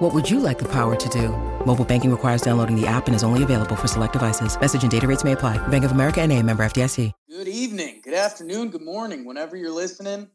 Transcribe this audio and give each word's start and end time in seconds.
What 0.00 0.14
would 0.14 0.30
you 0.30 0.40
like 0.40 0.58
the 0.58 0.68
power 0.68 0.96
to 0.96 1.08
do? 1.10 1.28
Mobile 1.66 1.84
banking 1.84 2.10
requires 2.10 2.40
downloading 2.40 2.74
the 2.74 2.86
app 2.86 3.06
and 3.06 3.14
is 3.14 3.22
only 3.22 3.42
available 3.42 3.76
for 3.76 3.86
select 3.86 4.14
devices. 4.14 4.58
Message 4.58 4.80
and 4.80 4.90
data 4.90 5.06
rates 5.06 5.24
may 5.24 5.32
apply. 5.32 5.58
Bank 5.68 5.84
of 5.84 5.90
America 5.90 6.22
and 6.22 6.32
a 6.32 6.42
member 6.42 6.64
FDIC. 6.64 7.12
Good 7.28 7.46
evening, 7.46 8.00
good 8.02 8.14
afternoon, 8.14 8.70
good 8.70 8.80
morning. 8.80 9.26
Whenever 9.26 9.56
you're 9.58 9.70
listening, 9.70 10.26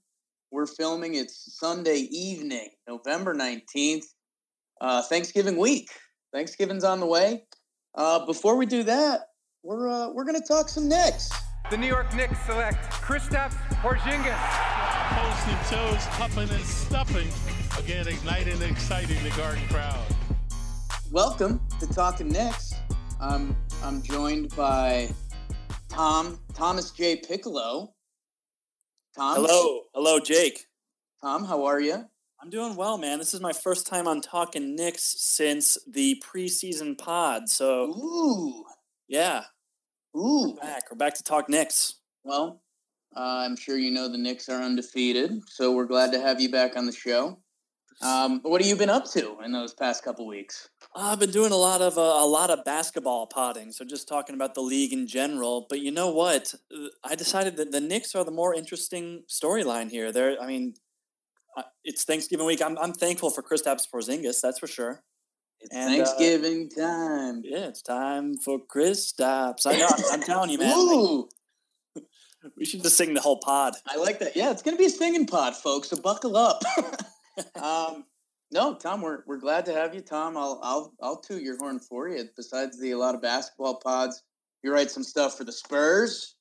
we're 0.51 0.67
filming. 0.67 1.15
It's 1.15 1.57
Sunday 1.57 2.07
evening, 2.11 2.69
November 2.87 3.33
19th, 3.33 4.03
uh, 4.81 5.01
Thanksgiving 5.01 5.57
week. 5.57 5.89
Thanksgiving's 6.31 6.83
on 6.83 6.99
the 6.99 7.07
way. 7.07 7.47
Uh, 7.95 8.23
before 8.23 8.57
we 8.57 8.67
do 8.67 8.83
that, 8.83 9.21
we're 9.63 9.89
uh, 9.89 10.11
we're 10.13 10.25
gonna 10.25 10.45
talk 10.47 10.69
some 10.69 10.87
Knicks. 10.87 11.31
The 11.71 11.77
New 11.77 11.87
York 11.87 12.13
Knicks 12.13 12.37
select 12.45 12.83
Kristaps 12.91 13.55
Porzingis. 13.81 14.37
Toes 15.15 15.47
and 15.47 15.65
toes, 15.65 16.05
huffing 16.05 16.49
and 16.51 16.63
stuffing. 16.63 17.54
Again, 17.79 18.07
igniting 18.07 18.53
and 18.53 18.63
exciting 18.63 19.21
the 19.23 19.29
Garden 19.31 19.61
crowd. 19.67 19.99
Welcome 21.11 21.59
to 21.79 21.87
Talking 21.87 22.29
Knicks. 22.29 22.73
I'm 23.19 23.55
I'm 23.83 24.01
joined 24.01 24.55
by 24.55 25.09
Tom 25.89 26.39
Thomas 26.53 26.91
J 26.91 27.17
Piccolo. 27.17 27.93
Tom, 29.15 29.35
Hello, 29.35 29.81
hello, 29.93 30.19
Jake. 30.19 30.65
Tom. 31.21 31.43
How 31.43 31.65
are 31.65 31.79
you? 31.79 32.05
I'm 32.41 32.49
doing 32.49 32.75
well, 32.75 32.97
man. 32.97 33.19
This 33.19 33.33
is 33.33 33.41
my 33.41 33.53
first 33.53 33.85
time 33.87 34.07
on 34.07 34.21
Talking 34.21 34.75
Knicks 34.75 35.15
since 35.19 35.77
the 35.91 36.21
preseason 36.25 36.97
pod. 36.97 37.49
So, 37.49 37.89
Ooh, 37.89 38.63
yeah, 39.07 39.43
ooh. 40.15 40.51
we're 40.51 40.61
back. 40.61 40.83
We're 40.89 40.97
back 40.97 41.13
to 41.15 41.23
talk 41.23 41.49
Knicks. 41.49 41.95
Well, 42.23 42.61
uh, 43.15 43.19
I'm 43.45 43.55
sure 43.57 43.77
you 43.77 43.91
know 43.91 44.07
the 44.09 44.17
Knicks 44.17 44.49
are 44.49 44.61
undefeated, 44.61 45.41
so 45.47 45.73
we're 45.73 45.85
glad 45.85 46.11
to 46.13 46.19
have 46.19 46.41
you 46.41 46.49
back 46.49 46.75
on 46.77 46.85
the 46.85 46.91
show. 46.91 47.39
Um, 48.01 48.41
what 48.43 48.61
have 48.61 48.67
you 48.69 48.75
been 48.75 48.89
up 48.89 49.09
to 49.11 49.37
in 49.43 49.51
those 49.53 49.73
past 49.73 50.03
couple 50.03 50.27
weeks? 50.27 50.69
I've 50.95 51.19
been 51.19 51.31
doing 51.31 51.51
a 51.53 51.57
lot 51.57 51.81
of 51.81 51.97
uh, 51.97 52.01
a 52.01 52.27
lot 52.27 52.49
of 52.49 52.65
basketball 52.65 53.25
potting, 53.27 53.71
so 53.71 53.85
just 53.85 54.07
talking 54.07 54.35
about 54.35 54.53
the 54.53 54.61
league 54.61 54.91
in 54.91 55.07
general. 55.07 55.65
But 55.69 55.79
you 55.79 55.91
know 55.91 56.11
what? 56.11 56.53
Uh, 56.73 56.87
I 57.03 57.15
decided 57.15 57.55
that 57.57 57.71
the 57.71 57.79
Knicks 57.79 58.13
are 58.13 58.25
the 58.25 58.31
more 58.31 58.53
interesting 58.53 59.23
storyline 59.29 59.89
here. 59.89 60.11
They're, 60.11 60.41
I 60.41 60.45
mean, 60.45 60.73
uh, 61.55 61.63
it's 61.85 62.03
Thanksgiving 62.03 62.45
week. 62.45 62.61
I'm 62.61 62.77
I'm 62.77 62.93
thankful 62.93 63.29
for 63.29 63.41
Kristaps 63.41 63.87
Porzingis, 63.89 64.41
that's 64.41 64.59
for 64.59 64.67
sure. 64.67 65.03
It's 65.61 65.73
And, 65.73 66.01
uh, 66.01 66.05
Thanksgiving 66.05 66.69
time. 66.69 67.41
Yeah, 67.45 67.67
it's 67.67 67.81
time 67.81 68.35
for 68.37 68.59
Kristaps. 68.59 69.65
I 69.65 69.77
know. 69.77 69.87
I'm, 69.87 70.03
I'm 70.11 70.21
telling 70.21 70.49
you, 70.49 70.57
man. 70.57 70.73
Ooh, 70.77 71.29
We 72.57 72.65
should 72.65 72.83
just 72.83 72.97
sing 72.97 73.13
the 73.13 73.21
whole 73.21 73.39
pod. 73.39 73.73
I 73.87 73.95
like 73.95 74.19
that. 74.19 74.35
Yeah, 74.35 74.51
it's 74.51 74.61
gonna 74.61 74.77
be 74.77 74.85
a 74.85 74.89
singing 74.89 75.25
pod, 75.25 75.55
folks. 75.55 75.89
So 75.89 75.97
buckle 75.97 76.35
up. 76.35 76.61
um, 77.61 78.05
no, 78.51 78.75
Tom, 78.75 79.01
we're 79.01 79.23
we're 79.25 79.37
glad 79.39 79.65
to 79.65 79.73
have 79.73 79.93
you, 79.95 80.01
Tom. 80.01 80.37
I'll 80.37 80.59
I'll 80.63 80.93
I'll 81.01 81.17
toot 81.17 81.41
your 81.41 81.57
horn 81.57 81.79
for 81.79 82.07
you. 82.09 82.25
Besides 82.35 82.79
the 82.79 82.91
a 82.91 82.97
lot 82.97 83.15
of 83.15 83.21
basketball 83.21 83.75
pods, 83.75 84.21
you 84.63 84.71
write 84.71 84.91
some 84.91 85.03
stuff 85.03 85.37
for 85.37 85.43
the 85.43 85.51
Spurs 85.51 86.35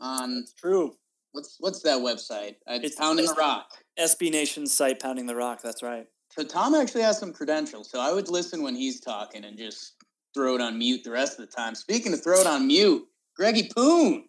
on 0.00 0.38
It's 0.42 0.52
true. 0.54 0.94
what's 1.32 1.56
what's 1.60 1.80
that 1.82 1.98
website? 1.98 2.56
Uh, 2.68 2.74
It's- 2.74 2.94
Pounding 2.96 3.26
the 3.26 3.34
Rock. 3.34 3.70
SB 3.98 4.30
Nation's 4.30 4.72
site, 4.76 5.00
Pounding 5.00 5.26
the 5.26 5.34
Rock. 5.36 5.62
That's 5.62 5.82
right. 5.82 6.06
So 6.30 6.42
Tom 6.44 6.74
actually 6.74 7.02
has 7.02 7.18
some 7.18 7.32
credentials, 7.32 7.90
so 7.90 7.98
I 8.00 8.12
would 8.12 8.28
listen 8.28 8.62
when 8.62 8.74
he's 8.76 9.00
talking 9.00 9.44
and 9.44 9.56
just 9.56 9.94
throw 10.34 10.54
it 10.54 10.60
on 10.60 10.76
mute 10.76 11.02
the 11.02 11.10
rest 11.10 11.38
of 11.38 11.48
the 11.48 11.52
time. 11.56 11.74
Speaking 11.74 12.12
of 12.12 12.22
throw 12.22 12.38
it 12.40 12.46
on 12.46 12.66
mute, 12.66 13.08
Greggy 13.34 13.70
Poon, 13.74 14.28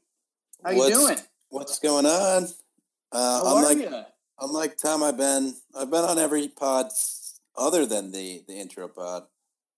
how 0.63 0.71
you 0.71 0.77
What's- 0.77 0.95
doing? 0.97 1.17
What's 1.49 1.79
going 1.79 2.05
on? 2.05 2.47
Uh, 3.11 3.43
How 3.43 3.55
are 3.57 3.71
unlike 3.71 3.77
you? 3.77 4.03
Unlike 4.39 4.77
Tom, 4.77 5.03
I've 5.03 5.17
been 5.17 5.55
I've 5.75 5.89
been 5.91 6.03
on 6.03 6.17
every 6.19 6.47
pod 6.47 6.87
other 7.57 7.85
than 7.85 8.11
the 8.11 8.43
the 8.47 8.53
intro 8.59 8.87
pod, 8.87 9.23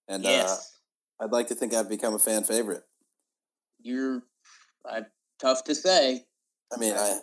and 0.08 0.26
uh, 0.26 0.56
I'd 1.20 1.32
like 1.32 1.48
to 1.48 1.56
think 1.56 1.74
I've 1.74 1.90
become 1.90 2.14
a 2.14 2.20
fan 2.20 2.44
favorite. 2.44 2.84
you're 3.82 4.24
uh, 4.90 5.02
tough 5.42 5.64
to 5.66 5.76
say. 5.76 6.26
I 6.74 6.78
mean, 6.80 6.94
I 6.94 7.20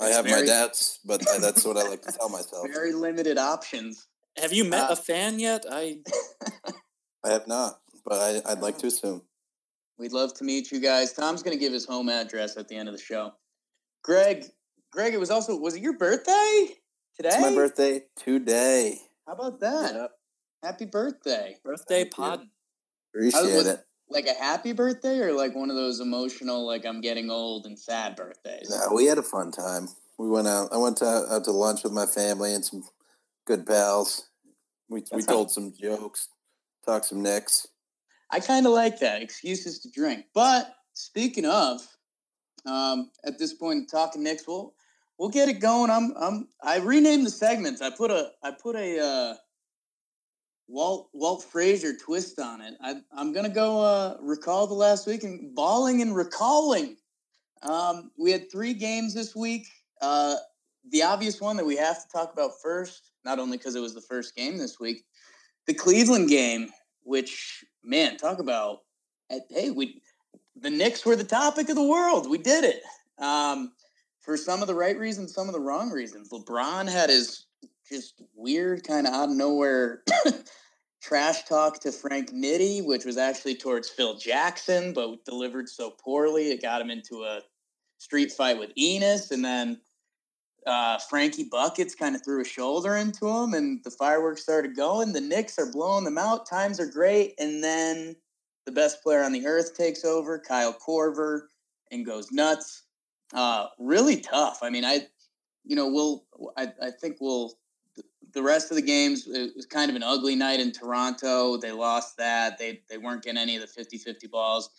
I 0.00 0.06
It's 0.08 0.16
have 0.16 0.24
very- 0.26 0.40
my 0.42 0.46
doubts, 0.46 0.98
but 1.04 1.28
I, 1.30 1.38
that's 1.38 1.64
what 1.64 1.76
I 1.76 1.88
like 1.88 2.02
to 2.02 2.12
tell 2.12 2.28
myself. 2.28 2.66
Very 2.72 2.92
limited 2.92 3.36
options. 3.38 4.06
Have 4.38 4.52
you 4.52 4.64
met 4.64 4.88
Uh, 4.90 4.92
a 4.92 4.96
fan 4.96 5.38
yet? 5.38 5.64
I 5.70 5.98
I 7.24 7.30
have 7.30 7.46
not, 7.46 7.80
but 8.04 8.14
I, 8.46 8.52
I'd 8.52 8.60
like 8.60 8.78
to 8.78 8.86
assume. 8.86 9.22
We'd 9.98 10.12
love 10.12 10.32
to 10.34 10.44
meet 10.44 10.70
you 10.72 10.80
guys. 10.80 11.12
Tom's 11.12 11.42
going 11.42 11.54
to 11.54 11.60
give 11.60 11.74
his 11.74 11.84
home 11.84 12.08
address 12.08 12.56
at 12.56 12.68
the 12.68 12.76
end 12.76 12.88
of 12.88 12.96
the 12.96 13.02
show. 13.02 13.34
Greg, 14.02 14.46
Greg, 14.92 15.14
it 15.14 15.20
was 15.20 15.30
also 15.30 15.56
was 15.56 15.74
it 15.76 15.82
your 15.82 15.96
birthday 15.96 16.68
today? 17.16 17.28
It's 17.28 17.40
my 17.40 17.54
birthday 17.54 18.02
today. 18.16 18.98
How 19.26 19.34
about 19.34 19.60
that? 19.60 20.10
Happy 20.62 20.84
birthday! 20.84 21.56
birthday 21.64 22.02
Thank 22.04 22.16
you. 22.18 22.24
pod. 22.24 22.40
Appreciate 23.14 23.42
was- 23.56 23.66
it. 23.66 23.84
Like 24.12 24.26
a 24.26 24.34
happy 24.34 24.72
birthday 24.72 25.20
or 25.20 25.32
like 25.32 25.54
one 25.54 25.70
of 25.70 25.76
those 25.76 26.00
emotional, 26.00 26.66
like 26.66 26.84
I'm 26.84 27.00
getting 27.00 27.30
old 27.30 27.64
and 27.66 27.78
sad 27.78 28.16
birthdays. 28.16 28.68
No, 28.68 28.92
we 28.92 29.06
had 29.06 29.18
a 29.18 29.22
fun 29.22 29.52
time. 29.52 29.86
We 30.18 30.28
went 30.28 30.48
out. 30.48 30.70
I 30.72 30.78
went 30.78 30.96
to, 30.96 31.06
out 31.06 31.44
to 31.44 31.52
lunch 31.52 31.84
with 31.84 31.92
my 31.92 32.06
family 32.06 32.52
and 32.52 32.64
some 32.64 32.82
good 33.46 33.64
pals. 33.64 34.28
We 34.88 34.96
we 34.98 35.06
That's 35.12 35.26
how- 35.26 35.32
told 35.34 35.52
some 35.52 35.72
jokes, 35.80 36.28
talked 36.84 37.04
some 37.04 37.22
Knicks. 37.22 37.68
I 38.32 38.40
kind 38.40 38.66
of 38.66 38.72
like 38.72 38.98
that. 38.98 39.22
Excuses 39.22 39.78
to 39.80 39.90
drink. 39.92 40.24
But 40.34 40.74
speaking 40.92 41.46
of, 41.46 41.80
um, 42.66 43.12
at 43.24 43.38
this 43.38 43.54
point 43.54 43.88
talking 43.88 44.24
Knicks, 44.24 44.42
we'll 44.48 44.74
we'll 45.20 45.28
get 45.28 45.50
it 45.50 45.60
going. 45.60 45.90
I'm 45.90 46.14
I'm 46.16 46.48
I 46.62 46.78
renamed 46.78 47.26
the 47.26 47.30
segments. 47.30 47.82
I 47.82 47.90
put 47.90 48.10
a 48.10 48.30
I 48.42 48.50
put 48.50 48.74
a 48.74 48.98
uh, 48.98 49.34
Walt 50.66 51.10
Walt 51.12 51.44
Frazier 51.44 51.92
twist 51.94 52.40
on 52.40 52.62
it. 52.62 52.74
I 52.80 52.96
I'm 53.12 53.32
gonna 53.32 53.50
go 53.50 53.80
uh, 53.80 54.16
recall 54.20 54.66
the 54.66 54.74
last 54.74 55.06
week 55.06 55.22
and 55.22 55.54
balling 55.54 56.00
and 56.00 56.16
recalling. 56.16 56.96
Um, 57.62 58.10
we 58.18 58.32
had 58.32 58.50
three 58.50 58.72
games 58.72 59.12
this 59.12 59.36
week. 59.36 59.68
Uh, 60.00 60.36
the 60.90 61.02
obvious 61.02 61.40
one 61.40 61.58
that 61.58 61.66
we 61.66 61.76
have 61.76 62.02
to 62.02 62.08
talk 62.10 62.32
about 62.32 62.52
first, 62.62 63.12
not 63.22 63.38
only 63.38 63.58
because 63.58 63.74
it 63.74 63.80
was 63.80 63.94
the 63.94 64.00
first 64.00 64.34
game 64.34 64.56
this 64.56 64.80
week, 64.80 65.04
the 65.66 65.74
Cleveland 65.74 66.30
game, 66.30 66.70
which 67.02 67.62
man, 67.84 68.16
talk 68.16 68.38
about 68.38 68.78
hey, 69.50 69.70
we 69.70 70.00
the 70.56 70.70
Knicks 70.70 71.04
were 71.04 71.16
the 71.16 71.24
topic 71.24 71.68
of 71.68 71.76
the 71.76 71.86
world. 71.86 72.30
We 72.30 72.38
did 72.38 72.64
it. 72.64 72.82
Um, 73.22 73.72
for 74.20 74.36
some 74.36 74.62
of 74.62 74.68
the 74.68 74.74
right 74.74 74.98
reasons, 74.98 75.34
some 75.34 75.48
of 75.48 75.54
the 75.54 75.60
wrong 75.60 75.90
reasons. 75.90 76.30
LeBron 76.30 76.88
had 76.88 77.10
his 77.10 77.46
just 77.88 78.22
weird, 78.34 78.84
kind 78.84 79.06
of 79.06 79.12
out 79.12 79.30
of 79.30 79.36
nowhere 79.36 80.04
trash 81.02 81.44
talk 81.44 81.80
to 81.80 81.90
Frank 81.90 82.30
Nitti, 82.30 82.84
which 82.84 83.04
was 83.04 83.16
actually 83.16 83.56
towards 83.56 83.88
Phil 83.88 84.16
Jackson, 84.16 84.92
but 84.92 85.24
delivered 85.24 85.68
so 85.68 85.90
poorly 85.90 86.50
it 86.50 86.62
got 86.62 86.80
him 86.80 86.90
into 86.90 87.24
a 87.24 87.40
street 87.98 88.32
fight 88.32 88.58
with 88.58 88.74
Enes, 88.76 89.30
and 89.30 89.44
then 89.44 89.80
uh, 90.66 90.98
Frankie 90.98 91.48
Buckets 91.50 91.94
kind 91.94 92.14
of 92.14 92.22
threw 92.24 92.42
a 92.42 92.44
shoulder 92.44 92.96
into 92.96 93.26
him, 93.26 93.54
and 93.54 93.82
the 93.82 93.90
fireworks 93.90 94.42
started 94.42 94.76
going. 94.76 95.12
The 95.12 95.20
Knicks 95.20 95.58
are 95.58 95.72
blowing 95.72 96.04
them 96.04 96.18
out. 96.18 96.48
Times 96.48 96.78
are 96.78 96.86
great, 96.86 97.34
and 97.38 97.64
then 97.64 98.14
the 98.66 98.72
best 98.72 99.02
player 99.02 99.22
on 99.22 99.32
the 99.32 99.46
earth 99.46 99.76
takes 99.76 100.04
over, 100.04 100.38
Kyle 100.38 100.74
Korver, 100.74 101.42
and 101.90 102.06
goes 102.06 102.30
nuts. 102.30 102.84
Uh, 103.32 103.66
really 103.78 104.20
tough. 104.20 104.58
I 104.62 104.70
mean, 104.70 104.84
I, 104.84 105.06
you 105.64 105.76
know, 105.76 105.88
we'll. 105.88 106.24
I, 106.56 106.72
I 106.82 106.90
think 106.90 107.18
we'll. 107.20 107.54
The 108.32 108.42
rest 108.42 108.70
of 108.70 108.76
the 108.76 108.82
games, 108.82 109.26
it 109.26 109.52
was 109.56 109.66
kind 109.66 109.90
of 109.90 109.96
an 109.96 110.04
ugly 110.04 110.36
night 110.36 110.60
in 110.60 110.70
Toronto. 110.70 111.56
They 111.56 111.72
lost 111.72 112.16
that. 112.18 112.58
They 112.58 112.80
they 112.88 112.98
weren't 112.98 113.22
getting 113.22 113.40
any 113.40 113.56
of 113.56 113.62
the 113.62 113.82
50-50 113.82 114.30
balls. 114.30 114.70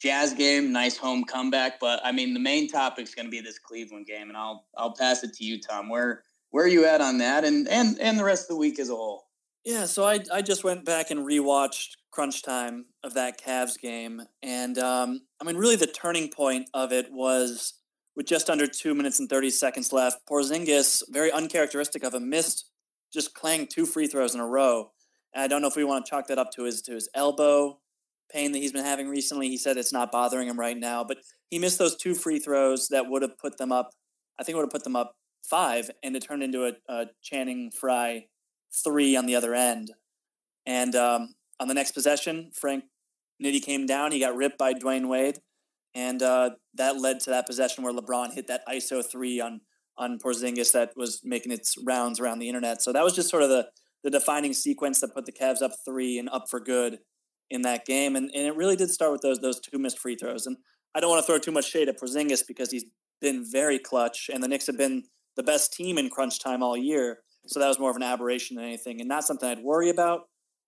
Jazz 0.00 0.32
game, 0.34 0.72
nice 0.72 0.96
home 0.96 1.24
comeback. 1.24 1.78
But 1.80 2.00
I 2.04 2.12
mean, 2.12 2.34
the 2.34 2.40
main 2.40 2.68
topic 2.68 3.04
is 3.04 3.14
going 3.14 3.26
to 3.26 3.30
be 3.30 3.40
this 3.40 3.58
Cleveland 3.58 4.06
game, 4.06 4.28
and 4.28 4.36
I'll 4.36 4.66
I'll 4.76 4.94
pass 4.94 5.22
it 5.22 5.34
to 5.34 5.44
you, 5.44 5.60
Tom. 5.60 5.88
Where 5.88 6.22
where 6.50 6.64
are 6.64 6.68
you 6.68 6.84
at 6.86 7.00
on 7.00 7.18
that, 7.18 7.44
and 7.44 7.68
and 7.68 7.98
and 8.00 8.18
the 8.18 8.24
rest 8.24 8.44
of 8.44 8.48
the 8.48 8.56
week 8.56 8.78
as 8.78 8.90
a 8.90 8.96
whole? 8.96 9.24
Yeah, 9.64 9.86
so 9.86 10.04
I 10.04 10.20
I 10.32 10.42
just 10.42 10.62
went 10.62 10.84
back 10.84 11.10
and 11.10 11.26
rewatched 11.26 11.96
crunch 12.10 12.42
time 12.42 12.86
of 13.02 13.14
that 13.14 13.40
Cavs 13.40 13.78
game, 13.80 14.22
and 14.42 14.78
um, 14.78 15.22
I 15.40 15.44
mean, 15.44 15.56
really, 15.56 15.76
the 15.76 15.86
turning 15.86 16.30
point 16.30 16.68
of 16.74 16.92
it 16.92 17.12
was 17.12 17.74
with 18.16 18.26
just 18.26 18.50
under 18.50 18.66
two 18.66 18.94
minutes 18.94 19.18
and 19.18 19.28
thirty 19.28 19.50
seconds 19.50 19.92
left. 19.92 20.26
Porzingis, 20.28 21.02
very 21.08 21.32
uncharacteristic 21.32 22.04
of 22.04 22.14
him, 22.14 22.28
missed 22.28 22.70
just 23.12 23.34
clang 23.34 23.66
two 23.66 23.86
free 23.86 24.06
throws 24.06 24.34
in 24.34 24.40
a 24.40 24.46
row. 24.46 24.90
And 25.34 25.42
I 25.42 25.48
don't 25.48 25.62
know 25.62 25.68
if 25.68 25.76
we 25.76 25.84
want 25.84 26.04
to 26.04 26.10
chalk 26.10 26.26
that 26.28 26.38
up 26.38 26.50
to 26.52 26.64
his 26.64 26.82
to 26.82 26.92
his 26.92 27.08
elbow 27.14 27.80
pain 28.32 28.52
that 28.52 28.58
he's 28.58 28.72
been 28.72 28.84
having 28.84 29.08
recently. 29.08 29.48
He 29.48 29.56
said 29.56 29.76
it's 29.76 29.92
not 29.92 30.10
bothering 30.10 30.48
him 30.48 30.58
right 30.58 30.76
now, 30.76 31.04
but 31.04 31.18
he 31.50 31.58
missed 31.58 31.78
those 31.78 31.96
two 31.96 32.14
free 32.14 32.38
throws 32.38 32.88
that 32.88 33.08
would 33.08 33.22
have 33.22 33.38
put 33.38 33.58
them 33.58 33.70
up. 33.70 33.90
I 34.38 34.42
think 34.42 34.56
would 34.56 34.62
have 34.62 34.70
put 34.70 34.84
them 34.84 34.96
up 34.96 35.16
five, 35.42 35.90
and 36.02 36.16
it 36.16 36.22
turned 36.22 36.42
into 36.42 36.66
a, 36.66 36.72
a 36.88 37.06
Channing 37.22 37.70
Frye 37.70 38.26
three 38.82 39.14
on 39.14 39.26
the 39.26 39.36
other 39.36 39.54
end. 39.54 39.92
And 40.66 40.96
um, 40.96 41.34
on 41.60 41.68
the 41.68 41.74
next 41.74 41.92
possession, 41.92 42.50
Frank 42.54 42.84
Nitti 43.42 43.62
came 43.62 43.86
down. 43.86 44.10
He 44.10 44.18
got 44.18 44.34
ripped 44.34 44.58
by 44.58 44.74
Dwyane 44.74 45.08
Wade, 45.08 45.38
and 45.94 46.22
uh, 46.22 46.50
that 46.74 47.00
led 47.00 47.20
to 47.20 47.30
that 47.30 47.46
possession 47.46 47.84
where 47.84 47.92
LeBron 47.92 48.34
hit 48.34 48.46
that 48.48 48.66
ISO 48.68 49.04
three 49.04 49.40
on 49.40 49.60
on 49.96 50.18
Porzingis 50.18 50.72
that 50.72 50.90
was 50.96 51.20
making 51.22 51.52
its 51.52 51.76
rounds 51.86 52.18
around 52.18 52.40
the 52.40 52.48
internet. 52.48 52.82
So 52.82 52.92
that 52.92 53.04
was 53.04 53.14
just 53.14 53.30
sort 53.30 53.42
of 53.42 53.48
the 53.48 53.68
the 54.02 54.10
defining 54.10 54.52
sequence 54.52 55.00
that 55.00 55.14
put 55.14 55.24
the 55.24 55.32
Cavs 55.32 55.62
up 55.62 55.72
three 55.84 56.18
and 56.18 56.28
up 56.28 56.44
for 56.50 56.60
good 56.60 56.98
in 57.50 57.62
that 57.62 57.86
game. 57.86 58.16
And, 58.16 58.30
and 58.34 58.46
it 58.46 58.54
really 58.54 58.76
did 58.76 58.90
start 58.90 59.12
with 59.12 59.22
those 59.22 59.38
those 59.38 59.60
two 59.60 59.78
missed 59.78 59.98
free 59.98 60.16
throws. 60.16 60.46
And 60.46 60.56
I 60.94 61.00
don't 61.00 61.10
want 61.10 61.24
to 61.24 61.26
throw 61.26 61.38
too 61.38 61.52
much 61.52 61.70
shade 61.70 61.88
at 61.88 61.98
Porzingis 62.00 62.46
because 62.46 62.70
he's 62.70 62.84
been 63.20 63.44
very 63.50 63.78
clutch, 63.78 64.30
and 64.32 64.42
the 64.42 64.48
Knicks 64.48 64.66
have 64.66 64.76
been 64.76 65.04
the 65.36 65.42
best 65.42 65.72
team 65.72 65.98
in 65.98 66.10
crunch 66.10 66.40
time 66.40 66.62
all 66.62 66.76
year. 66.76 67.18
So 67.46 67.60
that 67.60 67.68
was 67.68 67.78
more 67.78 67.90
of 67.90 67.96
an 67.96 68.02
aberration 68.02 68.56
than 68.56 68.64
anything, 68.64 69.00
and 69.00 69.08
not 69.08 69.24
something 69.24 69.48
I'd 69.48 69.62
worry 69.62 69.90
about. 69.90 70.22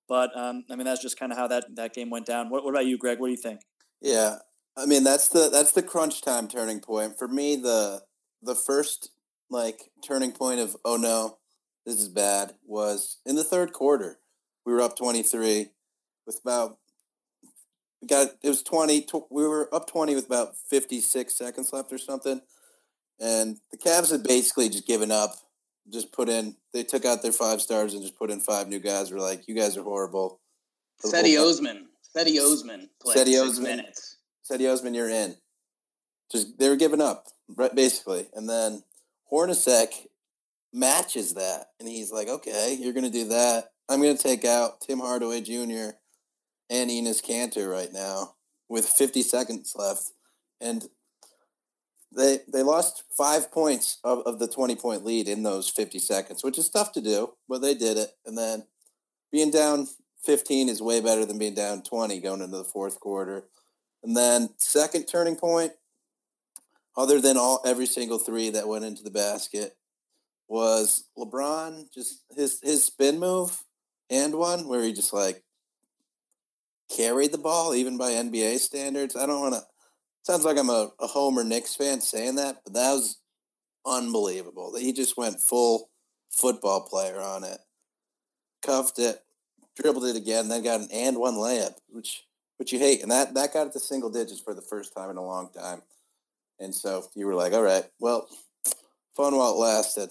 But 0.08 0.37
um, 0.37 0.64
I 0.70 0.76
mean, 0.76 0.84
that's 0.84 1.02
just 1.02 1.19
kind 1.19 1.32
of 1.32 1.38
how 1.38 1.46
that 1.49 1.64
that 1.75 1.94
game 1.94 2.11
went 2.11 2.26
down. 2.26 2.49
What, 2.49 2.64
what 2.64 2.70
about 2.70 2.87
you, 2.87 2.99
Greg? 2.99 3.19
What 3.19 3.26
do 3.26 3.32
you 3.32 3.38
think? 3.38 3.61
Yeah, 4.00 4.37
I 4.76 4.87
mean 4.87 5.05
that's 5.05 5.28
the 5.28 5.49
that's 5.50 5.73
the 5.73 5.82
crunch 5.82 6.20
time 6.23 6.49
turning 6.49 6.81
point 6.81 7.19
for 7.19 7.28
me. 7.28 7.56
The 7.56 8.02
the 8.43 8.55
first 8.55 9.11
like 9.50 9.90
turning 10.06 10.32
point 10.32 10.61
of 10.61 10.76
oh 10.84 10.96
no, 10.96 11.38
this 11.84 12.00
is 12.00 12.08
bad 12.08 12.55
was 12.64 13.19
in 13.25 13.37
the 13.37 13.44
third 13.44 13.73
quarter. 13.73 14.19
We 14.64 14.73
were 14.73 14.82
up 14.82 14.96
twenty 14.96 15.23
three 15.23 15.70
with 16.26 16.40
about 16.43 16.78
we 18.02 18.08
got 18.08 18.28
it 18.43 18.49
was 18.49 18.62
20 18.62 19.02
tw- 19.02 19.31
we 19.31 19.46
were 19.46 19.73
up 19.75 19.87
20 19.87 20.14
with 20.14 20.26
about 20.26 20.56
56 20.56 21.34
seconds 21.34 21.72
left 21.72 21.93
or 21.93 21.99
something 21.99 22.40
and 23.20 23.56
the 23.70 23.79
Cavs 23.79 24.11
had 24.11 24.22
basically 24.22 24.69
just 24.69 24.87
given 24.87 25.11
up 25.11 25.37
just 25.90 26.12
put 26.12 26.29
in 26.29 26.56
they 26.75 26.82
took 26.82 27.05
out 27.05 27.22
their 27.22 27.32
five 27.32 27.62
stars 27.62 27.94
and 27.94 28.02
just 28.02 28.19
put 28.19 28.31
in 28.31 28.40
five 28.40 28.69
new 28.69 28.81
guys 28.81 29.11
were 29.11 29.20
like 29.20 29.49
you 29.49 29.55
guys 29.55 29.76
are 29.76 29.82
horrible 29.82 30.40
Cedi 31.05 31.40
Osman 31.40 31.87
Cedi 32.14 32.40
Osman 32.40 32.88
played 33.00 33.17
Cedi 33.17 33.43
Osman 33.43 33.76
minutes. 33.76 34.15
Cedi 34.50 34.70
Osman 34.70 34.94
you're 34.94 35.10
in 35.10 35.37
just 36.31 36.58
they 36.58 36.69
were 36.69 36.76
giving 36.76 37.00
up 37.00 37.26
basically 37.75 38.26
and 38.34 38.48
then 38.48 38.82
Hornacek 39.32 40.06
matches 40.72 41.34
that 41.34 41.70
and 41.81 41.88
he's 41.88 42.12
like 42.12 42.28
okay 42.28 42.76
you're 42.78 42.93
gonna 42.93 43.10
do 43.10 43.28
that 43.28 43.70
I'm 43.88 44.00
gonna 44.00 44.16
take 44.16 44.44
out 44.44 44.81
Tim 44.81 44.98
Hardaway 44.98 45.40
Jr 45.40 45.96
and 46.69 46.90
Enes 46.90 47.25
Kanter 47.25 47.70
right 47.70 47.93
now 47.93 48.34
with 48.69 48.88
50 48.88 49.22
seconds 49.22 49.75
left. 49.76 50.12
And 50.60 50.88
they 52.16 52.40
they 52.50 52.62
lost 52.62 53.04
five 53.16 53.52
points 53.52 53.98
of, 54.02 54.20
of 54.26 54.38
the 54.38 54.48
20 54.48 54.76
point 54.76 55.04
lead 55.04 55.28
in 55.28 55.43
those 55.43 55.69
50 55.69 55.98
seconds, 55.98 56.43
which 56.43 56.58
is 56.58 56.70
tough 56.70 56.93
to 56.93 57.00
do, 57.00 57.34
but 57.48 57.60
they 57.60 57.75
did 57.75 57.98
it. 57.98 58.10
And 58.25 58.38
then 58.38 58.66
being 59.31 59.50
down 59.50 59.88
15 60.25 60.69
is 60.69 60.81
way 60.81 61.00
better 61.00 61.25
than 61.25 61.38
being 61.38 61.54
down 61.54 61.82
20 61.82 62.20
going 62.20 62.40
into 62.40 62.56
the 62.56 62.64
fourth 62.64 63.00
quarter. 63.00 63.44
And 64.06 64.17
then 64.17 64.50
second 64.56 65.06
turning 65.06 65.35
point, 65.35 65.73
other 66.97 67.20
than 67.20 67.37
all 67.37 67.61
every 67.67 67.87
single 67.87 68.19
three 68.19 68.50
that 68.50 68.69
went 68.69 68.85
into 68.85 69.03
the 69.03 69.11
basket, 69.11 69.76
was 70.47 71.08
LeBron 71.19 71.93
just 71.93 72.23
his 72.31 72.61
his 72.62 72.85
spin 72.85 73.19
move 73.19 73.64
and 74.08 74.37
one 74.37 74.69
where 74.69 74.85
he 74.85 74.93
just 74.93 75.12
like 75.12 75.43
carried 76.88 77.32
the 77.32 77.38
ball, 77.38 77.75
even 77.75 77.99
by 77.99 78.12
NBA 78.12 78.58
standards. 78.58 79.17
I 79.17 79.26
don't 79.26 79.41
want 79.41 79.55
to. 79.55 79.62
Sounds 80.23 80.44
like 80.44 80.56
I'm 80.56 80.70
a, 80.70 80.93
a 81.00 81.08
Homer 81.08 81.43
Knicks 81.43 81.75
fan 81.75 82.00
saying 82.00 82.37
that, 82.37 82.58
but 82.62 82.75
that 82.75 82.93
was 82.93 83.19
unbelievable. 83.85 84.70
That 84.70 84.82
he 84.82 84.93
just 84.93 85.17
went 85.17 85.41
full 85.41 85.91
football 86.31 86.82
player 86.82 87.20
on 87.20 87.43
it, 87.43 87.58
cuffed 88.64 89.00
it, 89.00 89.25
dribbled 89.76 90.05
it 90.05 90.14
again, 90.14 90.47
then 90.49 90.62
got 90.62 90.81
an 90.81 90.88
and 90.93 91.17
one 91.17 91.35
layup, 91.35 91.75
which 91.88 92.25
which 92.58 92.73
you 92.73 92.79
hate, 92.79 93.03
and 93.03 93.11
that 93.11 93.35
that 93.35 93.53
got 93.53 93.67
it 93.67 93.73
to 93.75 93.81
single 93.81 94.11
digits 94.11 94.41
for 94.41 94.55
the 94.55 94.62
first 94.62 94.94
time 94.94 95.11
in 95.11 95.17
a 95.17 95.25
long 95.25 95.50
time. 95.50 95.82
And 96.58 96.75
so 96.75 97.05
you 97.14 97.26
were 97.26 97.35
like, 97.35 97.53
all 97.53 97.62
right, 97.62 97.85
well, 98.00 98.29
fun 99.14 99.37
while 99.37 99.53
it 99.53 99.58
lasted. 99.58 100.11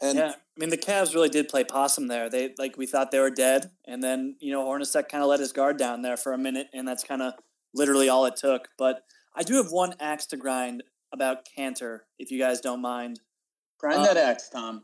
And 0.00 0.18
yeah, 0.18 0.32
I 0.32 0.60
mean 0.60 0.70
the 0.70 0.76
Cavs 0.76 1.14
really 1.14 1.28
did 1.28 1.48
play 1.48 1.64
possum 1.64 2.08
there. 2.08 2.28
They 2.28 2.54
like 2.58 2.76
we 2.76 2.86
thought 2.86 3.10
they 3.10 3.20
were 3.20 3.30
dead, 3.30 3.70
and 3.86 4.02
then 4.02 4.36
you 4.40 4.52
know 4.52 4.64
Hornacek 4.64 5.08
kind 5.08 5.22
of 5.22 5.30
let 5.30 5.40
his 5.40 5.52
guard 5.52 5.78
down 5.78 6.02
there 6.02 6.16
for 6.16 6.32
a 6.32 6.38
minute, 6.38 6.68
and 6.74 6.86
that's 6.86 7.04
kind 7.04 7.22
of 7.22 7.34
literally 7.74 8.08
all 8.08 8.26
it 8.26 8.36
took. 8.36 8.68
But 8.76 9.02
I 9.34 9.42
do 9.42 9.54
have 9.56 9.70
one 9.70 9.94
axe 10.00 10.26
to 10.26 10.36
grind 10.36 10.82
about 11.12 11.46
Kanter, 11.56 12.00
if 12.18 12.30
you 12.30 12.38
guys 12.38 12.60
don't 12.60 12.82
mind. 12.82 13.20
Grind 13.78 14.00
um, 14.00 14.04
that 14.04 14.16
axe, 14.16 14.48
Tom. 14.48 14.82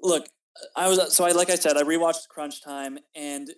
Look, 0.00 0.26
I 0.74 0.88
was 0.88 1.14
so 1.14 1.24
I 1.24 1.32
like 1.32 1.50
I 1.50 1.54
said 1.54 1.76
I 1.76 1.82
rewatched 1.82 2.28
Crunch 2.28 2.62
Time, 2.62 2.98
and 3.14 3.50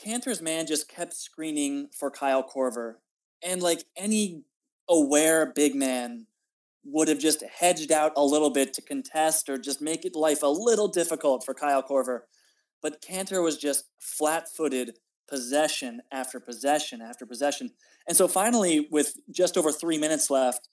Kanter's 0.00 0.42
man 0.42 0.66
just 0.66 0.88
kept 0.88 1.14
screening 1.14 1.88
for 1.92 2.10
Kyle 2.10 2.42
Korver, 2.42 2.94
and 3.42 3.62
like 3.62 3.84
any 3.96 4.42
aware 4.88 5.52
big 5.54 5.74
man 5.74 6.26
would 6.84 7.08
have 7.08 7.18
just 7.18 7.42
hedged 7.42 7.92
out 7.92 8.12
a 8.16 8.24
little 8.24 8.50
bit 8.50 8.74
to 8.74 8.82
contest 8.82 9.48
or 9.48 9.56
just 9.56 9.80
make 9.80 10.04
it 10.04 10.16
life 10.16 10.42
a 10.42 10.48
little 10.48 10.88
difficult 10.88 11.44
for 11.44 11.54
Kyle 11.54 11.82
Korver. 11.82 12.20
But 12.80 13.00
Kanter 13.00 13.42
was 13.42 13.56
just 13.56 13.84
flat 14.00 14.48
footed 14.48 14.98
possession 15.28 16.02
after 16.10 16.40
possession 16.40 17.00
after 17.00 17.24
possession. 17.24 17.70
And 18.08 18.16
so 18.16 18.26
finally, 18.26 18.88
with 18.90 19.14
just 19.30 19.56
over 19.56 19.70
three 19.70 19.96
minutes 19.96 20.28
left, 20.28 20.68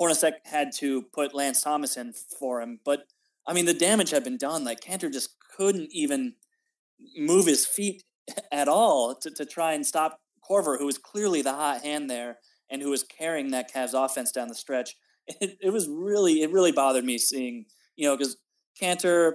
Hornacek 0.00 0.32
had 0.44 0.72
to 0.78 1.02
put 1.12 1.34
Lance 1.34 1.60
Thomas 1.60 1.96
in 1.96 2.14
for 2.38 2.62
him. 2.62 2.80
But 2.84 3.04
I 3.46 3.52
mean, 3.52 3.66
the 3.66 3.74
damage 3.74 4.10
had 4.10 4.24
been 4.24 4.38
done. 4.38 4.64
Like 4.64 4.80
Kanter 4.80 5.12
just 5.12 5.36
couldn't 5.56 5.90
even 5.92 6.34
move 7.16 7.46
his 7.46 7.66
feet 7.66 8.02
at 8.52 8.68
all 8.68 9.14
to, 9.14 9.30
to 9.30 9.44
try 9.44 9.72
and 9.72 9.86
stop 9.86 10.20
Korver, 10.48 10.78
who 10.78 10.86
was 10.86 10.98
clearly 10.98 11.42
the 11.42 11.52
hot 11.52 11.82
hand 11.82 12.10
there 12.10 12.38
and 12.70 12.82
who 12.82 12.90
was 12.90 13.02
carrying 13.02 13.50
that 13.50 13.72
Cavs 13.72 13.94
offense 13.94 14.32
down 14.32 14.48
the 14.48 14.54
stretch 14.54 14.96
it, 15.40 15.58
it 15.60 15.70
was 15.70 15.88
really 15.88 16.42
it 16.42 16.50
really 16.50 16.72
bothered 16.72 17.04
me 17.04 17.18
seeing 17.18 17.66
you 17.96 18.06
know 18.06 18.16
because 18.16 18.36
Kanter 18.80 19.34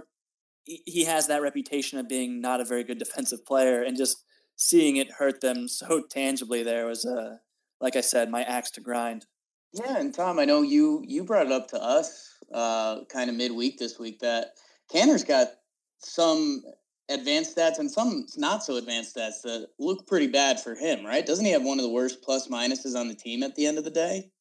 he 0.64 1.06
has 1.06 1.28
that 1.28 1.44
reputation 1.44 2.00
of 2.00 2.08
being 2.08 2.42
not 2.42 2.62
a 2.62 2.66
very 2.66 2.84
good 2.84 2.98
defensive 3.06 3.46
player 3.46 3.84
and 3.84 3.98
just 3.98 4.24
seeing 4.56 4.98
it 4.98 5.12
hurt 5.12 5.42
them 5.42 5.68
so 5.68 6.02
tangibly 6.10 6.64
there 6.64 6.86
was 6.86 7.06
a 7.06 7.18
uh, 7.18 7.36
like 7.82 7.96
I 7.96 8.02
said 8.02 8.30
my 8.30 8.44
axe 8.44 8.72
to 8.72 8.82
grind. 8.82 9.26
Yeah, 9.74 9.98
and 9.98 10.14
Tom, 10.14 10.40
I 10.40 10.46
know 10.46 10.62
you 10.62 11.04
you 11.06 11.26
brought 11.26 11.48
it 11.48 11.52
up 11.52 11.68
to 11.70 11.84
us 11.84 12.30
uh, 12.54 13.04
kind 13.12 13.30
of 13.30 13.36
midweek 13.36 13.78
this 13.78 14.00
week 14.00 14.20
that 14.20 14.52
Kanter's 14.92 15.26
got 15.26 15.50
some 16.00 16.64
advanced 17.10 17.56
stats 17.56 17.80
and 17.80 17.90
some 17.90 18.26
not 18.36 18.64
so 18.64 18.78
advanced 18.78 19.16
stats 19.16 19.42
that 19.44 19.68
look 19.80 20.08
pretty 20.08 20.28
bad 20.28 20.60
for 20.60 20.76
him, 20.76 21.06
right? 21.06 21.26
Doesn't 21.26 21.46
he 21.46 21.52
have 21.52 21.64
one 21.64 21.80
of 21.80 21.84
the 21.84 21.92
worst 21.92 22.22
plus 22.22 22.48
minuses 22.48 22.96
on 22.96 23.08
the 23.08 23.16
team 23.16 23.44
at 23.44 23.56
the 23.56 23.66
end 23.66 23.78
of 23.78 23.84
the 23.84 23.92
day? 23.92 24.32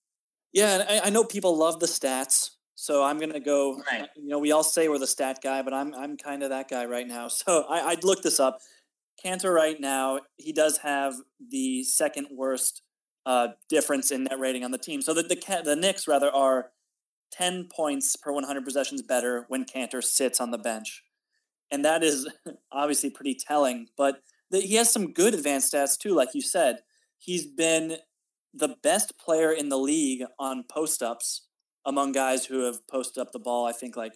Yeah, 0.53 0.85
I, 0.89 1.09
I 1.09 1.11
know 1.11 1.25
people 1.25 1.57
love 1.57 1.81
the 1.81 1.87
stats, 1.87 2.51
so 2.75 3.03
I'm 3.03 3.19
gonna 3.19 3.41
go. 3.41 3.83
Right. 3.91 4.09
You 4.17 4.29
know, 4.29 4.39
we 4.39 4.53
all 4.53 4.63
say 4.63 4.89
we're 4.89 4.99
the 4.99 5.07
stat 5.07 5.41
guy, 5.43 5.63
but 5.63 5.75
I'm 5.75 5.95
I'm 5.95 6.17
kind 6.17 6.43
of 6.43 6.51
that 6.51 6.71
guy 6.71 6.85
right 6.85 7.07
now. 7.07 7.29
So 7.29 7.65
I, 7.69 7.89
I'd 7.89 8.05
look 8.05 8.23
this 8.23 8.41
up. 8.41 8.61
Kanter 9.25 9.55
right 9.55 9.81
now, 9.81 10.21
he 10.37 10.53
does 10.53 10.79
have 10.79 11.15
the 11.51 11.83
second 11.85 12.29
worst 12.31 12.83
uh, 13.27 13.49
difference 13.69 14.11
in 14.11 14.25
net 14.25 14.39
rating 14.39 14.65
on 14.65 14.71
the 14.71 14.79
team. 14.79 15.03
So 15.03 15.13
the 15.15 15.23
the 15.23 15.63
the 15.65 15.77
Knicks 15.77 16.07
rather 16.07 16.31
are 16.31 16.71
ten 17.33 17.69
points 17.75 18.17
per 18.17 18.33
100 18.33 18.65
possessions 18.65 19.03
better 19.03 19.45
when 19.49 19.65
Kanter 19.65 20.03
sits 20.03 20.41
on 20.41 20.51
the 20.51 20.59
bench, 20.59 21.03
and 21.71 21.85
that 21.85 22.03
is 22.03 22.29
obviously 22.73 23.11
pretty 23.11 23.35
telling. 23.35 23.89
But 23.97 24.21
the, 24.51 24.61
he 24.61 24.75
has 24.75 24.93
some 24.93 25.13
good 25.13 25.35
advanced 25.35 25.73
stats 25.73 25.99
too, 25.99 26.15
like 26.15 26.35
you 26.35 26.43
said. 26.43 26.79
He's 27.19 27.47
been 27.47 27.97
the 28.53 28.77
best 28.83 29.19
player 29.19 29.53
in 29.53 29.69
the 29.69 29.79
league 29.79 30.25
on 30.39 30.65
post 30.71 31.03
ups 31.03 31.47
among 31.87 32.13
guys 32.13 32.47
who 32.47 32.65
have 32.65 32.87
posted 32.89 33.21
up 33.21 33.33
the 33.33 33.39
ball, 33.39 33.67
I 33.67 33.73
think 33.73 33.97
like 33.97 34.15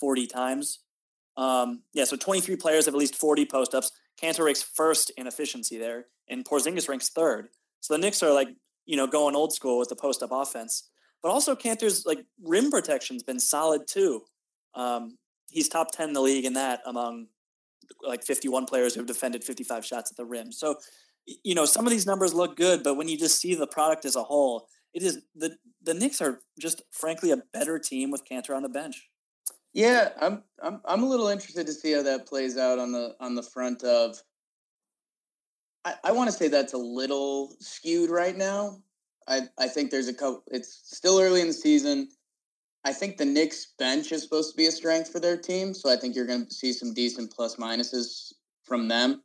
40 0.00 0.26
times. 0.26 0.80
Um, 1.36 1.82
yeah, 1.92 2.04
so 2.04 2.16
23 2.16 2.56
players 2.56 2.86
have 2.86 2.94
at 2.94 2.98
least 2.98 3.14
40 3.16 3.46
post 3.46 3.74
ups. 3.74 3.92
Kanter 4.20 4.44
ranks 4.44 4.62
first 4.62 5.10
in 5.16 5.26
efficiency 5.26 5.78
there, 5.78 6.06
and 6.28 6.44
Porzingis 6.44 6.88
ranks 6.88 7.10
third. 7.10 7.48
So 7.80 7.94
the 7.94 7.98
Knicks 7.98 8.22
are 8.22 8.32
like, 8.32 8.48
you 8.86 8.96
know, 8.96 9.06
going 9.06 9.36
old 9.36 9.52
school 9.52 9.78
with 9.78 9.88
the 9.88 9.96
post 9.96 10.22
up 10.22 10.30
offense. 10.32 10.88
But 11.22 11.30
also 11.30 11.54
Kanter's 11.54 12.06
like 12.06 12.24
rim 12.42 12.70
protection's 12.70 13.22
been 13.22 13.40
solid 13.40 13.82
too. 13.86 14.22
Um, 14.74 15.18
he's 15.50 15.68
top 15.68 15.92
10 15.92 16.08
in 16.08 16.14
the 16.14 16.20
league 16.20 16.44
in 16.44 16.54
that 16.54 16.80
among 16.86 17.28
like 18.02 18.24
51 18.24 18.66
players 18.66 18.94
who 18.94 19.00
have 19.00 19.06
defended 19.06 19.44
55 19.44 19.84
shots 19.84 20.10
at 20.10 20.16
the 20.16 20.24
rim. 20.24 20.52
So 20.52 20.76
you 21.42 21.54
know, 21.54 21.64
some 21.64 21.86
of 21.86 21.90
these 21.90 22.06
numbers 22.06 22.34
look 22.34 22.56
good, 22.56 22.82
but 22.82 22.94
when 22.94 23.08
you 23.08 23.18
just 23.18 23.40
see 23.40 23.54
the 23.54 23.66
product 23.66 24.04
as 24.04 24.16
a 24.16 24.22
whole, 24.22 24.68
it 24.94 25.02
is 25.02 25.20
the 25.34 25.56
the 25.82 25.94
Knicks 25.94 26.20
are 26.20 26.40
just 26.58 26.82
frankly 26.90 27.30
a 27.30 27.38
better 27.52 27.78
team 27.78 28.10
with 28.10 28.24
Kanter 28.24 28.56
on 28.56 28.62
the 28.62 28.68
bench. 28.68 29.08
Yeah, 29.72 30.10
I'm 30.20 30.42
I'm 30.62 30.80
I'm 30.84 31.02
a 31.02 31.08
little 31.08 31.28
interested 31.28 31.66
to 31.66 31.72
see 31.72 31.92
how 31.92 32.02
that 32.02 32.26
plays 32.26 32.56
out 32.56 32.78
on 32.78 32.92
the 32.92 33.14
on 33.20 33.34
the 33.34 33.42
front 33.42 33.82
of 33.82 34.22
I, 35.84 35.94
I 36.04 36.12
want 36.12 36.30
to 36.30 36.36
say 36.36 36.48
that's 36.48 36.72
a 36.72 36.78
little 36.78 37.56
skewed 37.60 38.10
right 38.10 38.36
now. 38.36 38.78
I 39.28 39.42
I 39.58 39.68
think 39.68 39.90
there's 39.90 40.08
a 40.08 40.14
couple. 40.14 40.44
It's 40.46 40.80
still 40.84 41.20
early 41.20 41.40
in 41.40 41.48
the 41.48 41.52
season. 41.52 42.08
I 42.86 42.92
think 42.92 43.16
the 43.16 43.24
Knicks 43.24 43.74
bench 43.80 44.12
is 44.12 44.22
supposed 44.22 44.52
to 44.52 44.56
be 44.56 44.66
a 44.66 44.70
strength 44.70 45.10
for 45.10 45.18
their 45.18 45.36
team, 45.36 45.74
so 45.74 45.90
I 45.90 45.96
think 45.96 46.14
you're 46.14 46.24
going 46.24 46.46
to 46.46 46.54
see 46.54 46.72
some 46.72 46.94
decent 46.94 47.32
plus 47.32 47.56
minuses 47.56 48.32
from 48.62 48.86
them. 48.86 49.24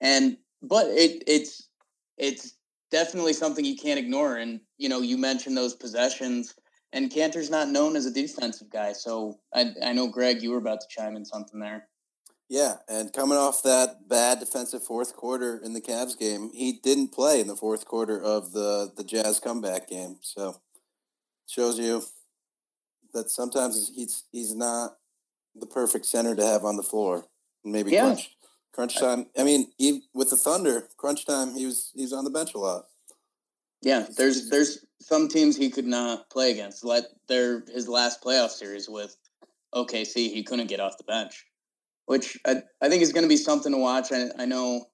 And 0.00 0.36
but 0.62 0.86
it 0.90 1.24
it's 1.26 1.68
it's 2.16 2.54
definitely 2.92 3.32
something 3.32 3.64
you 3.64 3.76
can't 3.76 3.98
ignore. 3.98 4.36
And 4.36 4.60
you 4.78 4.88
know, 4.88 5.00
you 5.00 5.18
mentioned 5.18 5.56
those 5.56 5.74
possessions, 5.74 6.54
and 6.92 7.10
Kanter's 7.10 7.50
not 7.50 7.70
known 7.70 7.96
as 7.96 8.06
a 8.06 8.12
defensive 8.12 8.70
guy. 8.70 8.92
So 8.92 9.40
I 9.52 9.72
I 9.82 9.92
know 9.92 10.06
Greg, 10.06 10.40
you 10.40 10.52
were 10.52 10.58
about 10.58 10.80
to 10.80 10.86
chime 10.88 11.16
in 11.16 11.24
something 11.24 11.58
there. 11.58 11.88
Yeah, 12.48 12.76
and 12.88 13.12
coming 13.12 13.36
off 13.36 13.64
that 13.64 14.08
bad 14.08 14.38
defensive 14.38 14.84
fourth 14.84 15.16
quarter 15.16 15.58
in 15.58 15.72
the 15.72 15.80
Cavs 15.80 16.16
game, 16.16 16.50
he 16.54 16.74
didn't 16.74 17.08
play 17.08 17.40
in 17.40 17.48
the 17.48 17.56
fourth 17.56 17.84
quarter 17.84 18.22
of 18.22 18.52
the 18.52 18.92
the 18.96 19.02
Jazz 19.02 19.40
comeback 19.40 19.88
game. 19.88 20.18
So 20.20 20.60
shows 21.48 21.80
you 21.80 22.04
that 23.14 23.30
sometimes 23.30 23.92
he's 23.94 24.24
he's 24.32 24.54
not 24.54 24.96
the 25.54 25.66
perfect 25.66 26.06
center 26.06 26.34
to 26.34 26.44
have 26.44 26.64
on 26.64 26.76
the 26.76 26.82
floor. 26.82 27.26
Maybe 27.64 27.92
yeah. 27.92 28.02
crunch 28.02 28.36
crunch 28.72 28.98
time. 28.98 29.26
I 29.36 29.42
mean, 29.42 29.72
he, 29.78 30.02
with 30.14 30.30
the 30.30 30.36
Thunder, 30.36 30.88
crunch 30.98 31.26
time, 31.26 31.54
he 31.54 31.66
was 31.66 31.90
he's 31.94 32.12
on 32.12 32.24
the 32.24 32.30
bench 32.30 32.54
a 32.54 32.58
lot. 32.58 32.84
Yeah, 33.82 34.06
there's 34.16 34.50
there's 34.50 34.84
some 35.00 35.28
teams 35.28 35.56
he 35.56 35.70
could 35.70 35.86
not 35.86 36.30
play 36.30 36.52
against. 36.52 36.84
Let 36.84 37.04
their 37.28 37.64
his 37.72 37.88
last 37.88 38.22
playoff 38.22 38.50
series 38.50 38.88
with 38.88 39.16
OKC, 39.74 40.14
he 40.14 40.42
couldn't 40.42 40.68
get 40.68 40.80
off 40.80 40.98
the 40.98 41.04
bench, 41.04 41.46
which 42.06 42.38
I, 42.46 42.62
I 42.80 42.88
think 42.88 43.02
is 43.02 43.12
going 43.12 43.24
to 43.24 43.28
be 43.28 43.36
something 43.36 43.72
to 43.72 43.78
watch. 43.78 44.12
I, 44.12 44.28
I 44.38 44.44
know 44.44 44.86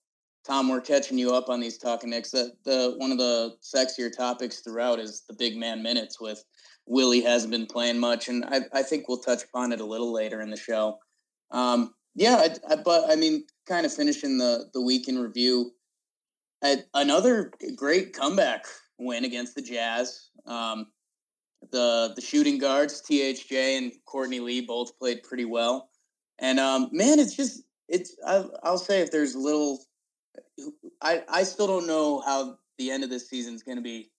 Tom, 0.44 0.68
we're 0.68 0.80
catching 0.80 1.18
you 1.18 1.34
up 1.34 1.48
on 1.48 1.60
these 1.60 1.78
talking 1.78 2.10
Knicks. 2.10 2.30
That 2.30 2.52
the 2.64 2.94
one 2.96 3.12
of 3.12 3.18
the 3.18 3.56
sexier 3.62 4.14
topics 4.14 4.60
throughout 4.60 4.98
is 4.98 5.22
the 5.28 5.34
big 5.34 5.56
man 5.56 5.82
minutes 5.82 6.20
with 6.20 6.42
Willy 6.86 7.22
hasn't 7.22 7.52
been 7.52 7.66
playing 7.66 7.98
much, 7.98 8.28
and 8.28 8.44
I, 8.44 8.62
I 8.72 8.82
think 8.82 9.08
we'll 9.08 9.18
touch 9.18 9.44
upon 9.44 9.72
it 9.72 9.80
a 9.80 9.84
little 9.84 10.12
later 10.12 10.40
in 10.40 10.50
the 10.50 10.56
show. 10.56 10.98
Um, 11.50 11.94
yeah, 12.14 12.36
I, 12.36 12.72
I, 12.72 12.76
but 12.76 13.10
I 13.10 13.16
mean, 13.16 13.44
kind 13.66 13.86
of 13.86 13.92
finishing 13.92 14.38
the 14.38 14.66
the 14.74 14.80
week 14.80 15.08
in 15.08 15.18
review, 15.18 15.72
another 16.94 17.52
great 17.76 18.12
comeback 18.12 18.66
win 18.98 19.24
against 19.24 19.54
the 19.54 19.62
Jazz. 19.62 20.28
Um, 20.46 20.86
the 21.70 22.12
the 22.14 22.20
shooting 22.20 22.58
guards, 22.58 23.02
THJ 23.02 23.78
and 23.78 23.92
Courtney 24.06 24.40
Lee, 24.40 24.60
both 24.60 24.98
played 24.98 25.22
pretty 25.22 25.44
well. 25.44 25.90
And 26.38 26.58
um, 26.58 26.88
man, 26.92 27.18
it's 27.18 27.36
just 27.36 27.62
it's 27.88 28.16
I, 28.26 28.44
I'll 28.62 28.78
say 28.78 29.00
if 29.00 29.10
there's 29.10 29.36
little, 29.36 29.80
I 31.00 31.22
I 31.28 31.44
still 31.44 31.66
don't 31.66 31.86
know 31.86 32.20
how 32.20 32.58
the 32.78 32.90
end 32.90 33.04
of 33.04 33.10
this 33.10 33.28
season 33.28 33.54
is 33.54 33.62
going 33.62 33.76
to 33.76 33.82
be 33.82 34.10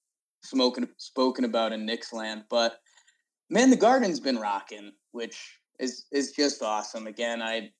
smoking 0.43 0.87
spoken 0.97 1.45
about 1.45 1.73
in 1.73 1.85
Knicks 1.85 2.13
land. 2.13 2.43
But 2.49 2.79
man, 3.49 3.69
the 3.69 3.75
Garden's 3.75 4.19
been 4.19 4.39
rocking, 4.39 4.91
which 5.11 5.59
is 5.79 6.05
is 6.11 6.31
just 6.31 6.61
awesome. 6.61 7.07
Again, 7.07 7.41
I 7.41 7.71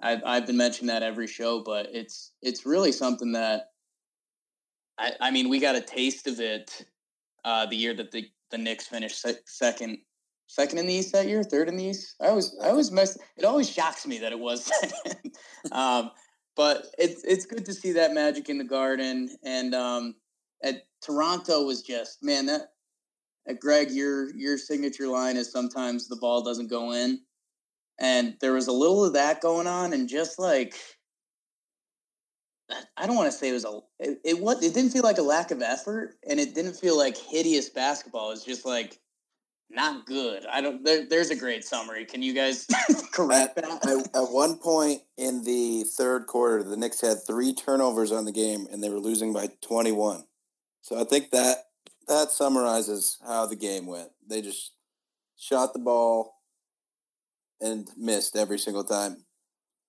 I've 0.00 0.22
I've 0.24 0.46
been 0.46 0.56
mentioning 0.56 0.88
that 0.88 1.02
every 1.02 1.26
show, 1.26 1.62
but 1.62 1.88
it's 1.90 2.32
it's 2.42 2.66
really 2.66 2.92
something 2.92 3.32
that 3.32 3.70
I 4.98 5.12
I 5.20 5.30
mean 5.30 5.48
we 5.48 5.60
got 5.60 5.76
a 5.76 5.80
taste 5.80 6.26
of 6.26 6.40
it 6.40 6.86
uh, 7.44 7.66
the 7.66 7.76
year 7.76 7.94
that 7.94 8.10
the 8.10 8.26
the 8.50 8.58
Knicks 8.58 8.86
finished 8.86 9.20
se- 9.20 9.38
second 9.46 9.98
second 10.46 10.78
in 10.78 10.86
the 10.86 10.94
East 10.94 11.12
that 11.12 11.26
year, 11.26 11.42
third 11.42 11.68
in 11.68 11.76
the 11.76 11.84
East. 11.84 12.16
I 12.20 12.32
was 12.32 12.56
I 12.62 12.72
was 12.72 12.90
mess. 12.90 13.18
It 13.36 13.44
always 13.44 13.68
shocks 13.70 14.06
me 14.06 14.18
that 14.18 14.32
it 14.32 14.38
was 14.38 14.70
um, 15.72 16.10
but 16.56 16.86
it's 16.98 17.24
it's 17.24 17.46
good 17.46 17.64
to 17.64 17.74
see 17.74 17.92
that 17.92 18.14
magic 18.14 18.48
in 18.48 18.58
the 18.58 18.64
Garden, 18.64 19.30
and 19.42 19.74
um, 19.74 20.14
at 20.64 20.86
Toronto 21.02 21.64
was 21.64 21.82
just 21.82 22.22
man 22.22 22.46
that. 22.46 22.70
At 23.46 23.60
Greg, 23.60 23.90
your 23.90 24.34
your 24.34 24.56
signature 24.56 25.06
line 25.06 25.36
is 25.36 25.52
sometimes 25.52 26.08
the 26.08 26.16
ball 26.16 26.42
doesn't 26.42 26.70
go 26.70 26.92
in, 26.92 27.20
and 28.00 28.36
there 28.40 28.54
was 28.54 28.68
a 28.68 28.72
little 28.72 29.04
of 29.04 29.12
that 29.12 29.42
going 29.42 29.66
on, 29.66 29.92
and 29.92 30.08
just 30.08 30.38
like 30.38 30.76
I 32.96 33.06
don't 33.06 33.16
want 33.16 33.30
to 33.30 33.36
say 33.36 33.50
it 33.50 33.52
was 33.52 33.66
a 33.66 33.80
it, 33.98 34.18
it 34.24 34.40
what 34.40 34.62
it 34.62 34.72
didn't 34.72 34.92
feel 34.92 35.02
like 35.02 35.18
a 35.18 35.22
lack 35.22 35.50
of 35.50 35.60
effort, 35.60 36.16
and 36.28 36.40
it 36.40 36.54
didn't 36.54 36.74
feel 36.74 36.96
like 36.96 37.18
hideous 37.18 37.68
basketball. 37.68 38.28
It 38.28 38.34
was 38.34 38.44
just 38.44 38.64
like 38.64 38.98
not 39.70 40.06
good. 40.06 40.46
I 40.50 40.62
don't. 40.62 40.82
There, 40.82 41.06
there's 41.06 41.30
a 41.30 41.36
great 41.36 41.64
summary. 41.64 42.06
Can 42.06 42.22
you 42.22 42.32
guys 42.32 42.66
correct 43.12 43.56
that? 43.56 43.86
At, 43.86 44.16
at, 44.16 44.32
one 44.32 44.56
point 44.56 45.02
in 45.18 45.44
the 45.44 45.84
third 45.84 46.26
quarter, 46.26 46.62
the 46.62 46.76
Knicks 46.76 47.02
had 47.02 47.18
three 47.26 47.52
turnovers 47.52 48.12
on 48.12 48.24
the 48.24 48.32
game, 48.32 48.66
and 48.70 48.82
they 48.82 48.88
were 48.88 49.00
losing 49.00 49.34
by 49.34 49.48
21. 49.62 50.24
So 50.84 51.00
I 51.00 51.04
think 51.04 51.30
that 51.30 51.56
that 52.08 52.30
summarizes 52.30 53.16
how 53.26 53.46
the 53.46 53.56
game 53.56 53.86
went. 53.86 54.10
They 54.28 54.42
just 54.42 54.72
shot 55.34 55.72
the 55.72 55.78
ball 55.78 56.34
and 57.58 57.88
missed 57.96 58.36
every 58.36 58.58
single 58.58 58.84
time. 58.84 59.24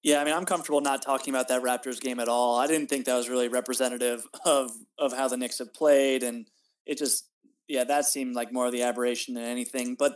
Yeah, 0.03 0.21
I 0.21 0.23
mean, 0.23 0.33
I'm 0.33 0.45
comfortable 0.45 0.79
not 0.79 1.01
talking 1.01 1.33
about 1.33 1.49
that 1.49 1.63
Raptors 1.63 1.99
game 1.99 2.21
at 2.21 2.29
all. 2.29 2.57
I 2.57 2.65
didn't 2.67 2.87
think 2.87 3.05
that 3.05 3.15
was 3.15 3.27
really 3.27 3.49
representative 3.49 4.25
of 4.45 4.71
of 4.97 5.11
how 5.11 5.27
the 5.27 5.35
Knicks 5.35 5.59
have 5.59 5.73
played, 5.73 6.23
and 6.23 6.47
it 6.85 6.97
just, 6.97 7.27
yeah, 7.67 7.83
that 7.83 8.05
seemed 8.05 8.33
like 8.33 8.53
more 8.53 8.67
of 8.67 8.71
the 8.71 8.83
aberration 8.83 9.33
than 9.33 9.43
anything. 9.43 9.95
But 9.95 10.15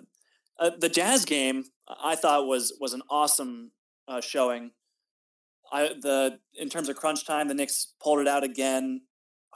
uh, 0.60 0.72
the 0.80 0.88
Jazz 0.88 1.26
game, 1.26 1.66
I 2.02 2.16
thought 2.16 2.48
was 2.48 2.78
was 2.80 2.94
an 2.94 3.02
awesome 3.10 3.72
uh, 4.08 4.22
showing. 4.22 4.72
I 5.74 5.90
the 6.02 6.40
in 6.54 6.70
terms 6.70 6.88
of 6.88 6.96
crunch 6.96 7.26
time, 7.26 7.50
the 7.50 7.54
Knicks 7.54 7.96
pulled 8.02 8.20
it 8.20 8.30
out 8.30 8.46
again. 8.46 9.02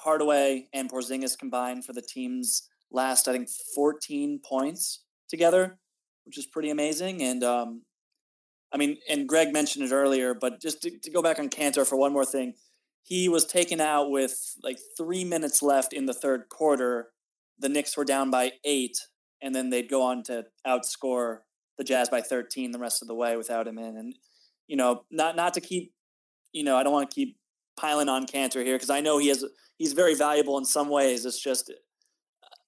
Hardaway 0.03 0.67
and 0.73 0.91
Porzingis 0.91 1.37
combined 1.37 1.85
for 1.85 1.93
the 1.93 2.01
team's 2.01 2.69
last, 2.91 3.27
I 3.27 3.31
think, 3.31 3.49
14 3.75 4.39
points 4.43 5.03
together, 5.29 5.79
which 6.25 6.37
is 6.37 6.45
pretty 6.45 6.69
amazing. 6.69 7.21
And 7.21 7.43
um, 7.43 7.83
I 8.73 8.77
mean, 8.77 8.97
and 9.09 9.27
Greg 9.27 9.53
mentioned 9.53 9.85
it 9.85 9.93
earlier, 9.93 10.33
but 10.33 10.61
just 10.61 10.81
to, 10.83 10.91
to, 10.99 11.11
go 11.11 11.21
back 11.21 11.39
on 11.39 11.49
Kanter 11.49 11.87
for 11.87 11.95
one 11.95 12.13
more 12.13 12.25
thing, 12.25 12.53
he 13.03 13.29
was 13.29 13.45
taken 13.45 13.81
out 13.81 14.09
with 14.09 14.55
like 14.63 14.79
three 14.97 15.25
minutes 15.25 15.61
left 15.61 15.93
in 15.93 16.05
the 16.05 16.13
third 16.13 16.49
quarter. 16.49 17.09
The 17.59 17.69
Knicks 17.69 17.97
were 17.97 18.05
down 18.05 18.31
by 18.31 18.53
eight, 18.63 18.97
and 19.41 19.53
then 19.53 19.69
they'd 19.69 19.89
go 19.89 20.01
on 20.01 20.23
to 20.23 20.45
outscore 20.65 21.39
the 21.77 21.83
Jazz 21.83 22.09
by 22.09 22.21
13 22.21 22.71
the 22.71 22.79
rest 22.79 23.01
of 23.01 23.07
the 23.07 23.15
way 23.15 23.35
without 23.35 23.67
him 23.67 23.77
in. 23.77 23.97
And 23.97 24.15
you 24.67 24.77
know, 24.77 25.03
not 25.11 25.35
not 25.35 25.53
to 25.55 25.61
keep, 25.61 25.93
you 26.51 26.63
know, 26.63 26.77
I 26.77 26.83
don't 26.83 26.93
want 26.93 27.09
to 27.11 27.15
keep 27.15 27.37
piling 27.77 28.09
on 28.09 28.25
Kanter 28.25 28.63
here 28.63 28.75
because 28.75 28.89
I 28.89 29.01
know 29.01 29.17
he 29.17 29.29
has 29.29 29.43
he's 29.77 29.93
very 29.93 30.15
valuable 30.15 30.57
in 30.57 30.65
some 30.65 30.89
ways. 30.89 31.25
It's 31.25 31.39
just 31.39 31.71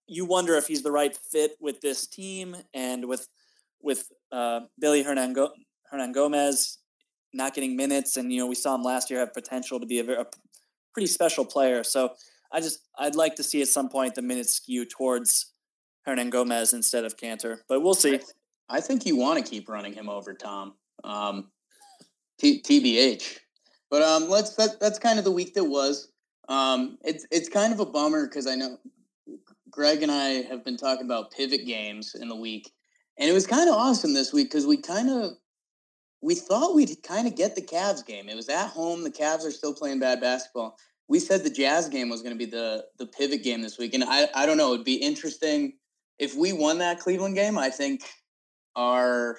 you 0.08 0.26
wonder 0.26 0.56
if 0.56 0.68
he's 0.68 0.84
the 0.84 0.92
right 0.92 1.16
fit 1.32 1.56
with 1.60 1.82
this 1.82 2.08
team 2.08 2.56
and 2.74 3.06
with 3.06 3.28
with 3.82 4.12
uh, 4.32 4.62
Billy 4.80 5.04
Hernan 5.04 5.34
Gomez 6.14 6.78
not 7.36 7.54
getting 7.54 7.76
minutes, 7.76 8.18
and 8.18 8.32
you 8.32 8.40
know 8.40 8.48
we 8.48 8.56
saw 8.56 8.74
him 8.74 8.84
last 8.84 9.12
year 9.12 9.20
have 9.20 9.34
potential 9.34 9.80
to 9.80 9.86
be 9.86 10.00
a, 10.00 10.04
very, 10.04 10.20
a 10.20 10.26
pretty 10.94 11.08
special 11.08 11.46
player. 11.46 11.84
So 11.84 12.14
I 12.52 12.62
just 12.62 12.80
I'd 12.98 13.16
like 13.16 13.36
to 13.36 13.44
see 13.44 13.62
at 13.62 13.68
some 13.68 13.90
point 13.90 14.16
the 14.16 14.22
minutes 14.22 14.56
skew 14.56 14.86
towards 14.86 15.54
Hernangómez 16.08 16.74
instead 16.74 17.04
of 17.04 17.18
Kanter, 17.18 17.60
but 17.68 17.82
we'll 17.82 17.94
see. 17.94 18.20
I 18.70 18.82
think 18.82 19.06
you 19.06 19.16
want 19.16 19.44
to 19.44 19.50
keep 19.50 19.70
running 19.70 19.94
him 19.94 20.10
over 20.10 20.34
Tom. 20.34 20.74
Um, 21.04 21.52
T- 22.40 22.62
TBH. 22.62 23.38
But 23.96 24.04
um, 24.04 24.28
let's 24.30 24.54
that, 24.56 24.78
that's 24.82 25.00
kind 25.00 25.20
of 25.20 25.24
the 25.24 25.32
week 25.32 25.54
that 25.54 25.64
was. 25.64 26.10
Um, 26.50 26.98
it's 27.06 27.26
it's 27.32 27.48
kind 27.48 27.72
of 27.72 27.80
a 27.80 27.86
bummer 27.86 28.28
because 28.28 28.46
I 28.46 28.56
know 28.56 28.78
Greg 29.70 30.04
and 30.04 30.12
I 30.12 30.42
have 30.50 30.66
been 30.66 30.76
talking 30.76 31.06
about 31.06 31.32
pivot 31.32 31.66
games 31.66 32.14
in 32.14 32.28
the 32.28 32.36
week, 32.36 32.74
and 33.18 33.30
it 33.30 33.32
was 33.32 33.48
kind 33.48 33.70
of 33.70 33.76
awesome 33.76 34.14
this 34.14 34.34
week 34.34 34.50
because 34.50 34.68
we 34.68 34.76
kind 34.76 35.10
of 35.10 35.38
we 36.22 36.36
thought 36.36 36.76
we'd 36.76 37.02
kind 37.04 37.26
of 37.26 37.38
get 37.38 37.56
the 37.56 37.62
Cavs 37.62 38.06
game. 38.06 38.28
It 38.28 38.36
was 38.36 38.50
at 38.50 38.68
home. 38.68 39.06
The 39.06 39.12
Cavs 39.12 39.46
are 39.46 39.52
still 39.52 39.74
playing 39.74 40.00
bad 40.00 40.20
basketball. 40.20 40.78
We 41.08 41.20
said 41.20 41.46
the 41.46 41.50
Jazz 41.50 41.88
game 41.88 42.10
was 42.10 42.22
going 42.22 42.38
to 42.38 42.46
be 42.46 42.52
the 42.52 42.84
the 43.00 43.06
pivot 43.06 43.44
game 43.44 43.62
this 43.62 43.78
week, 43.78 43.94
and 43.94 44.04
I 44.04 44.28
I 44.36 44.46
don't 44.46 44.58
know. 44.58 44.74
It'd 44.74 44.86
be 44.86 44.96
interesting 44.96 45.72
if 46.20 46.36
we 46.36 46.52
won 46.52 46.80
that 46.80 47.00
Cleveland 47.00 47.36
game. 47.36 47.58
I 47.58 47.70
think 47.70 48.02
our 48.76 49.38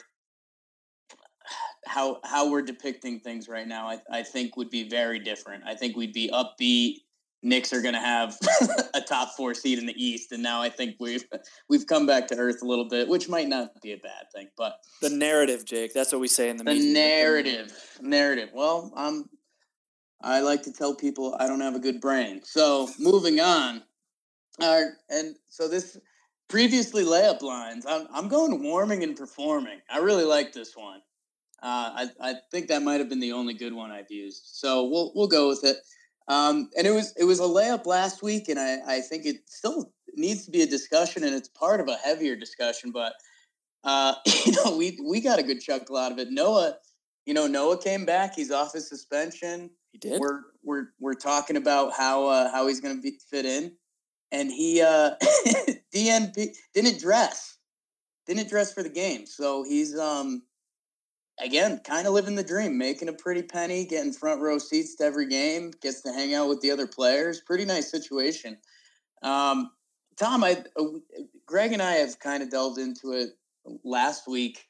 how 1.87 2.21
how 2.25 2.51
we're 2.51 2.63
depicting 2.63 3.21
things 3.21 3.49
right 3.49 3.67
now, 3.67 3.89
I, 3.89 3.99
I 4.11 4.23
think 4.23 4.57
would 4.57 4.71
be 4.71 4.89
very 4.89 5.19
different. 5.19 5.65
I 5.67 5.75
think 5.75 5.97
we'd 5.97 6.13
be 6.13 6.31
upbeat. 6.33 7.03
Knicks 7.43 7.73
are 7.73 7.83
going 7.83 7.95
to 7.95 8.01
have 8.01 8.37
a 8.95 9.01
top 9.01 9.37
four 9.37 9.55
seed 9.55 9.79
in 9.79 9.87
the 9.87 9.95
East, 10.03 10.33
and 10.33 10.43
now 10.43 10.61
I 10.61 10.69
think 10.69 10.97
we've 10.99 11.25
we've 11.69 11.87
come 11.87 12.07
back 12.07 12.27
to 12.29 12.37
earth 12.37 12.63
a 12.63 12.65
little 12.65 12.89
bit, 12.89 13.09
which 13.09 13.29
might 13.29 13.49
not 13.49 13.81
be 13.83 13.93
a 13.93 13.99
bad 13.99 14.27
thing. 14.35 14.49
But 14.57 14.79
the 15.01 15.11
narrative, 15.11 15.65
Jake, 15.65 15.95
that's 15.95 16.13
what 16.13 16.21
we 16.21 16.29
say 16.29 16.49
in 16.49 16.57
the 16.57 16.65
the 16.65 16.73
media. 16.73 16.93
narrative, 16.93 17.99
narrative. 18.01 18.51
Well, 18.53 18.93
I'm 18.97 19.29
I 20.23 20.41
like 20.41 20.63
to 20.63 20.73
tell 20.73 20.95
people 20.95 21.37
I 21.39 21.47
don't 21.47 21.61
have 21.61 21.77
a 21.77 21.81
good 21.81 22.01
brain. 22.01 22.41
So 22.43 22.89
moving 22.99 23.39
on, 23.39 23.83
uh, 24.61 24.83
and 25.09 25.37
so 25.49 25.69
this 25.69 25.99
previously 26.49 27.05
layup 27.05 27.43
lines. 27.43 27.87
I'm 27.87 28.07
I'm 28.13 28.29
going 28.29 28.63
warming 28.63 29.03
and 29.03 29.17
performing. 29.17 29.81
I 29.91 29.99
really 29.99 30.25
like 30.25 30.53
this 30.53 30.77
one. 30.77 31.01
Uh, 31.63 32.07
I, 32.21 32.31
I 32.31 32.35
think 32.51 32.69
that 32.69 32.83
might 32.83 33.01
have 33.01 33.09
been 33.09 33.21
the 33.21 33.33
only 33.33 33.55
good 33.55 33.73
one 33.73 33.91
I've 33.91 34.11
used. 34.11 34.43
So 34.53 34.85
we'll 34.85 35.13
we'll 35.15 35.29
go 35.29 35.49
with 35.49 35.65
it. 35.65 35.79
Um, 36.29 36.71
and 36.77 36.87
it 36.87 36.91
was 36.91 37.15
it 37.17 37.25
was 37.25 37.41
a 37.41 37.45
layup 37.45 37.87
last 37.87 38.23
week, 38.23 38.49
and 38.49 38.59
I, 38.59 38.79
I 38.87 39.01
think 39.01 39.27
it 39.27 39.49
still 39.49 39.93
needs 40.15 40.45
to 40.45 40.51
be 40.51 40.63
a 40.63 40.67
discussion, 40.67 41.25
and 41.25 41.35
it's 41.35 41.49
part 41.49 41.81
of 41.81 41.89
a 41.89 41.97
heavier 41.97 42.37
discussion. 42.37 42.91
But 42.91 43.15
uh, 43.85 44.15
you 44.45 44.53
know, 44.53 44.77
we 44.77 44.99
we 45.03 45.21
got 45.21 45.39
a 45.39 45.43
good 45.43 45.61
chuckle 45.61 45.97
out 45.97 46.13
of 46.13 46.19
it. 46.19 46.31
Noah, 46.31 46.77
you 47.25 47.35
know, 47.35 47.47
Noah 47.47 47.81
came 47.81 48.05
back. 48.05 48.35
He's 48.35 48.51
off 48.51 48.73
his 48.73 48.89
suspension. 48.89 49.71
He 49.93 49.99
did. 49.99 50.21
We're 50.21 50.41
we're 50.63 50.89
we're 51.01 51.15
talking 51.15 51.57
about 51.57 51.93
how 51.93 52.27
uh, 52.27 52.51
how 52.51 52.67
he's 52.67 52.81
going 52.81 53.01
to 53.01 53.13
fit 53.31 53.47
in, 53.47 53.73
and 54.33 54.51
he 54.51 54.83
uh, 54.83 55.13
DNP 55.95 56.49
didn't 56.75 57.01
dress, 57.01 57.59
didn't 58.27 58.49
dress 58.49 58.75
for 58.75 58.83
the 58.83 58.89
game. 58.89 59.27
So 59.27 59.63
he's 59.63 59.97
um 59.97 60.43
again, 61.41 61.81
kind 61.85 62.07
of 62.07 62.15
living 62.15 62.35
the 62.35 62.45
dream, 62.45 62.79
making 62.79 63.09
a 63.09 63.13
pretty 63.13 63.43
penny, 63.43 63.85
getting 63.85 64.13
front 64.13 64.41
row 64.41 64.59
seats 64.59 64.95
to 64.97 65.05
every 65.05 65.29
game, 65.29 65.73
gets 65.83 66.01
to 66.03 66.13
hang 66.13 66.35
out 66.35 66.49
with 66.49 66.61
the 66.61 66.71
other 66.71 66.87
players. 66.87 67.41
Pretty 67.41 67.65
nice 67.65 67.91
situation. 67.91 68.57
Um, 69.23 69.71
Tom, 70.19 70.45
I, 70.45 70.65
uh, 70.79 70.85
Greg 71.47 71.73
and 71.73 71.83
I 71.83 71.95
have 71.95 72.19
kind 72.19 72.43
of 72.43 72.51
delved 72.51 72.79
into 72.79 73.13
it 73.13 73.31
last 73.85 74.27
week. 74.27 74.67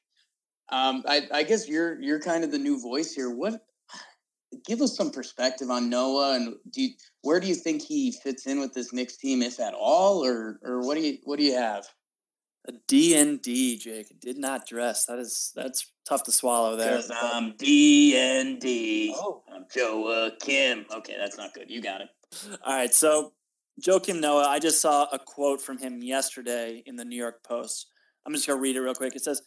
Um, 0.68 1.04
I, 1.06 1.28
I 1.32 1.42
guess 1.44 1.68
you're 1.68 2.00
you're 2.00 2.20
kind 2.20 2.42
of 2.42 2.50
the 2.50 2.58
new 2.58 2.80
voice 2.80 3.12
here. 3.12 3.30
What? 3.30 3.64
Give 4.66 4.80
us 4.80 4.96
some 4.96 5.10
perspective 5.10 5.70
on 5.70 5.90
Noah, 5.90 6.34
and 6.34 6.54
do 6.70 6.82
you, 6.82 6.90
where 7.22 7.38
do 7.38 7.46
you 7.46 7.54
think 7.54 7.82
he 7.82 8.12
fits 8.12 8.46
in 8.46 8.58
with 8.58 8.72
this 8.72 8.92
Knicks 8.92 9.16
team, 9.16 9.42
if 9.42 9.60
at 9.60 9.74
all, 9.74 10.24
or 10.24 10.58
or 10.62 10.80
what 10.80 10.96
do 10.96 11.02
you 11.02 11.18
what 11.24 11.38
do 11.38 11.44
you 11.44 11.54
have? 11.54 11.86
A 12.68 12.72
DND, 12.88 13.78
Jake. 13.78 14.20
Did 14.20 14.38
not 14.38 14.66
dress. 14.66 15.06
That 15.06 15.18
is 15.18 15.52
that's 15.54 15.92
tough 16.08 16.24
to 16.24 16.32
swallow 16.32 16.76
there. 16.76 16.96
Because 16.96 17.12
I'm 17.22 17.52
DND. 17.52 19.10
Oh. 19.14 19.42
I'm 19.52 19.66
Joe 19.72 20.30
Kim. 20.40 20.84
Okay, 20.92 21.14
that's 21.18 21.36
not 21.36 21.54
good. 21.54 21.70
You 21.70 21.80
got 21.80 22.00
it. 22.00 22.08
All 22.64 22.74
right. 22.74 22.92
So 22.92 23.32
Joakim 23.80 24.20
Noah, 24.20 24.48
I 24.48 24.58
just 24.58 24.80
saw 24.80 25.06
a 25.12 25.18
quote 25.18 25.60
from 25.60 25.78
him 25.78 26.02
yesterday 26.02 26.82
in 26.86 26.96
the 26.96 27.04
New 27.04 27.16
York 27.16 27.42
Post. 27.44 27.88
I'm 28.24 28.32
just 28.32 28.46
gonna 28.46 28.60
read 28.60 28.76
it 28.76 28.80
real 28.80 28.94
quick. 28.94 29.14
It 29.14 29.22
says, 29.22 29.42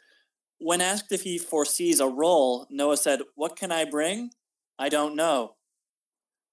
When 0.59 0.81
asked 0.81 1.11
if 1.11 1.21
he 1.21 1.37
foresees 1.37 1.99
a 1.99 2.07
role, 2.07 2.67
Noah 2.69 2.97
said, 2.97 3.21
What 3.35 3.55
can 3.55 3.71
I 3.71 3.85
bring? 3.85 4.31
I 4.77 4.89
don't 4.89 5.15
know. 5.15 5.55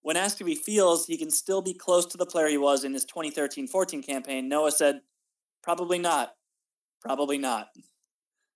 When 0.02 0.16
asked 0.16 0.40
if 0.40 0.46
he 0.46 0.54
feels 0.54 1.06
he 1.06 1.18
can 1.18 1.30
still 1.30 1.60
be 1.60 1.74
close 1.74 2.06
to 2.06 2.16
the 2.16 2.26
player 2.26 2.48
he 2.48 2.58
was 2.58 2.82
in 2.84 2.94
his 2.94 3.04
2013 3.04 3.66
14 3.66 4.02
campaign, 4.02 4.48
Noah 4.48 4.72
said, 4.72 5.02
Probably 5.62 5.98
not. 5.98 6.35
Probably 7.06 7.38
not. 7.38 7.68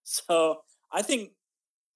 So 0.04 0.58
I 0.92 1.02
think 1.02 1.30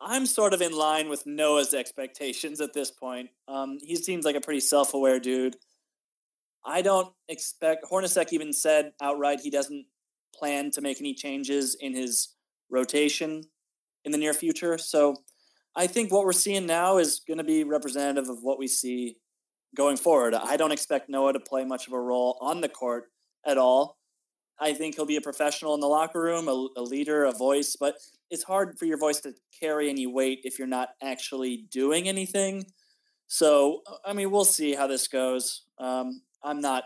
I'm 0.00 0.26
sort 0.26 0.54
of 0.54 0.61
in 0.61 0.73
line 0.73 1.08
with 1.08 1.26
Noah's 1.26 1.75
expectations 1.75 2.61
at 2.61 2.73
this 2.73 2.90
point. 2.90 3.30
Um, 3.49 3.78
he 3.82 3.96
seems 3.96 4.25
like 4.25 4.37
a 4.37 4.40
pretty 4.40 4.61
self 4.61 4.94
aware 4.94 5.18
dude. 5.18 5.56
I 6.64 6.82
don't 6.82 7.12
expect, 7.28 7.84
Hornacek 7.90 8.32
even 8.32 8.52
said 8.52 8.92
outright 9.02 9.40
he 9.40 9.50
doesn't 9.50 9.87
plan 10.34 10.70
to 10.73 10.80
make 10.80 11.00
any 11.00 11.14
changes 11.14 11.76
in 11.78 11.94
his 11.94 12.34
rotation 12.70 13.44
in 14.04 14.12
the 14.12 14.18
near 14.18 14.32
future. 14.32 14.78
So 14.78 15.16
I 15.76 15.87
think 15.87 16.12
what 16.12 16.25
we're 16.25 16.32
seeing 16.32 16.66
now 16.66 16.99
is 16.99 17.20
going 17.26 17.38
to 17.38 17.44
be 17.44 17.64
representative 17.64 18.28
of 18.28 18.38
what 18.42 18.58
we 18.58 18.68
see 18.68 19.16
going 19.75 19.96
forward. 19.96 20.34
I 20.34 20.56
don't 20.56 20.73
expect 20.73 21.08
Noah 21.08 21.32
to 21.32 21.40
play 21.40 21.64
much 21.64 21.87
of 21.87 21.92
a 21.92 22.00
role 22.00 22.38
on 22.40 22.61
the 22.61 22.68
court 22.68 23.06
at 23.46 23.58
all. 23.58 23.99
I 24.61 24.73
think 24.73 24.94
he'll 24.94 25.06
be 25.06 25.16
a 25.16 25.20
professional 25.20 25.75
in 25.75 25.80
the 25.80 25.88
locker 25.88 26.20
room, 26.20 26.49
a, 26.49 26.68
a, 26.76 26.82
leader, 26.82 27.25
a 27.25 27.32
voice, 27.32 27.76
but 27.78 27.96
it's 28.30 28.44
hard 28.44 28.78
for 28.78 28.84
your 28.84 28.99
voice 28.99 29.20
to 29.20 29.34
carry 29.61 29.90
any 29.90 30.06
weight 30.06 30.40
if 30.44 30.58
you're 30.58 30.68
not 30.68 30.90
actually 31.02 31.66
doing 31.70 32.08
anything. 32.08 32.64
So, 33.26 33.82
I 34.04 34.12
mean, 34.12 34.30
we'll 34.30 34.44
see 34.44 34.75
how 34.75 34.87
this 34.87 35.08
goes. 35.08 35.62
Um, 35.78 36.23
I'm 36.42 36.61
not 36.61 36.84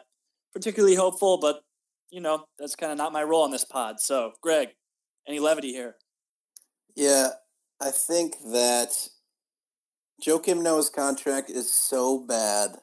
particularly 0.55 0.95
hopeful, 0.95 1.39
but, 1.41 1.61
you 2.11 2.21
know, 2.21 2.45
that's 2.59 2.75
kind 2.75 2.93
of 2.93 2.99
not 2.99 3.13
my 3.13 3.23
role 3.23 3.43
on 3.43 3.51
this 3.51 3.65
pod. 3.65 4.01
So, 4.01 4.33
Greg, 4.41 4.69
any 5.27 5.41
levity 5.41 5.73
here? 5.73 5.97
Yeah, 6.97 7.29
I 7.81 7.91
think 7.91 8.37
that 8.53 9.09
Joakim 10.27 10.63
Noah's 10.63 10.89
contract 10.89 11.51
is 11.51 11.73
so 11.73 12.19
bad. 12.19 12.79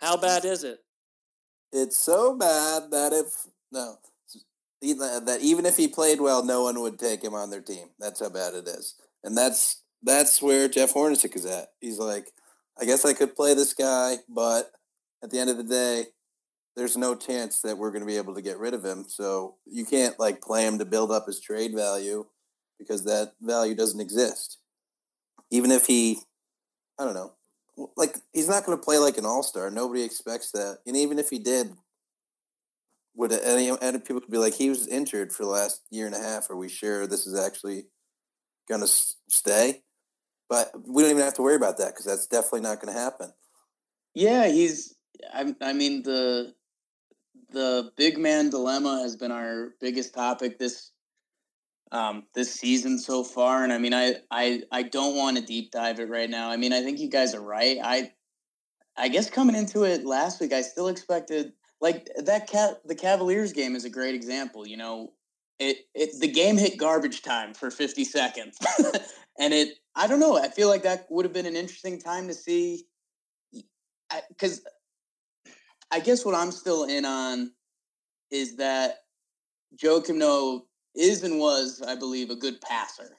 How 0.00 0.16
bad 0.16 0.44
is 0.44 0.64
it? 0.64 0.80
It's 1.72 1.98
so 1.98 2.36
bad 2.36 2.90
that 2.90 3.12
if 3.12 3.46
no, 3.70 3.96
that 4.80 5.38
even 5.40 5.66
if 5.66 5.76
he 5.76 5.88
played 5.88 6.20
well, 6.20 6.44
no 6.44 6.62
one 6.62 6.80
would 6.80 6.98
take 6.98 7.22
him 7.22 7.34
on 7.34 7.50
their 7.50 7.60
team. 7.60 7.88
That's 7.98 8.20
how 8.20 8.28
bad 8.28 8.54
it 8.54 8.68
is, 8.68 8.94
and 9.24 9.36
that's 9.36 9.82
that's 10.02 10.40
where 10.40 10.68
Jeff 10.68 10.94
Hornacek 10.94 11.34
is 11.36 11.46
at. 11.46 11.72
He's 11.80 11.98
like, 11.98 12.28
I 12.80 12.84
guess 12.84 13.04
I 13.04 13.12
could 13.12 13.34
play 13.34 13.54
this 13.54 13.74
guy, 13.74 14.16
but 14.28 14.70
at 15.22 15.30
the 15.30 15.38
end 15.38 15.50
of 15.50 15.56
the 15.56 15.64
day, 15.64 16.06
there's 16.76 16.96
no 16.96 17.16
chance 17.16 17.60
that 17.62 17.76
we're 17.76 17.90
going 17.90 18.02
to 18.02 18.06
be 18.06 18.16
able 18.16 18.34
to 18.34 18.42
get 18.42 18.58
rid 18.58 18.74
of 18.74 18.84
him. 18.84 19.04
So 19.08 19.56
you 19.66 19.84
can't 19.84 20.18
like 20.18 20.40
play 20.40 20.64
him 20.64 20.78
to 20.78 20.84
build 20.84 21.10
up 21.10 21.26
his 21.26 21.40
trade 21.40 21.74
value 21.74 22.26
because 22.78 23.04
that 23.04 23.32
value 23.40 23.74
doesn't 23.74 24.00
exist. 24.00 24.58
Even 25.50 25.72
if 25.72 25.86
he, 25.86 26.20
I 26.98 27.04
don't 27.04 27.14
know, 27.14 27.32
like 27.96 28.16
he's 28.32 28.48
not 28.48 28.64
going 28.64 28.78
to 28.78 28.84
play 28.84 28.98
like 28.98 29.18
an 29.18 29.26
all 29.26 29.42
star. 29.42 29.70
Nobody 29.70 30.02
expects 30.02 30.52
that, 30.52 30.78
and 30.86 30.96
even 30.96 31.18
if 31.18 31.30
he 31.30 31.38
did, 31.38 31.72
would 33.18 33.32
any, 33.32 33.70
any 33.82 33.98
people 33.98 34.20
could 34.20 34.30
be 34.30 34.38
like, 34.38 34.54
he 34.54 34.68
was 34.70 34.86
injured 34.86 35.32
for 35.32 35.42
the 35.42 35.50
last 35.50 35.82
year 35.90 36.06
and 36.06 36.14
a 36.14 36.20
half? 36.20 36.48
Are 36.50 36.56
we 36.56 36.68
sure 36.68 37.04
this 37.04 37.26
is 37.26 37.36
actually 37.36 37.86
going 38.68 38.80
to 38.80 38.86
stay? 39.28 39.82
But 40.48 40.70
we 40.86 41.02
don't 41.02 41.10
even 41.10 41.24
have 41.24 41.34
to 41.34 41.42
worry 41.42 41.56
about 41.56 41.78
that 41.78 41.88
because 41.88 42.06
that's 42.06 42.28
definitely 42.28 42.60
not 42.60 42.80
going 42.80 42.94
to 42.94 42.98
happen. 42.98 43.32
Yeah, 44.14 44.46
he's. 44.46 44.94
I, 45.34 45.52
I 45.60 45.72
mean 45.72 46.04
the 46.04 46.54
the 47.50 47.90
big 47.96 48.18
man 48.18 48.50
dilemma 48.50 49.00
has 49.02 49.16
been 49.16 49.32
our 49.32 49.70
biggest 49.80 50.14
topic 50.14 50.58
this 50.58 50.92
um, 51.90 52.24
this 52.34 52.54
season 52.54 52.98
so 52.98 53.24
far, 53.24 53.64
and 53.64 53.72
I 53.72 53.78
mean, 53.78 53.94
I 53.94 54.16
I 54.30 54.62
I 54.70 54.84
don't 54.84 55.16
want 55.16 55.38
to 55.38 55.42
deep 55.42 55.72
dive 55.72 55.98
it 55.98 56.08
right 56.08 56.30
now. 56.30 56.50
I 56.50 56.56
mean, 56.56 56.72
I 56.72 56.82
think 56.82 57.00
you 57.00 57.10
guys 57.10 57.34
are 57.34 57.42
right. 57.42 57.78
I 57.82 58.12
I 58.96 59.08
guess 59.08 59.28
coming 59.28 59.56
into 59.56 59.84
it 59.84 60.06
last 60.06 60.40
week, 60.40 60.52
I 60.52 60.62
still 60.62 60.88
expected 60.88 61.52
like 61.80 62.08
that 62.16 62.48
cat 62.48 62.80
the 62.84 62.94
Cavaliers 62.94 63.52
game 63.52 63.76
is 63.76 63.84
a 63.84 63.90
great 63.90 64.14
example. 64.14 64.66
You 64.66 64.76
know, 64.76 65.12
it 65.58 65.78
it 65.94 66.20
the 66.20 66.28
game 66.28 66.56
hit 66.56 66.78
garbage 66.78 67.22
time 67.22 67.54
for 67.54 67.70
50 67.70 68.04
seconds. 68.04 68.58
and 69.38 69.54
it 69.54 69.78
I 69.94 70.06
don't 70.06 70.20
know, 70.20 70.36
I 70.36 70.48
feel 70.48 70.68
like 70.68 70.82
that 70.82 71.06
would 71.10 71.24
have 71.24 71.32
been 71.32 71.46
an 71.46 71.56
interesting 71.56 72.00
time 72.00 72.28
to 72.28 72.34
see 72.34 72.84
cuz 74.38 74.62
I 75.90 76.00
guess 76.00 76.24
what 76.24 76.34
I'm 76.34 76.52
still 76.52 76.84
in 76.84 77.04
on 77.04 77.52
is 78.30 78.56
that 78.56 78.98
Joe 79.74 80.02
Noah 80.08 80.62
is 80.94 81.22
and 81.22 81.38
was, 81.38 81.82
I 81.82 81.94
believe, 81.94 82.30
a 82.30 82.36
good 82.36 82.60
passer. 82.60 83.16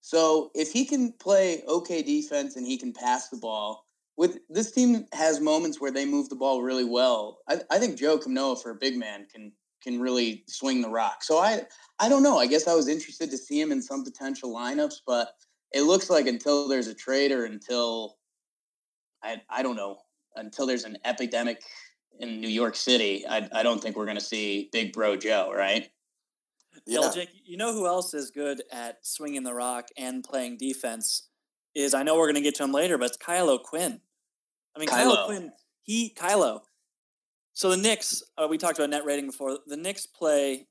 So 0.00 0.50
if 0.54 0.72
he 0.72 0.84
can 0.84 1.12
play 1.12 1.62
okay 1.68 2.02
defense 2.02 2.56
and 2.56 2.66
he 2.66 2.76
can 2.78 2.92
pass 2.92 3.28
the 3.28 3.36
ball, 3.36 3.86
with 4.16 4.38
this 4.48 4.72
team 4.72 5.06
has 5.12 5.40
moments 5.40 5.80
where 5.80 5.90
they 5.90 6.04
move 6.04 6.28
the 6.28 6.36
ball 6.36 6.62
really 6.62 6.84
well. 6.84 7.38
I, 7.48 7.60
I 7.70 7.78
think 7.78 7.98
Joe 7.98 8.20
Noah 8.26 8.56
for 8.56 8.70
a 8.70 8.76
big 8.76 8.96
man 8.96 9.26
can 9.32 9.52
can 9.82 10.00
really 10.00 10.44
swing 10.46 10.80
the 10.80 10.88
rock. 10.88 11.22
So 11.22 11.38
I 11.38 11.62
I 11.98 12.08
don't 12.08 12.22
know. 12.22 12.38
I 12.38 12.46
guess 12.46 12.68
I 12.68 12.74
was 12.74 12.88
interested 12.88 13.30
to 13.30 13.38
see 13.38 13.60
him 13.60 13.72
in 13.72 13.82
some 13.82 14.04
potential 14.04 14.54
lineups, 14.54 14.96
but 15.06 15.34
it 15.72 15.82
looks 15.82 16.10
like 16.10 16.26
until 16.26 16.68
there's 16.68 16.88
a 16.88 16.94
trade 16.94 17.32
or 17.32 17.44
until 17.44 18.18
I 19.22 19.40
I 19.48 19.62
don't 19.62 19.76
know 19.76 19.98
until 20.36 20.66
there's 20.66 20.84
an 20.84 20.98
epidemic 21.04 21.62
in 22.20 22.40
New 22.40 22.48
York 22.48 22.76
City, 22.76 23.26
I 23.26 23.48
I 23.52 23.62
don't 23.62 23.82
think 23.82 23.96
we're 23.96 24.06
going 24.06 24.18
to 24.18 24.24
see 24.24 24.68
Big 24.72 24.92
Bro 24.92 25.16
Joe, 25.16 25.52
right? 25.54 25.88
Yeah. 26.86 27.10
Jake, 27.14 27.30
you 27.44 27.56
know 27.56 27.72
who 27.72 27.86
else 27.86 28.14
is 28.14 28.30
good 28.30 28.62
at 28.72 29.06
swinging 29.06 29.42
the 29.42 29.54
rock 29.54 29.88
and 29.96 30.24
playing 30.24 30.56
defense? 30.56 31.28
Is 31.74 31.94
I 31.94 32.02
know 32.02 32.16
we're 32.16 32.26
going 32.26 32.36
to 32.36 32.40
get 32.40 32.54
to 32.56 32.64
him 32.64 32.72
later, 32.72 32.98
but 32.98 33.06
it's 33.06 33.16
Kyle 33.16 33.48
O'Quinn. 33.48 34.00
I 34.76 34.78
mean, 34.78 34.88
Kyle, 34.88 35.14
Kyle 35.14 35.24
O'Quinn, 35.24 35.52
he, 35.82 36.14
Kylo. 36.14 36.60
So 37.54 37.70
the 37.70 37.76
Knicks, 37.76 38.22
uh, 38.38 38.46
we 38.48 38.58
talked 38.58 38.78
about 38.78 38.90
net 38.90 39.04
rating 39.04 39.26
before. 39.26 39.58
The 39.66 39.76
Knicks 39.76 40.06
play, 40.06 40.66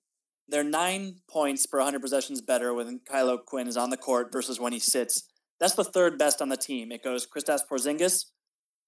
they're 0.48 0.64
nine 0.64 1.18
points 1.30 1.66
per 1.66 1.78
100 1.78 2.02
possessions 2.02 2.42
better 2.42 2.74
when 2.74 3.00
Kyle 3.08 3.30
O'Quinn 3.30 3.68
is 3.68 3.78
on 3.78 3.90
the 3.90 3.98
court 3.98 4.32
versus 4.32 4.60
when 4.60 4.74
he 4.74 4.80
sits. 4.80 5.28
That's 5.60 5.76
the 5.76 5.84
third 5.84 6.18
best 6.18 6.42
on 6.42 6.50
the 6.50 6.58
team. 6.58 6.92
It 6.92 7.04
goes 7.04 7.28
Kristaps 7.28 7.62
Porzingis, 7.70 8.26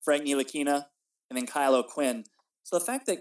Frank 0.01 0.23
Ntilikina, 0.23 0.85
and 1.29 1.37
then 1.37 1.45
Kyle 1.45 1.75
O'Quinn. 1.75 2.23
So 2.63 2.79
the 2.79 2.85
fact 2.85 3.05
that 3.05 3.19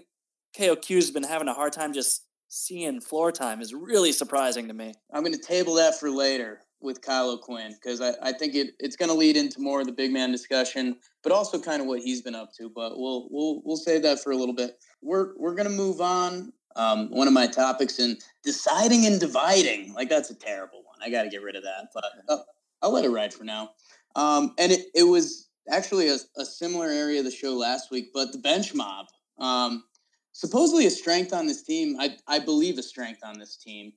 KOQ's 0.57 1.11
been 1.11 1.23
having 1.23 1.47
a 1.47 1.53
hard 1.53 1.73
time 1.73 1.93
just 1.93 2.25
seeing 2.47 2.99
floor 2.99 3.31
time 3.31 3.61
is 3.61 3.73
really 3.73 4.11
surprising 4.11 4.67
to 4.67 4.73
me. 4.73 4.93
I'm 5.11 5.23
going 5.23 5.33
to 5.33 5.39
table 5.39 5.75
that 5.75 5.99
for 5.99 6.09
later 6.09 6.61
with 6.83 7.01
Kyle 7.01 7.37
Quinn 7.37 7.71
because 7.71 8.01
I, 8.01 8.13
I 8.21 8.31
think 8.33 8.53
it, 8.55 8.73
it's 8.79 8.95
going 8.95 9.09
to 9.09 9.15
lead 9.15 9.37
into 9.37 9.61
more 9.61 9.79
of 9.79 9.87
the 9.87 9.91
big 9.91 10.11
man 10.11 10.31
discussion, 10.31 10.97
but 11.23 11.31
also 11.31 11.59
kind 11.59 11.81
of 11.81 11.87
what 11.87 12.01
he's 12.01 12.21
been 12.21 12.35
up 12.35 12.51
to. 12.57 12.69
But 12.69 12.99
we'll 12.99 13.27
we'll 13.31 13.61
we'll 13.63 13.77
save 13.77 14.03
that 14.03 14.21
for 14.21 14.31
a 14.31 14.35
little 14.35 14.53
bit. 14.53 14.77
We're 15.01 15.31
we're 15.37 15.55
going 15.55 15.69
to 15.69 15.75
move 15.75 16.01
on. 16.01 16.53
Um, 16.75 17.11
one 17.11 17.27
of 17.27 17.33
my 17.33 17.45
topics 17.45 17.99
in 17.99 18.17
deciding 18.43 19.05
and 19.05 19.19
dividing, 19.19 19.93
like 19.93 20.09
that's 20.09 20.31
a 20.31 20.35
terrible 20.35 20.83
one. 20.83 20.97
I 21.03 21.09
got 21.09 21.23
to 21.23 21.29
get 21.29 21.43
rid 21.43 21.55
of 21.55 21.63
that, 21.63 21.89
but 21.93 22.05
uh, 22.27 22.37
I'll 22.81 22.91
let 22.91 23.05
it 23.05 23.09
ride 23.09 23.31
for 23.31 23.43
now. 23.43 23.71
Um, 24.15 24.55
and 24.57 24.71
it, 24.71 24.87
it 24.95 25.03
was 25.03 25.49
actually 25.69 26.09
a, 26.09 26.17
a, 26.37 26.45
similar 26.45 26.87
area 26.87 27.19
of 27.19 27.25
the 27.25 27.31
show 27.31 27.53
last 27.53 27.91
week, 27.91 28.09
but 28.11 28.31
the 28.31 28.39
bench 28.39 28.73
mob. 28.73 29.05
Um, 29.37 29.83
supposedly 30.31 30.87
a 30.87 30.89
strength 30.89 31.31
on 31.31 31.45
this 31.45 31.63
team. 31.63 31.95
I 31.99 32.17
I 32.27 32.39
believe 32.39 32.79
a 32.79 32.83
strength 32.83 33.21
on 33.23 33.37
this 33.37 33.55
team, 33.55 33.93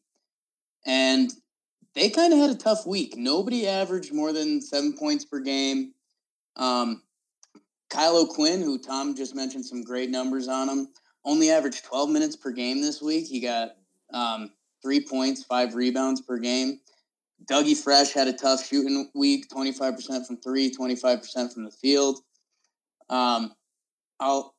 and 0.86 1.32
they 1.96 2.10
kind 2.10 2.32
of 2.32 2.38
had 2.38 2.50
a 2.50 2.54
tough 2.54 2.86
week. 2.86 3.16
Nobody 3.16 3.66
averaged 3.66 4.12
more 4.12 4.32
than 4.32 4.60
seven 4.60 4.96
points 4.96 5.24
per 5.24 5.40
game. 5.40 5.94
Um, 6.54 7.02
Kyle 7.88 8.18
O'Quinn, 8.18 8.60
who 8.60 8.78
Tom 8.78 9.16
just 9.16 9.34
mentioned 9.34 9.64
some 9.64 9.82
great 9.82 10.10
numbers 10.10 10.46
on 10.46 10.68
him, 10.68 10.88
only 11.24 11.50
averaged 11.50 11.84
12 11.86 12.10
minutes 12.10 12.36
per 12.36 12.50
game 12.52 12.82
this 12.82 13.00
week. 13.00 13.26
He 13.26 13.40
got 13.40 13.70
um, 14.12 14.50
three 14.82 15.00
points, 15.00 15.42
five 15.44 15.74
rebounds 15.74 16.20
per 16.20 16.38
game. 16.38 16.80
Dougie 17.50 17.76
Fresh 17.76 18.12
had 18.12 18.28
a 18.28 18.32
tough 18.32 18.66
shooting 18.66 19.10
week, 19.14 19.48
25% 19.48 20.26
from 20.26 20.36
three, 20.38 20.70
25% 20.70 21.52
from 21.52 21.64
the 21.64 21.70
field. 21.70 22.18
Um, 23.08 23.54
I'll, 24.20 24.54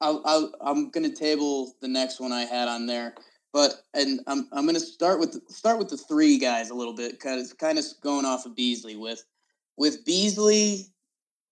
I'll, 0.00 0.22
I'll 0.24 0.52
I'm 0.62 0.90
going 0.90 1.08
to 1.08 1.14
table 1.14 1.74
the 1.82 1.88
next 1.88 2.18
one 2.18 2.32
I 2.32 2.42
had 2.42 2.68
on 2.68 2.86
there, 2.86 3.14
but 3.52 3.82
and 3.94 4.20
I'm 4.26 4.48
I'm 4.52 4.64
going 4.64 4.74
to 4.74 4.80
start 4.80 5.20
with 5.20 5.40
start 5.48 5.78
with 5.78 5.88
the 5.88 5.96
three 5.96 6.38
guys 6.38 6.70
a 6.70 6.74
little 6.74 6.94
bit 6.94 7.12
because 7.12 7.52
kind 7.52 7.78
of 7.78 7.84
going 8.02 8.24
off 8.24 8.46
of 8.46 8.56
Beasley 8.56 8.96
with 8.96 9.24
with 9.76 10.04
Beasley, 10.04 10.86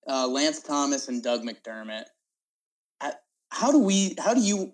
uh, 0.09 0.27
Lance 0.27 0.63
Thomas, 0.63 1.09
and 1.09 1.23
Doug 1.23 1.43
McDermott. 1.43 2.05
How 3.53 3.73
do 3.73 3.81
we? 3.81 4.15
How 4.19 4.33
do 4.33 4.41
you, 4.41 4.73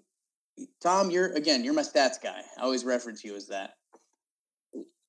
Tom? 0.83 1.11
You're 1.11 1.33
again, 1.33 1.65
you're 1.65 1.73
my 1.73 1.83
stats 1.83 2.23
guy. 2.23 2.43
I 2.59 2.63
always 2.63 2.85
reference 2.85 3.25
you 3.25 3.35
as 3.35 3.47
that 3.49 3.77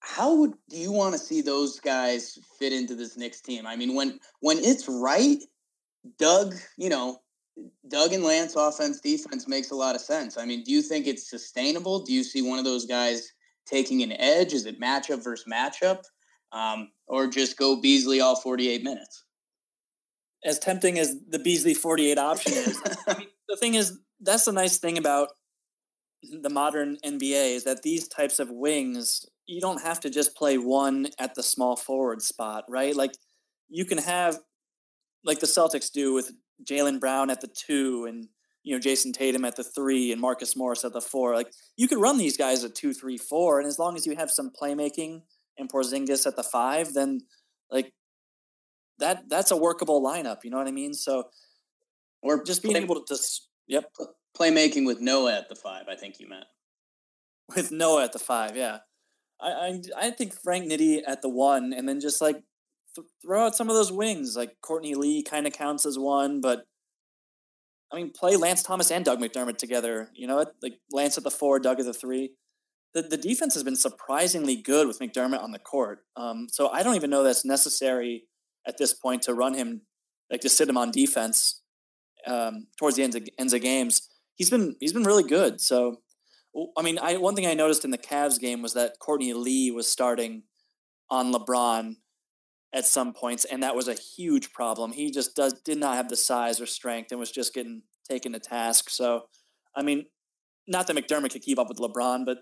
how 0.08 0.34
would 0.36 0.54
do 0.70 0.78
you 0.78 0.92
want 0.92 1.14
to 1.14 1.20
see 1.20 1.42
those 1.42 1.82
guys 1.82 2.40
fit 2.58 2.72
into 2.72 2.96
this 2.96 3.18
Knicks 3.18 3.42
team? 3.42 3.68
I 3.68 3.76
mean, 3.76 3.94
when 3.94 4.20
when 4.40 4.58
it's 4.58 4.88
right, 4.88 5.38
Doug, 6.18 6.56
you 6.78 6.90
know, 6.90 7.20
Doug 7.88 8.14
and 8.14 8.24
Lance 8.24 8.56
offense 8.56 9.00
defense 9.00 9.48
makes 9.48 9.72
a 9.72 9.76
lot 9.76 9.96
of 9.96 10.02
sense. 10.02 10.38
I 10.38 10.46
mean, 10.46 10.64
do 10.64 10.72
you 10.72 10.82
think 10.82 11.08
it's 11.08 11.30
sustainable? 11.30 12.04
Do 12.04 12.14
you 12.14 12.24
see 12.24 12.42
one 12.42 12.60
of 12.60 12.66
those 12.66 12.86
guys 12.86 13.32
taking 13.66 14.04
an 14.04 14.14
edge? 14.14 14.54
Is 14.54 14.66
it 14.66 14.80
matchup 14.80 15.24
versus 15.24 15.46
matchup, 15.52 16.04
um, 16.52 16.92
or 17.08 17.28
just 17.28 17.58
go 17.58 17.82
Beasley 17.82 18.22
all 18.22 18.36
forty 18.36 18.70
eight 18.70 18.84
minutes? 18.84 19.24
As 20.46 20.60
tempting 20.60 21.00
as 21.00 21.16
the 21.30 21.40
Beasley 21.40 21.74
forty 21.74 22.12
eight 22.12 22.18
option 22.18 22.54
is, 22.54 22.82
I 23.08 23.18
mean, 23.18 23.28
the 23.50 23.58
thing 23.58 23.76
is 23.76 23.98
that's 24.20 24.46
the 24.46 24.52
nice 24.52 24.78
thing 24.78 24.98
about 24.98 25.30
the 26.24 26.50
modern 26.50 26.98
NBA 27.06 27.56
is 27.56 27.64
that 27.64 27.84
these 27.84 28.08
types 28.08 28.40
of 28.40 28.50
wings 28.50 29.26
you 29.48 29.62
don't 29.62 29.82
have 29.82 30.00
to 30.02 30.10
just 30.10 30.36
play 30.36 30.58
one 30.58 31.08
at 31.18 31.36
the 31.36 31.44
small 31.44 31.76
forward 31.76 32.22
spot, 32.22 32.66
right? 32.68 32.96
Like 32.96 33.14
you 33.70 33.86
can 33.86 33.98
have 33.98 34.40
like 35.24 35.40
the 35.40 35.48
Celtics 35.48 35.92
do 35.92 36.14
with 36.14 36.32
Jaylen 36.64 37.00
Brown 37.00 37.30
at 37.30 37.42
the 37.42 37.48
two 37.48 38.06
and 38.06 38.28
you 38.64 38.74
know 38.74 38.80
Jayson 38.80 39.14
Tatum 39.14 39.46
at 39.46 39.56
the 39.56 39.64
three 39.64 40.12
and 40.12 40.22
Marcus 40.22 40.56
Morris 40.56 40.84
at 40.84 40.94
the 40.94 41.02
four. 41.02 41.36
Like 41.36 41.52
you 41.78 41.88
could 41.88 42.00
run 42.00 42.18
these 42.18 42.38
guys 42.38 42.64
at 42.64 42.76
two, 42.76 42.94
three, 42.94 43.18
four, 43.18 43.60
and 43.60 43.68
as 43.68 43.80
long 43.80 43.96
as 43.96 44.06
you 44.06 44.16
have 44.16 44.32
some 44.32 44.52
playmaking 44.52 45.22
and 45.58 45.72
Porzingis 45.72 46.26
at 46.26 46.36
the 46.36 46.44
five, 46.44 46.94
then 46.94 47.22
like 47.72 47.94
that 49.00 49.30
that's 49.30 49.52
a 49.52 49.58
workable 49.58 50.04
lineup. 50.04 50.44
You 50.44 50.50
know 50.50 50.58
what 50.58 50.68
I 50.68 50.72
mean? 50.72 50.94
So 50.94 51.30
or 52.22 52.44
just 52.44 52.62
being 52.62 52.74
play, 52.74 52.84
able 52.84 52.96
to 52.96 53.06
just 53.08 53.48
yep 53.68 53.92
playmaking 54.38 54.86
with 54.86 55.00
Noah 55.00 55.38
at 55.38 55.50
the 55.50 55.56
five. 55.56 55.86
I 55.90 55.96
think 55.96 56.20
you 56.20 56.28
meant 56.28 56.46
with 57.56 57.72
Noah 57.72 58.04
at 58.04 58.14
the 58.14 58.20
five. 58.20 58.56
Yeah. 58.56 58.80
I, 59.40 59.50
I, 59.50 59.82
I 59.98 60.12
think 60.12 60.34
Frank 60.34 60.66
Nitti 60.66 61.02
at 61.06 61.22
the 61.22 61.30
one, 61.30 61.72
and 61.72 61.88
then 61.88 62.00
just 62.00 62.22
like 62.22 62.42
th- 62.98 63.08
throw 63.22 63.46
out 63.46 63.56
some 63.56 63.70
of 63.70 63.76
those 63.76 63.92
wings. 63.92 64.36
Like 64.36 64.58
Courtney 64.62 64.96
Lee 64.96 65.24
kind 65.24 65.48
of 65.48 65.54
counts 65.54 65.86
as 65.86 65.98
one, 65.98 66.42
but 66.42 66.66
I 67.92 67.96
mean, 67.96 68.12
play 68.12 68.36
Lance 68.36 68.64
Thomas 68.64 68.92
and 68.92 69.06
Doug 69.06 69.20
McDermott 69.20 69.58
together. 69.58 70.10
You 70.14 70.28
know, 70.28 70.46
like 70.62 70.80
Lance 70.92 71.18
at 71.18 71.24
the 71.24 71.32
four, 71.32 71.60
Doug 71.60 71.80
at 71.80 71.86
the 71.86 71.94
three. 71.94 72.32
The 72.94 73.02
the 73.04 73.18
defense 73.18 73.54
has 73.54 73.64
been 73.64 73.76
surprisingly 73.76 74.56
good 74.56 74.88
with 74.88 75.00
McDermott 75.00 75.42
on 75.42 75.52
the 75.52 75.60
court. 75.60 76.00
Um, 76.16 76.48
so 76.52 76.70
I 76.70 76.84
don't 76.84 76.96
even 76.96 77.10
know 77.10 77.24
that's 77.24 77.46
necessary 77.46 78.24
at 78.68 78.78
this 78.78 78.94
point 78.94 79.22
to 79.24 79.34
run 79.34 79.54
him, 79.54 79.82
like 80.30 80.42
to 80.42 80.50
sit 80.50 80.68
him 80.68 80.78
on 80.78 80.92
defense 80.92 81.62
um, 82.26 82.68
towards 82.78 82.98
the 82.98 83.04
ends 83.04 83.16
of, 83.16 83.28
ends 83.40 83.54
of 83.54 83.62
games. 83.62 84.10
He's 84.36 84.50
been 84.50 84.76
he's 84.80 84.94
been 84.94 85.04
really 85.04 85.24
good. 85.24 85.62
So 85.62 86.02
I 86.78 86.82
mean, 86.82 87.00
I 87.00 87.18
one 87.18 87.36
thing 87.36 87.46
I 87.46 87.54
noticed 87.54 87.86
in 87.86 87.92
the 87.92 87.98
Cavs 87.98 88.40
game 88.40 88.62
was 88.62 88.74
that 88.74 89.00
Courtney 89.00 89.34
Lee 89.34 89.72
was 89.72 89.92
starting 89.92 90.44
on 91.10 91.32
LeBron 91.32 91.96
at 92.74 92.86
some 92.86 93.14
points, 93.14 93.46
and 93.46 93.64
that 93.64 93.76
was 93.76 93.88
a 93.88 93.94
huge 93.94 94.52
problem. 94.52 94.92
He 94.92 95.10
just 95.10 95.36
does 95.36 95.54
did 95.54 95.78
not 95.78 95.96
have 95.96 96.10
the 96.10 96.16
size 96.16 96.60
or 96.60 96.66
strength, 96.66 97.12
and 97.12 97.20
was 97.20 97.32
just 97.32 97.54
getting 97.54 97.84
taken 98.10 98.34
to 98.34 98.40
task. 98.40 98.90
So, 98.90 99.28
I 99.76 99.84
mean, 99.84 100.06
not 100.68 100.88
that 100.88 100.96
McDermott 100.96 101.32
could 101.32 101.42
keep 101.42 101.60
up 101.60 101.70
with 101.70 101.80
LeBron, 101.80 102.26
but 102.26 102.40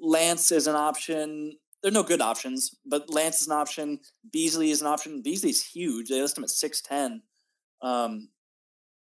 Lance 0.00 0.52
is 0.52 0.66
an 0.66 0.76
option. 0.76 1.58
There 1.82 1.90
are 1.90 1.92
no 1.92 2.04
good 2.04 2.20
options, 2.20 2.76
but 2.86 3.10
Lance 3.10 3.40
is 3.40 3.48
an 3.48 3.54
option. 3.54 3.98
Beasley 4.32 4.70
is 4.70 4.80
an 4.80 4.86
option. 4.86 5.22
Beasley's 5.22 5.64
huge. 5.64 6.08
They 6.08 6.20
list 6.20 6.38
him 6.38 6.44
at 6.44 6.50
six 6.50 6.80
ten. 6.80 7.22
Um, 7.82 8.28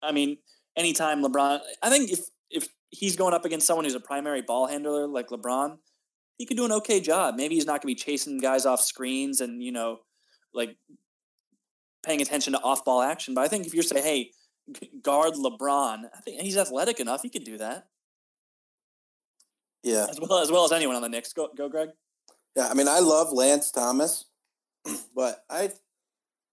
I 0.01 0.13
mean, 0.13 0.37
anytime 0.77 1.21
LeBron, 1.21 1.59
I 1.81 1.89
think 1.89 2.11
if 2.11 2.21
if 2.49 2.67
he's 2.89 3.17
going 3.17 3.33
up 3.33 3.43
against 3.43 3.67
someone 3.67 3.85
who's 3.85 3.95
a 3.95 3.99
primary 3.99 4.41
ball 4.41 4.67
handler 4.67 5.07
like 5.07 5.27
LeBron, 5.27 5.77
he 6.37 6.45
could 6.45 6.57
do 6.57 6.65
an 6.65 6.71
okay 6.71 7.01
job. 7.01 7.35
Maybe 7.35 7.55
he's 7.55 7.65
not 7.65 7.81
going 7.81 7.93
to 7.93 7.99
be 7.99 8.11
chasing 8.11 8.37
guys 8.37 8.65
off 8.65 8.81
screens 8.81 9.41
and, 9.41 9.61
you 9.61 9.71
know, 9.71 9.99
like 10.53 10.77
paying 12.05 12.21
attention 12.21 12.53
to 12.53 12.59
off 12.61 12.85
ball 12.85 13.01
action. 13.01 13.33
But 13.33 13.41
I 13.41 13.47
think 13.47 13.65
if 13.65 13.73
you're 13.73 13.83
saying, 13.83 14.03
hey, 14.03 14.31
guard 15.01 15.33
LeBron, 15.33 16.09
I 16.15 16.21
think 16.21 16.41
he's 16.41 16.57
athletic 16.57 16.99
enough. 16.99 17.21
He 17.21 17.29
could 17.29 17.43
do 17.43 17.57
that. 17.57 17.87
Yeah. 19.83 20.07
As 20.09 20.19
well 20.19 20.39
as 20.39 20.51
well 20.51 20.65
as 20.65 20.71
anyone 20.71 20.95
on 20.95 21.01
the 21.01 21.09
Knicks. 21.09 21.33
Go 21.33 21.49
go, 21.55 21.69
Greg. 21.69 21.89
Yeah, 22.55 22.67
I 22.69 22.73
mean 22.73 22.87
I 22.87 22.99
love 22.99 23.33
Lance 23.33 23.71
Thomas, 23.71 24.25
but 25.15 25.43
I 25.49 25.71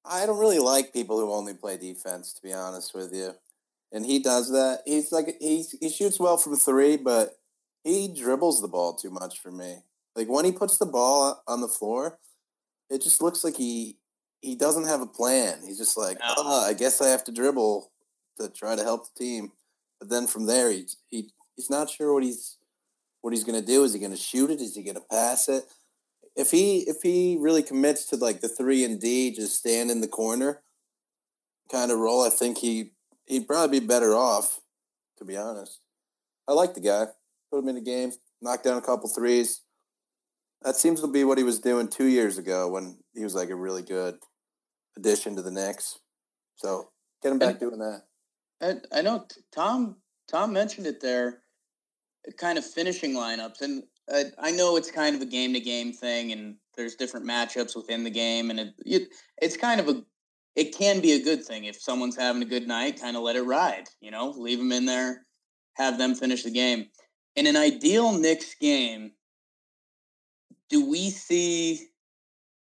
I 0.05 0.27
don't 0.27 0.39
really 0.39 0.59
like 0.59 0.93
people 0.93 1.21
who 1.21 1.33
only 1.33 1.55
play 1.55 1.77
defense, 1.77 2.33
to 2.33 2.43
be 2.43 2.53
honest 2.53 2.95
with 2.95 3.15
you 3.15 3.35
and 3.93 4.07
he 4.07 4.19
does 4.19 4.51
that. 4.51 4.83
He's 4.87 5.13
like 5.13 5.37
he 5.41 5.65
he 5.81 5.89
shoots 5.89 6.21
well 6.21 6.37
from 6.37 6.57
three, 6.57 6.97
but 6.97 7.39
he 7.85 8.09
dribbles 8.09 8.61
the 8.61 8.69
ball 8.69 8.95
too 8.95 9.11
much 9.11 9.41
for 9.41 9.51
me. 9.51 9.79
Like 10.15 10.29
when 10.29 10.45
he 10.45 10.53
puts 10.53 10.79
the 10.79 10.87
ball 10.87 11.43
on 11.47 11.61
the 11.61 11.69
floor, 11.69 12.19
it 12.91 13.03
just 13.03 13.23
looks 13.23 13.45
like 13.45 13.57
he 13.57 13.97
he 14.43 14.55
doesn't 14.57 14.87
have 14.87 15.01
a 15.01 15.07
plan. 15.07 15.59
He's 15.65 15.79
just 15.79 15.97
like, 15.97 16.19
no. 16.19 16.35
oh, 16.39 16.67
I 16.67 16.73
guess 16.73 17.01
I 17.01 17.09
have 17.09 17.25
to 17.25 17.33
dribble 17.33 17.91
to 18.39 18.49
try 18.49 18.75
to 18.75 18.83
help 18.83 19.05
the 19.05 19.25
team. 19.25 19.53
But 19.99 20.09
then 20.09 20.27
from 20.27 20.47
there, 20.47 20.71
he's 20.71 20.97
he 21.09 21.31
he's 21.57 21.71
not 21.71 21.91
sure 21.91 22.13
what 22.13 22.25
he's 22.25 22.57
what 23.21 23.33
he's 23.33 23.45
gonna 23.45 23.63
do. 23.63 23.85
Is 23.85 23.93
he 23.93 24.01
gonna 24.01 24.17
shoot 24.17 24.51
it? 24.51 24.61
Is 24.61 24.75
he 24.75 24.83
gonna 24.83 25.01
pass 25.11 25.49
it? 25.49 25.65
If 26.37 26.51
he 26.51 26.81
if 26.81 27.03
he 27.03 27.37
really 27.39 27.63
commits 27.63 28.07
to 28.07 28.17
like 28.17 28.41
the 28.41 28.49
three 28.49 28.85
and 28.85 29.01
D, 29.01 29.31
just 29.31 29.57
stand 29.57 29.91
in 29.91 30.01
the 30.01 30.09
corner 30.09 30.63
kind 31.71 31.93
of 31.93 31.99
role, 31.99 32.25
I 32.25 32.31
think 32.31 32.59
he 32.59 32.93
he'd 33.27 33.47
probably 33.47 33.81
be 33.81 33.87
better 33.87 34.15
off, 34.15 34.61
to 35.19 35.25
be 35.25 35.37
honest. 35.37 35.81
I 36.49 36.53
like 36.53 36.75
the 36.75 36.81
guy. 36.81 37.07
Put 37.51 37.61
him 37.61 37.69
in 37.69 37.75
the 37.75 37.81
game, 37.81 38.13
knocked 38.41 38.65
down 38.65 38.79
a 38.79 38.83
couple 38.83 39.09
threes. 39.09 39.61
That 40.63 40.77
seems 40.77 41.01
to 41.01 41.07
be 41.07 41.25
what 41.25 41.39
he 41.39 41.45
was 41.45 41.59
doing 41.59 41.89
two 41.89 42.07
years 42.07 42.37
ago 42.37 42.69
when 42.69 42.99
he 43.15 43.25
was 43.25 43.35
like 43.35 43.51
a 43.51 43.57
really 43.57 43.83
good 43.83 44.19
addition 44.97 45.37
to 45.37 45.43
the 45.43 45.51
Knicks. 45.51 45.99
So 46.57 46.91
get 47.23 47.33
him 47.33 47.39
back 47.39 47.53
and, 47.53 47.61
doing 47.61 47.79
that. 47.79 48.03
And 48.61 48.87
I 48.93 49.03
know 49.03 49.27
Tom. 49.55 49.97
Tom 50.31 50.53
mentioned 50.53 50.87
it 50.87 51.01
there, 51.01 51.41
uh, 52.29 52.33
kind 52.39 52.57
of 52.57 52.65
finishing 52.65 53.15
lineups, 53.15 53.63
and 53.63 53.83
I, 54.13 54.27
I 54.39 54.51
know 54.53 54.77
it's 54.77 54.91
kind 54.91 55.17
of 55.17 55.23
a 55.23 55.27
game 55.27 55.53
to 55.55 55.61
game 55.61 55.93
thing, 55.93 56.31
and 56.31 56.55
there's 56.77 56.95
different 56.95 57.27
matchups 57.27 57.75
within 57.75 58.05
the 58.05 58.11
game, 58.11 58.51
and 58.51 58.61
it, 58.61 58.75
it 58.87 59.09
it's 59.43 59.57
kind 59.57 59.81
of 59.81 59.89
a 59.89 60.03
it 60.55 60.77
can 60.77 61.01
be 61.01 61.13
a 61.13 61.23
good 61.23 61.45
thing 61.45 61.65
if 61.65 61.81
someone's 61.81 62.17
having 62.17 62.43
a 62.43 62.47
good 62.47 62.69
night. 62.69 63.01
Kind 63.01 63.17
of 63.17 63.23
let 63.23 63.37
it 63.37 63.43
ride, 63.43 63.89
you 64.01 64.11
know, 64.11 64.31
leave 64.31 64.59
them 64.59 64.73
in 64.73 64.87
there, 64.87 65.27
have 65.75 65.99
them 65.99 66.15
finish 66.15 66.45
the 66.45 66.51
game. 66.51 66.87
In 67.37 67.47
an 67.47 67.57
ideal 67.57 68.13
Knicks 68.13 68.55
game, 68.55 69.13
do 70.71 70.89
we 70.89 71.11
see 71.11 71.89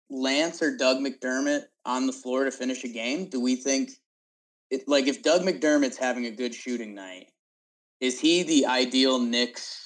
Lance 0.09 0.61
or 0.61 0.75
Doug 0.75 0.97
McDermott 0.97 1.63
on 1.85 2.07
the 2.07 2.13
floor 2.13 2.43
to 2.45 2.51
finish 2.51 2.83
a 2.83 2.89
game? 2.89 3.29
Do 3.29 3.39
we 3.39 3.55
think 3.55 3.91
it 4.69 4.87
like 4.87 5.07
if 5.07 5.23
Doug 5.23 5.41
McDermott's 5.41 5.97
having 5.97 6.25
a 6.25 6.31
good 6.31 6.53
shooting 6.53 6.93
night, 6.93 7.27
is 8.01 8.19
he 8.19 8.43
the 8.43 8.65
ideal 8.65 9.19
Knicks 9.19 9.83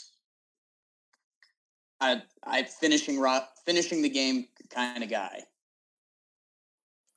I 1.99 2.21
I 2.43 2.63
finishing 2.63 3.23
finishing 3.65 4.01
the 4.01 4.09
game 4.09 4.47
kind 4.69 5.03
of 5.03 5.09
guy? 5.09 5.43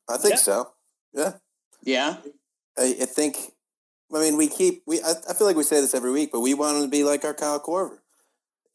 I 0.09 0.17
think 0.17 0.35
yeah. 0.35 0.39
so. 0.39 0.71
Yeah. 1.15 1.33
Yeah. 1.83 2.17
I, 2.79 2.97
I, 3.01 3.05
think. 3.05 3.37
I 4.15 4.21
mean, 4.21 4.37
we 4.37 4.49
keep 4.49 4.83
we. 4.87 5.01
I, 5.01 5.13
I, 5.29 5.35
feel 5.35 5.47
like 5.47 5.57
we 5.57 5.63
say 5.63 5.81
this 5.81 5.95
every 5.95 6.11
week, 6.11 6.31
but 6.33 6.41
we 6.41 6.55
want 6.55 6.77
him 6.79 6.83
to 6.83 6.89
be 6.89 7.05
like 7.05 7.25
our 7.25 7.35
Kyle 7.35 7.61
Korver. 7.61 7.99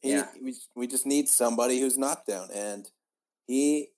He, 0.06 0.12
yeah. 0.12 0.28
We 0.42 0.54
we 0.74 0.86
just 0.86 1.06
need 1.06 1.28
somebody 1.28 1.80
who's 1.80 1.98
knockdown, 1.98 2.48
and 2.54 2.88
he 3.46 3.88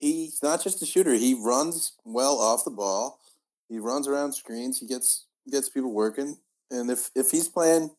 he's 0.00 0.42
not 0.42 0.62
just 0.62 0.82
a 0.82 0.86
shooter. 0.86 1.14
He 1.14 1.34
runs 1.34 1.92
well 2.04 2.38
off 2.38 2.64
the 2.64 2.70
ball. 2.70 3.20
He 3.68 3.78
runs 3.78 4.08
around 4.08 4.32
screens. 4.32 4.80
He 4.80 4.86
gets 4.86 5.26
gets 5.50 5.68
people 5.68 5.92
working. 5.92 6.38
And 6.70 6.90
if 6.90 7.10
if 7.14 7.30
he's 7.30 7.48
playing 7.48 7.90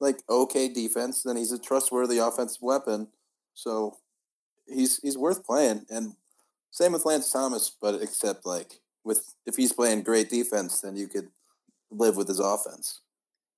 like 0.00 0.18
okay 0.28 0.68
defense, 0.68 1.22
then 1.22 1.36
he's 1.36 1.52
a 1.52 1.58
trustworthy 1.58 2.18
offensive 2.18 2.62
weapon. 2.62 3.08
So 3.54 3.96
he's 4.66 4.98
he's 4.98 5.18
worth 5.18 5.44
playing. 5.44 5.86
And 5.90 6.14
same 6.70 6.92
with 6.92 7.06
Lance 7.06 7.30
Thomas, 7.30 7.70
but 7.80 8.02
except 8.02 8.44
like 8.44 8.80
with 9.04 9.34
if 9.46 9.56
he's 9.56 9.72
playing 9.72 10.02
great 10.02 10.28
defense, 10.28 10.80
then 10.80 10.96
you 10.96 11.08
could 11.08 11.28
live 11.90 12.16
with 12.16 12.28
his 12.28 12.40
offense. 12.40 13.00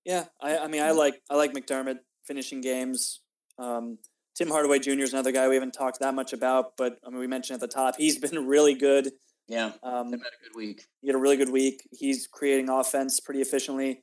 Yeah, 0.05 0.27
I, 0.41 0.59
I 0.59 0.67
mean, 0.69 0.83
I 0.83 0.91
mm. 0.91 0.97
like 0.97 1.23
I 1.31 1.35
like 1.35 1.53
McDermott 1.53 1.99
finishing 2.27 2.61
games. 2.61 3.21
Um, 3.59 3.99
Tim 4.37 4.49
Hardaway 4.49 4.79
Jr. 4.79 5.03
is 5.03 5.13
another 5.13 5.33
guy 5.33 5.49
we 5.49 5.55
haven't 5.55 5.73
talked 5.73 6.01
that 6.01 6.15
much 6.15 6.33
about, 6.33 6.77
but 6.77 6.99
I 7.07 7.11
mean, 7.11 7.19
we 7.19 7.27
mentioned 7.27 7.55
at 7.55 7.61
the 7.61 7.75
top 7.75 7.97
he's 7.97 8.19
been 8.19 8.47
really 8.47 8.75
good. 8.75 9.13
Yeah, 9.49 9.73
um, 9.83 10.11
had 10.11 10.21
a 10.21 10.43
good 10.43 10.57
week. 10.57 10.83
He 11.01 11.09
had 11.09 11.15
a 11.15 11.19
really 11.19 11.37
good 11.37 11.51
week. 11.51 11.89
He's 11.93 12.27
creating 12.27 12.69
offense 12.69 13.21
pretty 13.21 13.41
efficiently. 13.41 14.03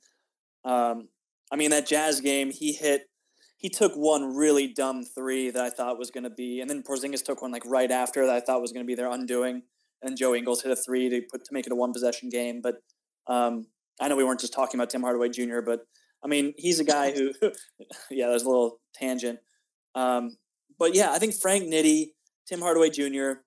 Um, 0.64 1.10
I 1.52 1.58
mean, 1.58 1.70
that 1.72 1.86
Jazz 1.86 2.22
game, 2.22 2.52
he 2.52 2.74
hit. 2.74 3.04
He 3.58 3.70
took 3.70 3.94
one 3.94 4.36
really 4.36 4.68
dumb 4.68 5.04
three 5.04 5.50
that 5.50 5.64
I 5.64 5.70
thought 5.70 5.98
was 5.98 6.12
going 6.12 6.26
to 6.26 6.30
be, 6.30 6.60
and 6.60 6.70
then 6.70 6.84
Porzingis 6.84 7.24
took 7.24 7.42
one 7.42 7.52
like 7.52 7.66
right 7.66 7.92
after 7.92 8.26
that 8.26 8.36
I 8.36 8.40
thought 8.40 8.62
was 8.62 8.74
going 8.74 8.86
to 8.86 8.88
be 8.88 8.96
their 8.96 9.10
undoing, 9.10 9.64
and 10.02 10.18
Joe 10.18 10.34
Ingles 10.34 10.64
hit 10.64 10.72
a 10.72 10.76
three 10.76 11.10
to 11.10 11.22
put 11.30 11.44
to 11.46 11.54
make 11.54 11.66
it 11.66 11.72
a 11.72 11.76
one 11.76 11.94
possession 11.94 12.30
game. 12.30 12.62
But 12.62 12.76
um, 13.28 13.68
I 14.02 14.08
know 14.08 14.16
we 14.16 14.24
weren't 14.24 14.40
just 14.40 14.54
talking 14.54 14.80
about 14.80 14.90
Tim 14.90 15.02
Hardaway 15.02 15.30
Jr., 15.30 15.62
but 15.66 15.82
I 16.24 16.28
mean, 16.28 16.54
he's 16.58 16.80
a 16.80 16.84
guy 16.84 17.12
who, 17.12 17.34
yeah, 18.10 18.28
there's 18.28 18.44
a 18.44 18.50
little 18.50 18.80
tangent. 18.96 19.40
Um, 19.96 20.38
but 20.80 20.96
yeah, 20.96 21.12
I 21.12 21.20
think 21.20 21.34
Frank 21.36 21.66
Nitti, 21.66 22.12
Tim 22.48 22.62
Hardaway 22.62 22.90
Jr., 22.90 23.42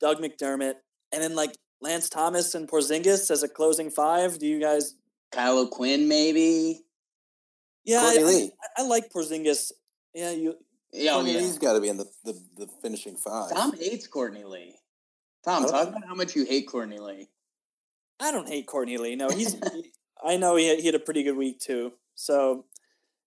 Doug 0.00 0.18
McDermott, 0.18 0.74
and 1.12 1.22
then 1.22 1.34
like 1.34 1.52
Lance 1.80 2.08
Thomas 2.08 2.54
and 2.54 2.68
Porzingis 2.68 3.30
as 3.30 3.42
a 3.42 3.48
closing 3.48 3.90
five. 3.90 4.38
Do 4.38 4.46
you 4.46 4.60
guys? 4.60 4.94
Kyle 5.32 5.66
Quinn, 5.66 6.08
maybe. 6.08 6.80
Yeah, 7.84 8.00
I, 8.02 8.50
I, 8.78 8.82
I, 8.82 8.86
like 8.86 9.12
Porzingis. 9.12 9.70
Yeah, 10.12 10.32
you. 10.32 10.56
Yeah, 10.92 11.12
Courtney 11.12 11.34
yeah. 11.34 11.38
Lee's 11.38 11.58
got 11.58 11.74
to 11.74 11.80
be 11.80 11.88
in 11.88 11.96
the, 11.96 12.06
the, 12.24 12.32
the 12.56 12.68
finishing 12.82 13.16
five. 13.16 13.52
Tom 13.52 13.76
hates 13.78 14.06
Courtney 14.06 14.44
Lee. 14.44 14.76
Tom, 15.44 15.64
talk 15.64 15.88
about 15.88 16.06
how 16.06 16.14
much 16.14 16.34
you 16.34 16.44
hate 16.44 16.66
Courtney 16.66 16.98
Lee. 16.98 17.28
I 18.18 18.32
don't 18.32 18.48
hate 18.48 18.66
Courtney 18.66 18.96
Lee. 18.96 19.14
No, 19.14 19.28
he's. 19.28 19.54
he, 19.54 19.92
I 20.24 20.36
know 20.36 20.56
he 20.56 20.68
had, 20.68 20.78
he 20.80 20.86
had 20.86 20.94
a 20.94 21.00
pretty 21.00 21.22
good 21.22 21.36
week 21.36 21.60
too. 21.60 21.92
So 22.16 22.64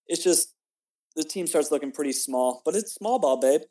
it's 0.06 0.22
just 0.22 0.54
the 1.16 1.24
team 1.24 1.46
starts 1.46 1.70
looking 1.70 1.92
pretty 1.92 2.12
small, 2.12 2.62
but 2.64 2.74
it's 2.74 2.94
small 2.94 3.18
ball, 3.18 3.40
babe. 3.40 3.62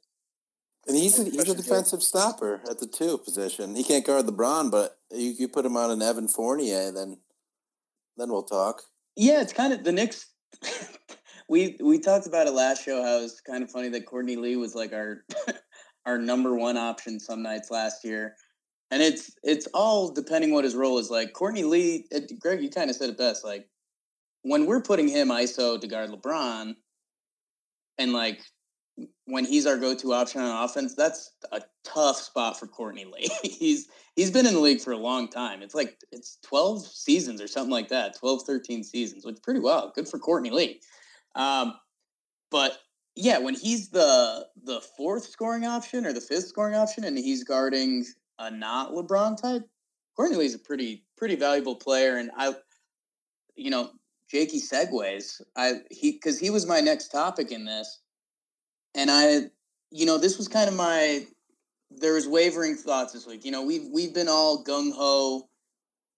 And 0.87 0.97
he's 0.97 1.19
a, 1.19 1.25
he's 1.25 1.49
a 1.49 1.55
defensive 1.55 2.01
stopper 2.01 2.61
at 2.69 2.79
the 2.79 2.87
two 2.87 3.19
position. 3.19 3.75
He 3.75 3.83
can't 3.83 4.05
guard 4.05 4.25
LeBron, 4.25 4.71
but 4.71 4.97
you, 5.11 5.35
you 5.37 5.47
put 5.47 5.65
him 5.65 5.77
on 5.77 5.91
an 5.91 6.01
Evan 6.01 6.27
Fournier, 6.27 6.91
then 6.91 7.17
then 8.17 8.29
we'll 8.29 8.43
talk. 8.43 8.81
Yeah, 9.15 9.41
it's 9.41 9.53
kind 9.53 9.71
of 9.71 9.83
the 9.83 9.91
Knicks. 9.91 10.27
we 11.49 11.77
we 11.81 11.99
talked 11.99 12.27
about 12.27 12.47
it 12.47 12.51
last 12.51 12.83
show. 12.83 13.03
How 13.03 13.23
it's 13.23 13.41
kind 13.41 13.63
of 13.63 13.69
funny 13.69 13.89
that 13.89 14.05
Courtney 14.05 14.35
Lee 14.35 14.55
was 14.55 14.73
like 14.73 14.93
our 14.93 15.25
our 16.05 16.17
number 16.17 16.55
one 16.55 16.77
option 16.77 17.19
some 17.19 17.43
nights 17.43 17.69
last 17.69 18.03
year, 18.03 18.35
and 18.89 19.01
it's 19.01 19.31
it's 19.43 19.67
all 19.73 20.11
depending 20.11 20.53
what 20.53 20.63
his 20.63 20.75
role 20.75 20.97
is. 20.97 21.09
Like 21.09 21.33
Courtney 21.33 21.63
Lee, 21.63 22.07
it, 22.09 22.39
Greg, 22.39 22.63
you 22.63 22.69
kind 22.69 22.89
of 22.89 22.95
said 22.95 23.09
it 23.09 23.17
best. 23.17 23.43
Like 23.43 23.67
when 24.43 24.65
we're 24.65 24.81
putting 24.81 25.07
him 25.07 25.29
ISO 25.29 25.79
to 25.79 25.87
guard 25.87 26.09
LeBron, 26.09 26.75
and 27.97 28.13
like 28.13 28.41
when 29.25 29.45
he's 29.45 29.65
our 29.65 29.77
go-to 29.77 30.13
option 30.13 30.41
on 30.41 30.63
offense, 30.63 30.95
that's 30.95 31.31
a 31.51 31.61
tough 31.83 32.17
spot 32.17 32.59
for 32.59 32.67
Courtney 32.67 33.05
Lee. 33.05 33.29
he's 33.43 33.87
he's 34.15 34.31
been 34.31 34.45
in 34.45 34.53
the 34.53 34.59
league 34.59 34.81
for 34.81 34.91
a 34.91 34.97
long 34.97 35.27
time. 35.27 35.61
It's 35.61 35.75
like 35.75 35.97
it's 36.11 36.37
12 36.43 36.85
seasons 36.85 37.41
or 37.41 37.47
something 37.47 37.71
like 37.71 37.89
that, 37.89 38.17
12, 38.17 38.43
13 38.45 38.83
seasons, 38.83 39.25
which 39.25 39.41
pretty 39.41 39.59
well. 39.59 39.91
Good 39.95 40.07
for 40.07 40.19
Courtney 40.19 40.49
Lee. 40.49 40.81
Um, 41.35 41.75
but 42.51 42.79
yeah, 43.15 43.37
when 43.37 43.55
he's 43.55 43.89
the 43.89 44.47
the 44.63 44.81
fourth 44.97 45.23
scoring 45.23 45.65
option 45.65 46.05
or 46.05 46.13
the 46.13 46.21
fifth 46.21 46.47
scoring 46.47 46.75
option 46.75 47.03
and 47.03 47.17
he's 47.17 47.43
guarding 47.43 48.05
a 48.39 48.49
not 48.49 48.91
LeBron 48.91 49.39
type, 49.39 49.63
Courtney 50.15 50.37
Lee's 50.37 50.55
a 50.55 50.59
pretty 50.59 51.05
pretty 51.17 51.35
valuable 51.35 51.75
player. 51.75 52.17
And 52.17 52.31
I 52.35 52.55
you 53.55 53.69
know, 53.69 53.91
Jakey 54.29 54.59
segues. 54.59 55.41
I 55.55 55.81
he 55.89 56.11
because 56.11 56.39
he 56.39 56.49
was 56.49 56.65
my 56.65 56.81
next 56.81 57.09
topic 57.09 57.51
in 57.51 57.65
this, 57.65 58.01
and 58.95 59.09
I, 59.09 59.49
you 59.91 60.05
know, 60.05 60.17
this 60.17 60.37
was 60.37 60.47
kind 60.47 60.69
of 60.69 60.75
my. 60.75 61.25
There 61.91 62.13
was 62.13 62.27
wavering 62.27 62.75
thoughts 62.75 63.13
this 63.13 63.25
week. 63.25 63.43
You 63.43 63.51
know, 63.51 63.63
we've 63.63 63.87
we've 63.91 64.13
been 64.13 64.29
all 64.29 64.63
gung 64.63 64.91
ho. 64.93 65.49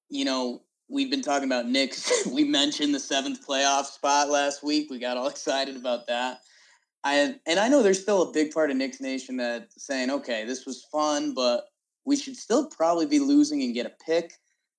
You 0.10 0.26
know, 0.26 0.64
we've 0.90 1.10
been 1.10 1.22
talking 1.22 1.48
about 1.48 1.68
Knicks. 1.68 2.28
we 2.32 2.44
mentioned 2.44 2.94
the 2.94 3.00
seventh 3.00 3.46
playoff 3.48 3.86
spot 3.86 4.30
last 4.30 4.64
week. 4.64 4.90
We 4.92 5.00
got 5.00 5.18
all 5.18 5.28
excited 5.30 5.78
about 5.78 6.08
that. 6.08 6.42
I 7.04 7.36
and 7.48 7.60
I 7.60 7.70
know 7.70 7.82
there's 7.82 8.02
still 8.02 8.24
a 8.24 8.32
big 8.34 8.52
part 8.52 8.70
of 8.70 8.78
Knicks 8.78 9.02
Nation 9.02 9.38
that's 9.38 9.86
saying, 9.86 10.12
okay, 10.12 10.46
this 10.46 10.66
was 10.66 10.86
fun, 10.92 11.34
but 11.34 11.66
we 12.06 12.16
should 12.16 12.36
still 12.36 12.68
probably 12.68 13.06
be 13.06 13.20
losing 13.20 13.62
and 13.64 13.74
get 13.74 13.86
a 13.86 13.94
pick. 14.06 14.34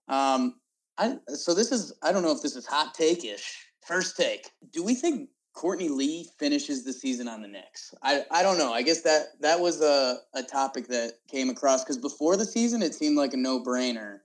Um, 0.08 0.56
I, 1.02 1.16
so 1.34 1.52
this 1.54 1.72
is 1.72 1.92
I 2.02 2.12
don't 2.12 2.22
know 2.22 2.30
if 2.32 2.42
this 2.42 2.54
is 2.54 2.66
hot 2.66 2.94
take 2.94 3.24
ish. 3.24 3.66
First 3.86 4.16
take. 4.16 4.50
Do 4.72 4.84
we 4.84 4.94
think 4.94 5.30
Courtney 5.54 5.88
Lee 5.88 6.28
finishes 6.38 6.84
the 6.84 6.92
season 6.92 7.26
on 7.26 7.42
the 7.42 7.48
Knicks? 7.48 7.92
I, 8.02 8.24
I 8.30 8.42
don't 8.42 8.56
know. 8.56 8.72
I 8.72 8.82
guess 8.82 9.02
that 9.02 9.40
that 9.40 9.58
was 9.58 9.82
a, 9.82 10.18
a 10.34 10.42
topic 10.44 10.86
that 10.88 11.14
came 11.28 11.50
across 11.50 11.82
because 11.82 11.98
before 11.98 12.36
the 12.36 12.44
season 12.44 12.82
it 12.82 12.94
seemed 12.94 13.16
like 13.16 13.34
a 13.34 13.36
no 13.36 13.60
brainer, 13.60 14.18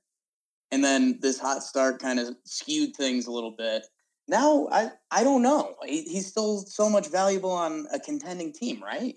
and 0.71 0.83
then 0.83 1.17
this 1.19 1.39
hot 1.39 1.63
start 1.63 1.99
kind 1.99 2.19
of 2.19 2.35
skewed 2.43 2.95
things 2.95 3.25
a 3.25 3.31
little 3.31 3.55
bit. 3.57 3.87
Now 4.27 4.67
I 4.71 4.91
I 5.09 5.23
don't 5.23 5.41
know. 5.41 5.75
He, 5.83 6.03
he's 6.03 6.27
still 6.27 6.59
so 6.59 6.89
much 6.89 7.07
valuable 7.07 7.51
on 7.51 7.87
a 7.91 7.99
contending 7.99 8.53
team, 8.53 8.83
right? 8.83 9.15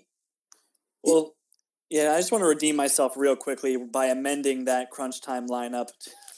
Well, 1.03 1.35
yeah. 1.91 2.13
I 2.13 2.17
just 2.17 2.31
want 2.31 2.41
to 2.41 2.47
redeem 2.47 2.75
myself 2.75 3.13
real 3.15 3.35
quickly 3.35 3.77
by 3.77 4.07
amending 4.07 4.65
that 4.65 4.89
crunch 4.89 5.21
time 5.21 5.47
lineup 5.47 5.89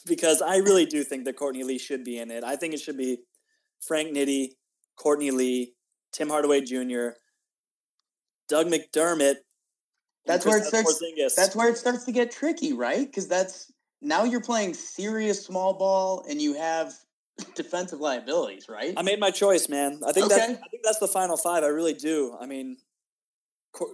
because 0.06 0.42
I 0.42 0.56
really 0.58 0.86
do 0.86 1.02
think 1.04 1.24
that 1.24 1.36
Courtney 1.36 1.64
Lee 1.64 1.78
should 1.78 2.04
be 2.04 2.18
in 2.18 2.30
it. 2.30 2.44
I 2.44 2.56
think 2.56 2.74
it 2.74 2.80
should 2.80 2.96
be 2.96 3.18
Frank 3.80 4.14
Nitti, 4.14 4.50
Courtney 4.96 5.30
Lee, 5.30 5.74
Tim 6.12 6.28
Hardaway 6.28 6.60
Jr., 6.62 7.10
Doug 8.48 8.66
McDermott. 8.66 9.36
That's 10.26 10.46
where 10.46 10.58
it 10.58 10.64
starts. 10.64 11.02
That's 11.36 11.56
where 11.56 11.68
it 11.68 11.76
starts 11.76 12.04
to 12.04 12.12
get 12.12 12.30
tricky, 12.30 12.72
right? 12.72 13.06
Because 13.06 13.28
that's 13.28 13.72
now 14.00 14.24
you're 14.24 14.40
playing 14.40 14.74
serious 14.74 15.44
small 15.44 15.74
ball, 15.74 16.24
and 16.28 16.40
you 16.40 16.54
have 16.54 16.94
defensive 17.54 18.00
liabilities, 18.00 18.68
right? 18.68 18.94
I 18.96 19.02
made 19.02 19.20
my 19.20 19.30
choice, 19.30 19.68
man. 19.68 20.00
I 20.06 20.12
think 20.12 20.26
okay. 20.26 20.36
that 20.36 20.50
I 20.50 20.68
think 20.68 20.82
that's 20.82 20.98
the 20.98 21.08
final 21.08 21.36
five. 21.36 21.62
I 21.62 21.68
really 21.68 21.94
do. 21.94 22.36
I 22.40 22.46
mean, 22.46 22.76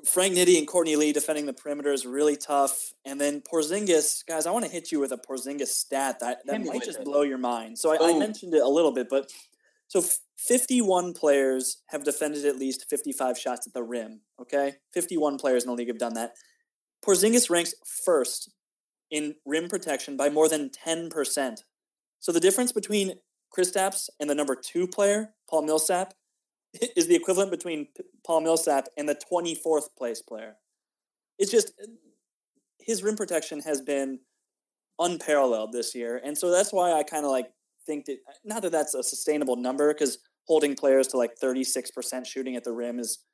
Frank 0.05 0.35
Nitti 0.35 0.59
and 0.59 0.67
Courtney 0.67 0.97
Lee 0.97 1.13
defending 1.13 1.47
the 1.47 1.53
perimeter 1.53 1.93
is 1.93 2.05
really 2.05 2.37
tough. 2.37 2.93
And 3.05 3.21
then 3.21 3.41
Porzingis, 3.41 4.27
guys, 4.27 4.47
I 4.47 4.51
want 4.51 4.65
to 4.67 4.71
hit 4.71 4.93
you 4.93 5.01
with 5.01 5.13
a 5.13 5.17
Porzingis 5.17 5.69
stat 5.69 6.21
that, 6.21 6.45
that 6.47 6.65
might 6.65 6.83
just 6.83 6.99
it. 6.99 7.05
blow 7.05 7.23
your 7.23 7.39
mind. 7.39 7.79
So 7.79 7.91
I, 7.91 8.11
I, 8.11 8.19
mentioned 8.19 8.53
it 8.55 8.63
a 8.63 8.69
little 8.69 8.93
bit, 8.93 9.09
but 9.09 9.33
so 9.89 10.03
51 10.37 11.15
players 11.15 11.79
have 11.87 12.05
defended 12.05 12.45
at 12.45 12.59
least 12.59 12.89
55 12.91 13.39
shots 13.39 13.67
at 13.67 13.73
the 13.73 13.83
rim. 13.83 14.21
Okay. 14.41 14.75
51 14.93 15.39
players 15.39 15.65
in 15.65 15.71
the 15.71 15.75
league 15.75 15.89
have 15.89 15.99
done 15.99 16.15
that. 16.15 16.35
Porzingis 17.05 17.49
ranks 17.49 17.75
first 17.85 18.51
in 19.11 19.35
rim 19.47 19.69
protection 19.69 20.17
by 20.17 20.29
more 20.29 20.49
than 20.49 20.71
10%. 20.71 21.57
So 22.21 22.33
the 22.33 22.41
difference 22.41 22.73
between 22.73 23.15
Kristaps 23.57 24.09
and 24.21 24.29
the 24.29 24.35
number 24.35 24.55
two 24.55 24.87
player, 24.87 25.35
Paul 25.49 25.63
Millsap, 25.63 26.15
is 26.97 27.07
the 27.07 27.15
equivalent 27.15 27.51
between 27.51 27.89
Paul 28.25 28.43
Millsap 28.43 28.89
and 28.97 29.09
the 29.09 29.19
24th 29.31 29.95
place 29.97 30.23
player. 30.23 30.57
It's 31.39 31.51
just 31.51 31.73
his 32.79 33.03
rim 33.03 33.17
protection 33.17 33.61
has 33.61 33.81
been 33.81 34.21
unparalleled 34.99 35.73
this 35.73 35.95
year, 35.95 36.21
and 36.23 36.37
so 36.37 36.51
that's 36.51 36.73
why 36.73 36.93
I 36.93 37.03
kind 37.03 37.25
of 37.25 37.31
like 37.31 37.51
think 37.87 38.07
that 38.07 38.19
not 38.45 38.63
that 38.63 38.73
that's 38.73 38.95
a 38.95 39.03
sustainable 39.03 39.57
number 39.57 39.93
because 39.93 40.19
holding 40.47 40.75
players 40.75 41.07
to 41.09 41.17
like 41.17 41.33
36% 41.43 42.27
shooting 42.27 42.57
at 42.57 42.65
the 42.65 42.73
rim 42.73 42.99
is 42.99 43.25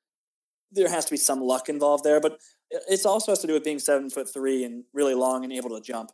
there 0.72 0.88
has 0.88 1.04
to 1.04 1.12
be 1.12 1.16
some 1.16 1.40
luck 1.40 1.68
involved 1.68 2.04
there, 2.04 2.20
but 2.20 2.38
it 2.70 3.06
also 3.06 3.32
has 3.32 3.38
to 3.40 3.46
do 3.46 3.52
with 3.52 3.64
being 3.64 3.78
seven 3.78 4.10
foot 4.10 4.32
three 4.32 4.64
and 4.64 4.84
really 4.92 5.14
long 5.14 5.44
and 5.44 5.52
able 5.52 5.70
to 5.70 5.80
jump. 5.80 6.10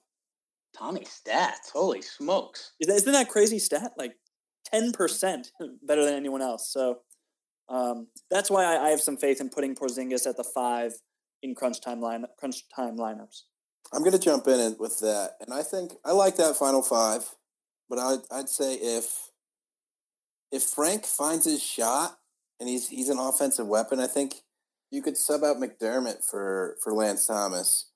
Tommy 0.76 1.04
stats, 1.04 1.70
holy 1.72 2.00
smokes! 2.00 2.72
Isn't 2.80 3.12
that 3.12 3.28
crazy 3.28 3.58
stat? 3.58 3.92
Like 3.98 4.14
ten 4.64 4.92
percent 4.92 5.52
better 5.82 6.04
than 6.04 6.14
anyone 6.14 6.42
else. 6.42 6.72
So 6.72 7.00
um, 7.68 8.08
that's 8.30 8.50
why 8.50 8.64
I, 8.64 8.86
I, 8.86 8.90
have 8.90 9.00
some 9.00 9.16
faith 9.16 9.40
in 9.40 9.48
putting 9.48 9.74
Porzingis 9.74 10.26
at 10.26 10.36
the 10.36 10.44
five 10.44 10.92
in 11.42 11.54
crunch 11.54 11.80
time 11.80 12.00
line 12.00 12.24
crunch 12.38 12.68
time 12.74 12.96
lineups. 12.96 13.42
I'm 13.92 14.00
going 14.00 14.12
to 14.12 14.18
jump 14.18 14.46
in 14.46 14.76
with 14.78 14.98
that, 15.00 15.36
and 15.40 15.54
I 15.54 15.62
think 15.62 15.92
I 16.04 16.12
like 16.12 16.36
that 16.36 16.56
final 16.56 16.82
five, 16.82 17.34
but 17.88 17.98
I'd, 17.98 18.20
I'd 18.30 18.48
say 18.48 18.74
if 18.74 19.30
if 20.50 20.62
Frank 20.62 21.06
finds 21.06 21.44
his 21.44 21.62
shot 21.62 22.18
and 22.60 22.68
he's 22.68 22.88
he's 22.88 23.08
an 23.08 23.18
offensive 23.18 23.66
weapon, 23.66 24.00
I 24.00 24.06
think 24.06 24.34
you 24.90 25.02
could 25.02 25.16
sub 25.16 25.42
out 25.42 25.56
McDermott 25.56 26.24
for 26.28 26.76
for 26.82 26.92
Lance 26.92 27.26
Thomas. 27.26 27.88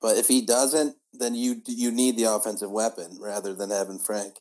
But 0.00 0.16
if 0.16 0.26
he 0.26 0.44
doesn't, 0.44 0.96
then 1.12 1.34
you 1.34 1.62
you 1.66 1.90
need 1.90 2.16
the 2.16 2.24
offensive 2.24 2.70
weapon 2.70 3.18
rather 3.20 3.54
than 3.54 3.70
having 3.70 3.98
Frank. 3.98 4.34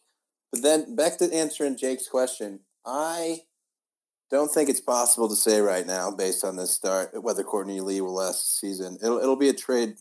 But 0.51 0.63
then 0.63 0.95
back 0.95 1.17
to 1.17 1.33
answering 1.33 1.77
Jake's 1.77 2.07
question, 2.07 2.61
I 2.85 3.41
don't 4.31 4.51
think 4.51 4.69
it's 4.69 4.81
possible 4.81 5.27
to 5.29 5.35
say 5.35 5.59
right 5.59 5.85
now, 5.85 6.09
based 6.09 6.43
on 6.43 6.55
this 6.55 6.71
start, 6.71 7.21
whether 7.21 7.43
Courtney 7.43 7.81
Lee 7.81 8.01
will 8.01 8.15
last 8.15 8.61
the 8.61 8.67
season. 8.67 8.97
It'll 9.03 9.19
it'll 9.19 9.35
be 9.35 9.49
a 9.49 9.53
trade 9.53 9.95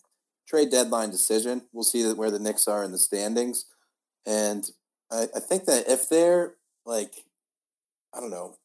trade 0.49 0.71
deadline 0.71 1.11
decision. 1.11 1.63
We'll 1.73 1.85
see 1.85 2.11
where 2.13 2.31
the 2.31 2.39
Knicks 2.39 2.69
are 2.69 2.85
in 2.85 2.93
the 2.93 2.99
standings, 2.99 3.67
and 4.27 4.71
I, 5.11 5.27
I 5.35 5.41
think 5.41 5.65
that 5.65 5.89
if 5.89 6.09
they're 6.09 6.55
like, 6.87 7.13
I 8.15 8.21
don't 8.21 8.31
know, 8.31 8.57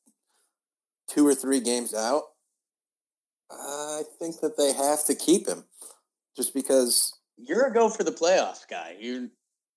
two 1.10 1.28
or 1.28 1.36
three 1.36 1.60
games 1.60 1.93
out, 1.93 2.23
I 3.51 4.04
think 4.19 4.39
that 4.41 4.58
they 4.58 4.73
have 4.73 5.06
to 5.06 5.15
keep 5.15 5.47
him, 5.47 5.63
just 6.36 6.54
because 6.54 7.13
you're 7.38 7.67
a 7.67 7.73
go 7.73 7.89
for 7.89 8.04
the 8.04 8.12
playoffs 8.12 8.67
guy. 8.69 8.95
You're 8.99 9.28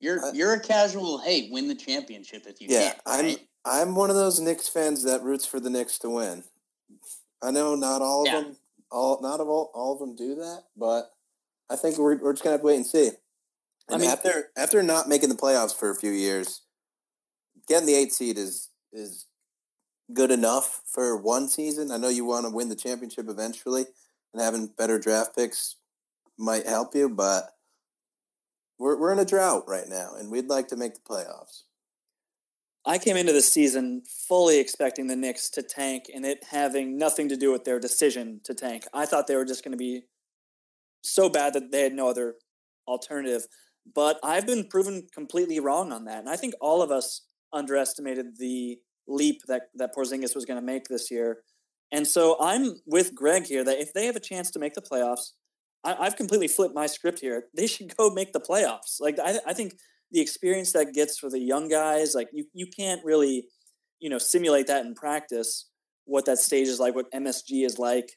you're 0.01 0.24
uh, 0.24 0.33
you're 0.33 0.53
a 0.53 0.61
casual. 0.61 1.18
Hey, 1.18 1.48
win 1.51 1.68
the 1.68 1.74
championship 1.74 2.44
if 2.46 2.61
you 2.61 2.68
yeah, 2.70 2.92
can. 3.07 3.24
Right? 3.24 3.33
I'm 3.33 3.37
I'm 3.68 3.94
one 3.94 4.11
of 4.11 4.16
those 4.16 4.40
Knicks 4.40 4.68
fans 4.68 5.02
that 5.04 5.22
roots 5.22 5.46
for 5.46 5.61
the 5.61 5.70
Knicks 5.70 5.98
to 6.00 6.11
win. 6.11 6.44
I 7.42 7.50
know 7.50 7.74
not 7.74 8.02
all 8.02 8.22
of 8.22 8.26
yeah. 8.26 8.40
them, 8.40 8.57
all 8.90 9.20
not 9.22 9.40
of 9.40 9.48
all 9.48 9.70
all 9.74 9.92
of 9.92 9.98
them 9.98 10.16
do 10.16 10.35
that, 10.37 10.64
but 10.76 11.11
I 11.70 11.76
think 11.76 11.98
we're 11.98 12.16
we're 12.16 12.33
just 12.33 12.42
gonna 12.42 12.54
have 12.54 12.61
to 12.61 12.66
wait 12.66 12.76
and 12.76 12.87
see. 12.87 13.11
And 13.88 13.96
I 13.96 13.98
mean, 13.98 14.11
after 14.11 14.50
after 14.57 14.83
not 14.83 15.09
making 15.09 15.28
the 15.28 15.35
playoffs 15.35 15.74
for 15.74 15.90
a 15.90 15.94
few 15.94 16.11
years, 16.11 16.62
getting 17.68 17.87
the 17.87 17.94
eight 17.94 18.12
seed 18.12 18.38
is 18.38 18.70
is 18.92 19.26
good 20.12 20.31
enough 20.31 20.83
for 20.87 21.16
one 21.16 21.48
season. 21.48 21.90
I 21.90 21.98
know 21.98 22.09
you 22.09 22.24
want 22.24 22.46
to 22.46 22.50
win 22.50 22.68
the 22.68 22.76
championship 22.76 23.26
eventually, 23.28 23.85
and 24.33 24.42
having 24.42 24.72
better 24.78 24.98
draft 24.98 25.37
picks 25.37 25.76
might 26.38 26.66
help 26.66 26.94
you, 26.94 27.09
but 27.09 27.50
we're 28.78 28.98
we're 28.98 29.12
in 29.12 29.18
a 29.18 29.24
drought 29.24 29.64
right 29.68 29.88
now, 29.88 30.14
and 30.18 30.31
we'd 30.31 30.48
like 30.48 30.68
to 30.68 30.76
make 30.76 30.94
the 30.94 31.00
playoffs. 31.00 31.64
I 32.88 32.96
came 32.96 33.18
into 33.18 33.35
the 33.35 33.42
season 33.42 34.03
fully 34.27 34.59
expecting 34.59 35.09
the 35.09 35.14
Knicks 35.14 35.51
to 35.51 35.62
tank 35.62 36.05
and 36.12 36.24
it 36.24 36.42
having 36.51 36.96
nothing 36.96 37.29
to 37.29 37.37
do 37.37 37.53
with 37.53 37.64
their 37.64 37.79
decision 37.79 38.40
to 38.44 38.55
tank. 38.55 38.85
I 38.94 39.05
thought 39.05 39.27
they 39.27 39.37
were 39.37 39.44
just 39.44 39.62
going 39.62 39.72
to 39.72 39.79
be 39.79 40.05
so 41.03 41.29
bad 41.29 41.53
that 41.53 41.70
they 41.70 41.83
had 41.83 41.92
no 41.92 42.09
other 42.09 42.37
alternative. 42.88 43.46
But 43.94 44.18
I've 44.24 44.46
been 44.46 44.68
proven 44.68 45.07
completely 45.12 45.61
wrong 45.61 45.92
on 45.92 46.07
that. 46.07 46.20
And 46.20 46.31
I 46.31 46.37
think 46.37 46.55
all 46.62 46.81
of 46.81 46.90
us 46.90 47.27
underestimated 47.53 48.38
the 48.38 48.79
leap 49.07 49.42
that, 49.48 49.64
that 49.74 49.94
Porzingis 49.94 50.35
was 50.35 50.46
going 50.46 50.59
to 50.59 50.64
make 50.64 50.88
this 50.88 51.11
year. 51.11 51.42
And 51.92 52.07
so 52.07 52.38
I'm 52.40 52.81
with 52.87 53.14
Greg 53.14 53.44
here 53.44 53.64
that 53.64 53.81
if 53.81 53.92
they 53.92 54.07
have 54.07 54.16
a 54.16 54.20
chance 54.20 54.51
to 54.53 54.59
make 54.59 54.72
the 54.72 54.83
playoffs, 54.83 55.33
I, 55.85 56.05
have 56.05 56.16
completely 56.16 56.48
flipped 56.48 56.74
my 56.74 56.87
script 56.87 57.20
here. 57.20 57.44
They 57.55 57.66
should 57.66 57.94
go 57.98 58.09
make 58.11 58.33
the 58.33 58.40
playoffs. 58.40 58.98
Like 58.98 59.18
I, 59.22 59.40
I 59.46 59.53
think 59.53 59.74
the 60.11 60.21
experience 60.21 60.73
that 60.73 60.94
gets 60.94 61.18
for 61.18 61.31
the 61.31 61.38
young 61.38 61.68
guys, 61.68 62.14
like 62.14 62.29
you, 62.33 62.47
you 62.53 62.66
can't 62.66 63.05
really, 63.05 63.44
you 64.01 64.09
know, 64.09 64.18
simulate 64.18 64.66
that 64.68 64.85
in 64.85 64.94
practice. 64.94 65.68
What 66.05 66.25
that 66.27 66.38
stage 66.38 66.68
is 66.68 66.81
like, 66.81 66.94
what 66.94 67.12
MSG 67.12 67.66
is 67.66 67.79
like, 67.79 68.11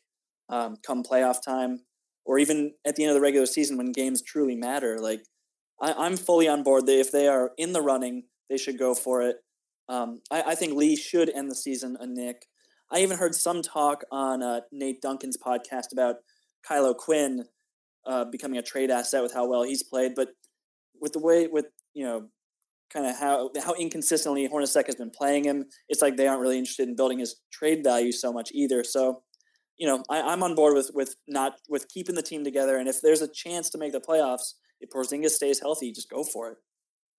um, 0.49 0.77
come 0.85 1.03
playoff 1.03 1.43
time, 1.45 1.81
or 2.25 2.39
even 2.39 2.73
at 2.85 2.95
the 2.95 3.03
end 3.03 3.11
of 3.11 3.15
the 3.15 3.21
regular 3.21 3.45
season 3.45 3.77
when 3.77 3.91
games 3.91 4.21
truly 4.21 4.55
matter. 4.55 4.99
Like 4.99 5.23
I, 5.81 5.93
I'm 5.93 6.17
fully 6.17 6.47
on 6.47 6.63
board 6.63 6.85
that 6.85 6.99
if 6.99 7.11
they 7.11 7.27
are 7.27 7.51
in 7.57 7.73
the 7.73 7.81
running, 7.81 8.23
they 8.49 8.57
should 8.57 8.77
go 8.77 8.93
for 8.93 9.21
it. 9.21 9.37
Um, 9.89 10.21
I, 10.31 10.43
I, 10.47 10.55
think 10.55 10.75
Lee 10.75 10.95
should 10.95 11.29
end 11.29 11.51
the 11.51 11.55
season 11.55 11.97
a 11.99 12.07
Knick. 12.07 12.45
I 12.91 12.99
even 12.99 13.17
heard 13.17 13.35
some 13.35 13.61
talk 13.61 14.03
on 14.11 14.41
uh, 14.41 14.61
Nate 14.71 15.01
Duncan's 15.01 15.37
podcast 15.37 15.91
about 15.91 16.17
Kyle 16.65 16.93
Quinn 16.93 17.45
uh, 18.05 18.25
becoming 18.25 18.57
a 18.57 18.61
trade 18.61 18.91
asset 18.91 19.23
with 19.23 19.33
how 19.33 19.49
well 19.49 19.63
he's 19.63 19.83
played. 19.83 20.13
But 20.15 20.29
with 21.01 21.13
the 21.13 21.19
way, 21.19 21.47
with 21.47 21.65
you 21.93 22.05
know, 22.05 22.29
kind 22.91 23.05
of 23.05 23.17
how 23.17 23.49
how 23.63 23.73
inconsistently 23.73 24.47
Hornacek 24.47 24.85
has 24.85 24.95
been 24.95 25.09
playing 25.09 25.45
him, 25.45 25.65
it's 25.89 26.01
like 26.01 26.17
they 26.17 26.27
aren't 26.27 26.41
really 26.41 26.57
interested 26.57 26.87
in 26.87 26.95
building 26.95 27.19
his 27.19 27.35
trade 27.51 27.83
value 27.83 28.11
so 28.11 28.33
much 28.33 28.51
either. 28.53 28.83
So, 28.83 29.23
you 29.77 29.87
know, 29.87 30.03
I, 30.09 30.33
am 30.33 30.43
on 30.43 30.55
board 30.55 30.75
with 30.75 30.91
with 30.93 31.15
not 31.27 31.53
with 31.69 31.87
keeping 31.89 32.15
the 32.15 32.21
team 32.21 32.43
together. 32.43 32.77
And 32.77 32.87
if 32.87 33.01
there's 33.01 33.21
a 33.21 33.27
chance 33.27 33.69
to 33.71 33.77
make 33.77 33.93
the 33.93 34.01
playoffs, 34.01 34.53
if 34.79 34.89
Porzingis 34.89 35.31
stays 35.31 35.59
healthy, 35.59 35.91
just 35.91 36.09
go 36.09 36.23
for 36.23 36.51
it. 36.51 36.57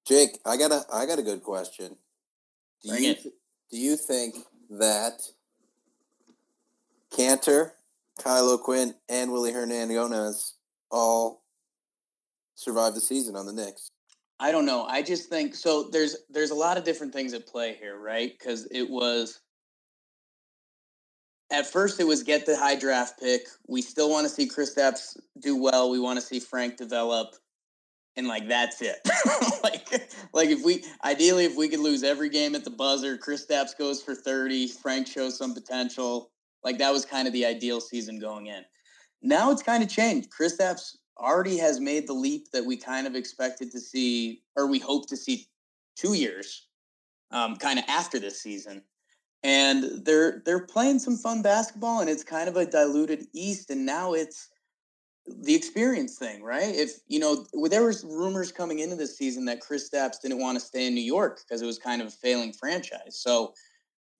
Jake, 0.07 0.39
I 0.45 0.57
got 0.57 0.73
a 0.73 0.83
I 0.93 1.07
got 1.07 1.19
a 1.19 1.23
good 1.23 1.43
question. 1.43 1.97
Do 2.83 2.91
Bring 2.91 3.05
you 3.05 3.11
it. 3.13 3.23
do 3.71 3.79
you 3.79 3.97
think 3.97 4.35
that 4.71 5.23
Kanter, 7.17 7.73
Kyle 8.23 8.51
O'Quinn, 8.51 8.95
and 9.09 9.33
Willy 9.33 9.53
Hernangómez 9.53 10.53
all 10.91 11.43
survive 12.55 12.95
the 12.95 13.01
season 13.01 13.37
on 13.37 13.47
the 13.47 13.53
Knicks? 13.53 13.92
I 14.43 14.51
don't 14.51 14.67
know. 14.67 14.87
I 14.87 15.03
just 15.03 15.29
think 15.29 15.55
so. 15.55 15.89
There's 15.93 16.17
there's 16.29 16.51
a 16.51 16.57
lot 16.57 16.77
of 16.77 16.83
different 16.83 17.13
things 17.13 17.33
at 17.33 17.47
play 17.47 17.77
here, 17.81 17.97
right? 17.97 18.33
Because 18.37 18.67
it 18.73 18.91
was 18.91 19.39
at 21.53 21.65
first 21.65 22.01
it 22.01 22.09
was 22.09 22.25
get 22.25 22.45
the 22.45 22.57
high 22.57 22.75
draft 22.75 23.21
pick. 23.21 23.43
We 23.69 23.83
still 23.83 24.11
want 24.11 24.27
to 24.27 24.35
see 24.35 24.49
Kristaps 24.49 25.17
do 25.41 25.57
well. 25.63 25.91
We 25.91 26.01
want 26.01 26.19
to 26.19 26.27
see 26.27 26.41
Frank 26.41 26.77
develop, 26.77 27.37
and 28.17 28.27
like 28.27 28.49
that's 28.49 28.83
it. 28.83 28.97
like 29.63 30.11
like 30.33 30.49
if 30.49 30.65
we 30.65 30.83
ideally 31.05 31.45
if 31.45 31.57
we 31.57 31.69
could 31.69 31.79
lose 31.79 32.03
every 32.03 32.29
game 32.29 32.57
at 32.57 32.65
the 32.65 32.71
buzzer, 32.71 33.17
Kristaps 33.17 33.79
goes 33.79 34.03
for 34.03 34.17
thirty, 34.17 34.67
Frank 34.67 35.07
shows 35.07 35.39
some 35.39 35.55
potential. 35.55 36.33
Like 36.65 36.79
that 36.79 36.93
was 36.93 37.05
kind 37.05 37.29
of 37.29 37.33
the 37.33 37.47
ideal 37.47 37.81
season 37.81 38.19
going 38.19 38.49
in. 38.49 38.65
Now 39.23 39.53
it's 39.53 39.63
kind 39.63 39.85
of 39.85 39.89
changed. 39.89 40.31
Kristaps 40.37 40.97
already 41.19 41.59
has 41.59 41.81
made 41.81 42.07
the 42.07 42.13
leap 42.13 42.51
that 42.53 42.65
we 42.65 42.77
kind 42.77 43.07
of 43.07 43.15
expected 43.15 43.71
to 43.73 43.81
see, 43.81 44.43
or 44.57 44.67
we 44.67 44.79
hope 44.79 45.09
to 45.09 45.17
see 45.17 45.49
two 45.97 46.15
years, 46.15 46.69
um, 47.31 47.57
kind 47.57 47.79
of 47.79 47.85
after 47.89 48.19
this 48.19 48.41
season. 48.41 48.83
And 49.43 50.05
they're 50.05 50.43
they're 50.45 50.67
playing 50.67 51.01
some 51.01 51.17
fun 51.17 51.43
basketball, 51.43 52.01
and 52.01 52.09
it's 52.09 52.23
kind 52.23 52.49
of 52.49 52.57
a 52.57 52.67
diluted 52.67 53.27
East. 53.35 53.71
And 53.71 53.85
now 53.85 54.13
it's 54.13 54.49
the 55.27 55.55
experience 55.55 56.17
thing, 56.17 56.43
right? 56.43 56.75
If 56.75 57.01
you 57.09 57.19
know, 57.19 57.47
there 57.69 57.85
was 57.85 58.05
rumors 58.05 58.53
coming 58.53 58.79
into 58.81 58.97
this 58.97 59.17
season 59.17 59.45
that 59.47 59.63
Kristaps 59.63 60.21
didn't 60.23 60.41
want 60.41 60.59
to 60.59 60.65
stay 60.65 60.87
in 60.87 60.95
New 60.95 61.03
York 61.03 61.41
because 61.43 61.61
it 61.61 61.67
was 61.67 61.79
kind 61.79 62.01
of 62.01 62.09
a 62.09 62.13
failing 62.13 62.53
franchise. 62.53 63.21
So 63.21 63.53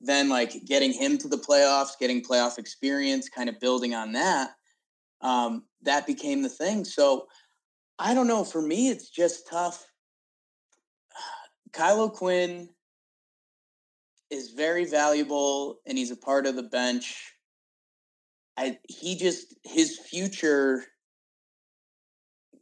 then, 0.01 0.29
like 0.29 0.65
getting 0.65 0.93
him 0.93 1.19
to 1.19 1.29
the 1.29 1.39
playoffs, 1.39 1.99
getting 1.99 2.23
playoff 2.23 2.59
experience, 2.59 3.29
kind 3.29 3.49
of 3.49 3.61
building 3.61 3.95
on 3.95 4.13
that, 4.13 4.51
um, 5.21 5.65
that 5.83 6.07
became 6.07 6.43
the 6.43 6.49
thing. 6.49 6.85
So 6.85 7.27
I 7.99 8.15
don't 8.15 8.27
know. 8.27 8.45
For 8.45 8.63
me, 8.63 8.89
it's 8.89 9.09
just 9.09 9.49
tough. 9.49 9.87
Kyle 11.73 12.11
Quinn 12.11 12.69
is 14.31 14.51
very 14.51 14.87
valuable 14.87 15.81
and 15.87 15.99
he's 15.99 16.11
a 16.11 16.17
part 16.17 16.47
of 16.47 16.57
the 16.57 16.63
bench. 16.63 17.35
I 18.57 18.79
he 18.89 19.17
just 19.17 19.55
his 19.65 19.99
future 19.99 20.85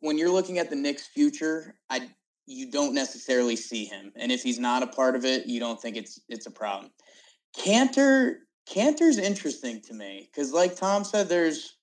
when 0.01 0.19
you're 0.19 0.31
looking 0.31 0.59
at 0.59 0.71
the 0.71 0.77
Knicks 0.77 1.07
future, 1.07 1.75
I 1.89 2.09
you 2.47 2.71
don't 2.71 2.95
necessarily 2.95 3.55
see 3.55 3.85
him. 3.85 4.13
And 4.17 4.33
if 4.33 4.43
he's 4.43 4.59
not 4.59 4.83
a 4.83 4.89
part 4.89 5.15
of 5.15 5.25
it, 5.25 5.47
you 5.47 5.61
don't 5.61 5.81
think 5.81 5.97
it's 5.97 6.21
it's 6.29 6.47
a 6.47 6.51
problem. 6.51 6.91
Kanter 7.57 8.37
Kanter's 8.69 9.19
interesting 9.19 9.81
to 9.83 9.95
me 9.95 10.29
because 10.31 10.53
like 10.53 10.77
Tom 10.77 11.05
said, 11.05 11.29
there's 11.29 11.77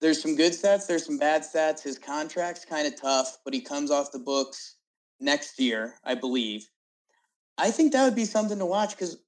there's 0.00 0.22
some 0.22 0.36
good 0.36 0.52
stats, 0.52 0.86
there's 0.86 1.06
some 1.06 1.18
bad 1.18 1.42
stats. 1.42 1.82
His 1.82 1.98
contract's 1.98 2.64
kind 2.64 2.86
of 2.86 3.00
tough, 3.00 3.38
but 3.44 3.54
he 3.54 3.60
comes 3.60 3.90
off 3.90 4.12
the 4.12 4.18
books 4.18 4.76
next 5.20 5.58
year, 5.58 5.94
I 6.04 6.14
believe. 6.14 6.68
I 7.56 7.70
think 7.70 7.92
that 7.92 8.04
would 8.04 8.14
be 8.14 8.24
something 8.24 8.58
to 8.58 8.66
watch 8.66 8.90
because 8.90 9.18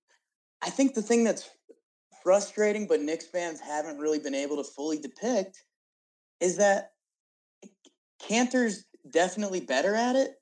I 0.63 0.71
think 0.71 0.95
the 0.95 1.03
thing 1.03 1.25
that's 1.25 1.51
frustrating, 2.23 2.87
but 2.87 3.01
Knicks 3.01 3.27
fans 3.27 3.61
haven't 3.61 3.99
really 3.99 4.19
been 4.19 4.35
able 4.35 4.57
to 4.57 4.65
fully 4.65 4.99
depict, 4.99 5.65
is 6.41 6.59
that 6.59 6.93
Kanter's 8.23 8.85
definitely 9.11 9.61
better 9.61 9.95
at 9.95 10.15
it, 10.15 10.37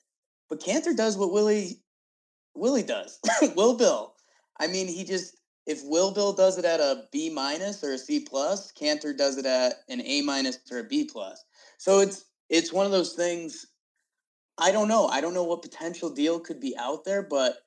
but 0.51 0.61
Kanter 0.61 0.95
does 0.97 1.17
what 1.17 1.33
Willy 1.33 1.81
Willy 2.55 2.83
does. 2.83 3.21
Will 3.57 3.77
Bill. 3.77 4.15
I 4.59 4.67
mean, 4.67 4.89
he 4.89 5.05
just 5.05 5.38
if 5.69 5.85
Will 5.85 6.11
Bill 6.11 6.33
does 6.33 6.57
it 6.57 6.65
at 6.65 6.81
a 6.81 7.05
B 7.13 7.29
minus 7.29 7.85
or 7.85 7.93
a 7.93 7.99
C 7.99 8.21
plus, 8.21 8.73
Kanter 8.73 9.17
does 9.17 9.37
it 9.37 9.45
at 9.45 9.75
an 9.91 10.01
A 10.01 10.23
minus 10.23 10.59
or 10.73 10.79
a 10.79 10.85
B 10.85 11.05
plus. 11.05 11.45
So 11.77 12.01
it's 12.01 12.25
it's 12.49 12.73
one 12.73 12.87
of 12.87 12.93
those 12.93 13.13
things. 13.13 13.67
I 14.57 14.73
don't 14.73 14.89
know. 14.89 15.07
I 15.07 15.21
don't 15.21 15.35
know 15.35 15.45
what 15.45 15.61
potential 15.61 16.09
deal 16.09 16.41
could 16.41 16.59
be 16.59 16.75
out 16.79 17.05
there, 17.05 17.23
but 17.23 17.59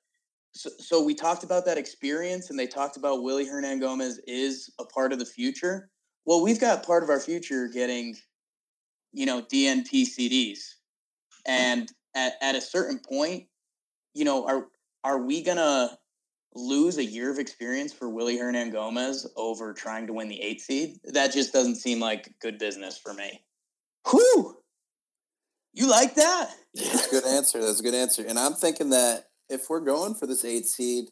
so, 0.54 0.72
so 0.80 1.04
we 1.04 1.14
talked 1.14 1.44
about 1.44 1.64
that 1.66 1.78
experience, 1.78 2.50
and 2.50 2.58
they 2.58 2.66
talked 2.66 2.98
about 2.98 3.22
Willy 3.22 3.46
Hernangómez 3.46 4.16
is 4.26 4.74
a 4.80 4.84
part 4.84 5.14
of 5.14 5.20
the 5.20 5.26
future. 5.26 5.92
Well, 6.26 6.42
we've 6.42 6.60
got 6.60 6.84
part 6.84 7.04
of 7.04 7.10
our 7.10 7.20
future 7.20 7.68
getting, 7.68 8.18
you 9.14 9.28
know, 9.28 9.44
DNP 9.44 10.08
CDs, 10.08 10.58
and 11.46 11.90
at, 12.16 12.34
at 12.42 12.56
a 12.56 12.62
certain 12.62 13.00
point, 13.00 13.46
you 14.16 14.26
know, 14.26 14.48
are 14.48 14.68
are 15.04 15.22
we 15.22 15.44
gonna 15.44 16.00
lose 16.54 16.98
a 16.98 17.06
year 17.06 17.32
of 17.32 17.40
experience 17.40 17.94
for 17.94 18.10
Willy 18.10 18.38
Hernangómez 18.38 19.26
over 19.36 19.74
trying 19.74 20.08
to 20.08 20.14
win 20.14 20.28
the 20.28 20.42
eight 20.42 20.62
seed, 20.62 21.00
that 21.06 21.32
just 21.32 21.54
doesn't 21.54 21.76
seem 21.76 22.00
like 22.00 22.34
good 22.42 22.58
business 22.58 22.98
for 22.98 23.14
me. 23.14 23.44
Whew! 24.10 24.58
You 25.74 25.90
like 25.90 26.16
that? 26.16 26.50
That's 26.74 27.08
a 27.08 27.12
good 27.12 27.26
answer. 27.26 27.62
That's 27.62 27.80
a 27.80 27.84
good 27.84 27.96
answer. 27.96 28.26
And 28.28 28.38
I'm 28.38 28.54
thinking 28.54 28.90
that 28.90 29.28
if 29.50 29.70
we're 29.70 29.80
going 29.80 30.16
for 30.16 30.28
this 30.28 30.44
eight 30.44 30.66
seed, 30.66 31.06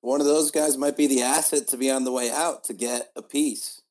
one 0.00 0.20
of 0.20 0.26
those 0.26 0.50
guys 0.50 0.76
might 0.76 0.96
be 0.96 1.06
the 1.06 1.22
asset 1.22 1.66
to 1.68 1.76
be 1.76 1.90
on 1.90 2.04
the 2.04 2.12
way 2.12 2.30
out 2.30 2.64
to 2.64 2.74
get 2.74 3.10
a 3.16 3.22
piece. 3.22 3.82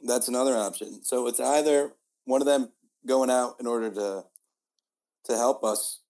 That's 0.00 0.28
another 0.28 0.56
option. 0.56 1.02
So 1.02 1.26
it's 1.26 1.40
either 1.40 1.92
one 2.24 2.40
of 2.40 2.46
them 2.46 2.72
going 3.06 3.30
out 3.30 3.56
in 3.60 3.66
order 3.66 3.90
to 3.90 4.24
to 5.24 5.36
help 5.36 5.64
us 5.64 6.00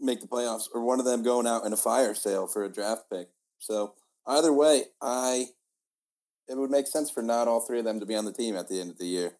make 0.00 0.20
the 0.20 0.26
playoffs, 0.26 0.68
or 0.72 0.82
one 0.82 0.98
of 0.98 1.06
them 1.06 1.22
going 1.22 1.46
out 1.46 1.64
in 1.64 1.72
a 1.72 1.76
fire 1.76 2.14
sale 2.14 2.46
for 2.46 2.64
a 2.64 2.72
draft 2.72 3.04
pick. 3.10 3.28
So 3.58 3.94
either 4.26 4.52
way, 4.52 4.84
I 5.00 5.46
it 6.48 6.56
would 6.56 6.70
make 6.70 6.86
sense 6.86 7.10
for 7.10 7.22
not 7.22 7.46
all 7.46 7.60
three 7.60 7.78
of 7.78 7.84
them 7.84 8.00
to 8.00 8.06
be 8.06 8.14
on 8.14 8.24
the 8.24 8.32
team 8.32 8.56
at 8.56 8.68
the 8.68 8.80
end 8.80 8.90
of 8.90 8.98
the 8.98 9.06
year. 9.06 9.36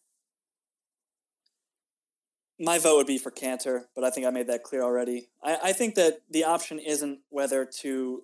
My 2.60 2.78
vote 2.78 2.96
would 2.96 3.06
be 3.06 3.18
for 3.18 3.30
Kanter, 3.30 3.84
but 3.94 4.04
I 4.04 4.10
think 4.10 4.26
I 4.26 4.30
made 4.30 4.48
that 4.48 4.64
clear 4.64 4.82
already. 4.82 5.28
I, 5.42 5.58
I 5.64 5.72
think 5.72 5.94
that 5.94 6.22
the 6.28 6.44
option 6.44 6.78
isn't 6.78 7.20
whether 7.30 7.64
to 7.80 8.22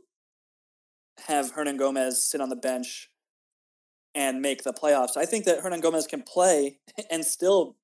have 1.29 1.55
Hernangómez 1.55 2.15
sit 2.15 2.41
on 2.41 2.49
the 2.49 2.57
bench 2.57 3.11
and 4.15 4.43
make 4.43 4.65
the 4.65 4.73
playoffs. 4.73 5.17
I 5.17 5.25
think 5.25 5.45
that 5.45 5.63
Hernangómez 5.63 6.09
can 6.09 6.23
play 6.23 6.79
and 7.11 7.25
still 7.25 7.77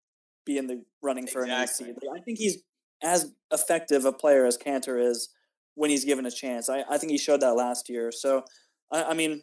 be 0.44 0.58
in 0.58 0.66
the 0.66 0.84
running 1.02 1.26
for 1.26 1.42
exactly. 1.42 1.90
an 1.90 1.96
AC. 1.96 2.08
I 2.16 2.20
think 2.20 2.38
he's 2.38 2.58
as 3.02 3.32
effective 3.52 4.04
a 4.04 4.12
player 4.12 4.46
as 4.46 4.58
Kanter 4.58 5.02
is 5.02 5.30
when 5.74 5.90
he's 5.90 6.04
given 6.04 6.26
a 6.26 6.30
chance. 6.30 6.68
I, 6.68 6.84
I 6.88 6.98
think 6.98 7.12
he 7.12 7.18
showed 7.18 7.40
that 7.40 7.54
last 7.54 7.88
year. 7.88 8.12
So, 8.12 8.44
I, 8.92 9.04
I 9.04 9.14
mean, 9.14 9.42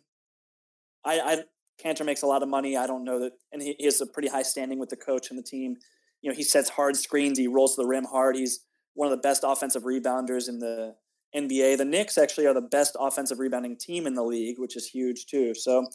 I, 1.05 1.19
I 1.19 1.43
Kanter 1.83 2.05
makes 2.05 2.23
a 2.23 2.27
lot 2.27 2.43
of 2.43 2.49
money. 2.49 2.75
I 2.75 2.87
don't 2.87 3.03
know 3.03 3.19
that, 3.19 3.33
and 3.51 3.61
he, 3.61 3.75
he 3.77 3.85
has 3.85 4.01
a 4.01 4.07
pretty 4.07 4.29
high 4.29 4.43
standing 4.43 4.79
with 4.79 4.89
the 4.89 4.95
coach 4.95 5.29
and 5.29 5.37
the 5.37 5.43
team 5.43 5.77
you 6.21 6.29
know, 6.29 6.35
he 6.35 6.43
sets 6.43 6.69
hard 6.69 6.95
screens. 6.95 7.37
He 7.37 7.47
rolls 7.47 7.75
to 7.75 7.81
the 7.81 7.87
rim 7.87 8.05
hard. 8.05 8.35
He's 8.35 8.61
one 8.93 9.07
of 9.07 9.11
the 9.11 9.21
best 9.21 9.43
offensive 9.45 9.83
rebounders 9.83 10.49
in 10.49 10.59
the 10.59 10.95
NBA. 11.35 11.77
The 11.77 11.85
Knicks 11.85 12.17
actually 12.17 12.47
are 12.47 12.53
the 12.53 12.61
best 12.61 12.95
offensive 12.99 13.39
rebounding 13.39 13.77
team 13.77 14.07
in 14.07 14.13
the 14.13 14.23
league, 14.23 14.59
which 14.59 14.75
is 14.75 14.87
huge 14.87 15.27
too. 15.27 15.53
So, 15.53 15.85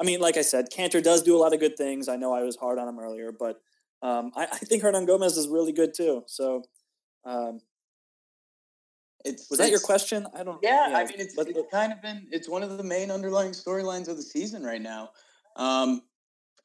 I 0.00 0.04
mean, 0.04 0.20
like 0.20 0.36
I 0.36 0.42
said, 0.42 0.66
Kanter 0.70 1.02
does 1.02 1.22
do 1.22 1.36
a 1.36 1.40
lot 1.40 1.52
of 1.52 1.60
good 1.60 1.76
things. 1.76 2.08
I 2.08 2.16
know 2.16 2.32
I 2.32 2.42
was 2.42 2.56
hard 2.56 2.78
on 2.78 2.88
him 2.88 2.98
earlier, 2.98 3.32
but 3.36 3.56
um, 4.02 4.32
I, 4.36 4.44
I, 4.44 4.58
think 4.58 4.82
Hernangómez 4.82 5.38
is 5.38 5.46
really 5.48 5.72
good 5.72 5.94
too. 5.94 6.24
So, 6.26 6.62
um, 7.24 7.60
it's, 9.24 9.48
was 9.50 9.58
that 9.58 9.70
your 9.70 9.80
question? 9.80 10.26
I 10.34 10.42
don't. 10.42 10.58
Yeah, 10.62 10.88
yeah 10.88 10.96
I 10.96 11.04
mean, 11.04 11.14
it's, 11.18 11.34
but, 11.34 11.48
it's 11.48 11.70
kind 11.70 11.92
of 11.92 12.02
been 12.02 12.26
it's 12.30 12.48
one 12.48 12.62
of 12.62 12.76
the 12.76 12.82
main 12.82 13.10
underlying 13.10 13.52
storylines 13.52 14.08
of 14.08 14.16
the 14.16 14.22
season 14.22 14.62
right 14.64 14.82
now. 14.82 15.10
Um, 15.56 16.02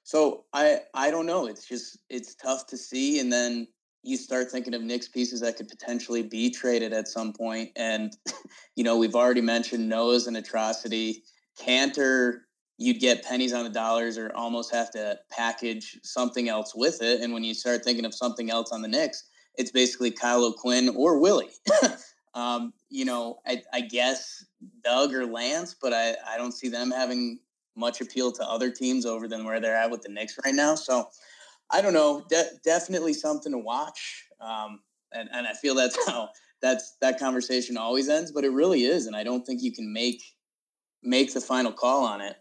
so 0.03 0.45
I 0.53 0.79
I 0.93 1.11
don't 1.11 1.25
know. 1.25 1.47
It's 1.47 1.67
just 1.67 1.99
it's 2.09 2.35
tough 2.35 2.65
to 2.67 2.77
see, 2.77 3.19
and 3.19 3.31
then 3.31 3.67
you 4.03 4.17
start 4.17 4.49
thinking 4.49 4.73
of 4.73 4.81
Knicks 4.81 5.07
pieces 5.07 5.41
that 5.41 5.57
could 5.57 5.67
potentially 5.67 6.23
be 6.23 6.49
traded 6.49 6.93
at 6.93 7.07
some 7.07 7.33
point. 7.33 7.71
And 7.75 8.15
you 8.75 8.83
know, 8.83 8.97
we've 8.97 9.15
already 9.15 9.41
mentioned 9.41 9.87
Noah's 9.87 10.27
an 10.27 10.35
atrocity. 10.35 11.23
Kanter, 11.59 12.39
you'd 12.77 12.99
get 12.99 13.23
pennies 13.23 13.53
on 13.53 13.65
the 13.65 13.69
dollars, 13.69 14.17
or 14.17 14.31
almost 14.35 14.73
have 14.73 14.89
to 14.91 15.19
package 15.31 15.99
something 16.03 16.49
else 16.49 16.73
with 16.75 17.01
it. 17.01 17.21
And 17.21 17.33
when 17.33 17.43
you 17.43 17.53
start 17.53 17.83
thinking 17.83 18.05
of 18.05 18.15
something 18.15 18.49
else 18.49 18.71
on 18.71 18.81
the 18.81 18.87
Knicks, 18.87 19.23
it's 19.57 19.71
basically 19.71 20.11
Kyle 20.11 20.51
Quinn 20.53 20.89
or 20.95 21.19
Willy. 21.19 21.49
um, 22.33 22.73
you 22.89 23.05
know, 23.05 23.39
I, 23.45 23.63
I 23.73 23.81
guess 23.81 24.45
Doug 24.83 25.13
or 25.13 25.25
Lance, 25.25 25.75
but 25.79 25.93
I, 25.93 26.15
I 26.27 26.37
don't 26.37 26.53
see 26.53 26.69
them 26.69 26.91
having 26.91 27.39
much 27.75 28.01
appeal 28.01 28.31
to 28.31 28.43
other 28.43 28.71
teams 28.71 29.05
over 29.05 29.27
than 29.27 29.45
where 29.45 29.59
they're 29.59 29.75
at 29.75 29.91
with 29.91 30.01
the 30.01 30.09
Knicks 30.09 30.37
right 30.45 30.55
now. 30.55 30.75
So 30.75 31.09
I 31.71 31.81
don't 31.81 31.93
know. 31.93 32.23
De- 32.29 32.51
definitely 32.63 33.13
something 33.13 33.51
to 33.51 33.57
watch. 33.57 34.25
Um, 34.39 34.79
and, 35.11 35.29
and 35.33 35.47
I 35.47 35.53
feel 35.53 35.75
that's 35.75 35.97
how 36.07 36.29
that's 36.61 36.97
that 37.01 37.19
conversation 37.19 37.77
always 37.77 38.09
ends, 38.09 38.31
but 38.31 38.43
it 38.43 38.51
really 38.51 38.83
is. 38.83 39.05
And 39.05 39.15
I 39.15 39.23
don't 39.23 39.45
think 39.45 39.61
you 39.61 39.71
can 39.71 39.91
make 39.91 40.21
make 41.03 41.33
the 41.33 41.41
final 41.41 41.71
call 41.71 42.05
on 42.05 42.21
it. 42.21 42.35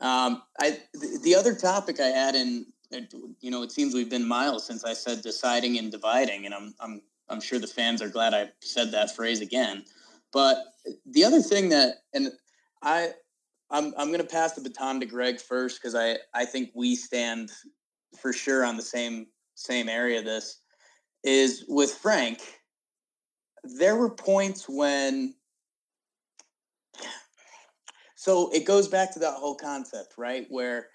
Um, 0.00 0.42
I 0.60 0.78
the 1.22 1.34
other 1.34 1.54
topic 1.54 2.00
I 2.00 2.06
had 2.06 2.34
in 2.34 2.66
you 2.90 3.50
know 3.50 3.62
it 3.62 3.72
seems 3.72 3.94
we've 3.94 4.10
been 4.10 4.26
miles 4.26 4.66
since 4.66 4.84
I 4.84 4.94
said 4.94 5.22
deciding 5.22 5.78
and 5.78 5.90
dividing, 5.90 6.46
and 6.46 6.54
I'm 6.54 6.74
I'm 6.80 7.02
I'm 7.28 7.40
sure 7.40 7.58
the 7.58 7.66
fans 7.66 8.00
are 8.02 8.08
glad 8.08 8.34
I 8.34 8.50
said 8.60 8.92
that 8.92 9.14
phrase 9.14 9.40
again. 9.40 9.84
But 10.32 10.58
the 11.06 11.24
other 11.24 11.40
thing 11.40 11.68
that 11.70 11.96
and 12.14 12.32
I 12.82 13.10
I'm 13.70 13.92
I'm 13.98 14.08
going 14.08 14.20
to 14.20 14.24
pass 14.24 14.54
the 14.54 14.60
baton 14.60 15.00
to 15.00 15.06
Greg 15.06 15.40
first 15.40 15.80
because 15.80 15.94
I 15.94 16.18
I 16.34 16.44
think 16.44 16.70
we 16.74 16.94
stand 16.94 17.50
for 18.18 18.32
sure 18.32 18.64
on 18.64 18.76
the 18.76 18.82
same 18.82 19.26
same 19.54 19.88
area. 19.88 20.22
This 20.22 20.60
is 21.24 21.64
with 21.68 21.92
Frank. 21.92 22.40
There 23.64 23.96
were 23.96 24.10
points 24.10 24.68
when. 24.68 25.34
So 28.14 28.50
it 28.52 28.64
goes 28.64 28.88
back 28.88 29.12
to 29.12 29.20
that 29.20 29.34
whole 29.34 29.54
concept, 29.54 30.14
right? 30.18 30.44
Where 30.48 30.88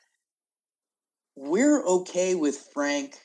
we're 1.36 1.86
okay 1.86 2.36
with 2.36 2.70
Frank 2.74 3.18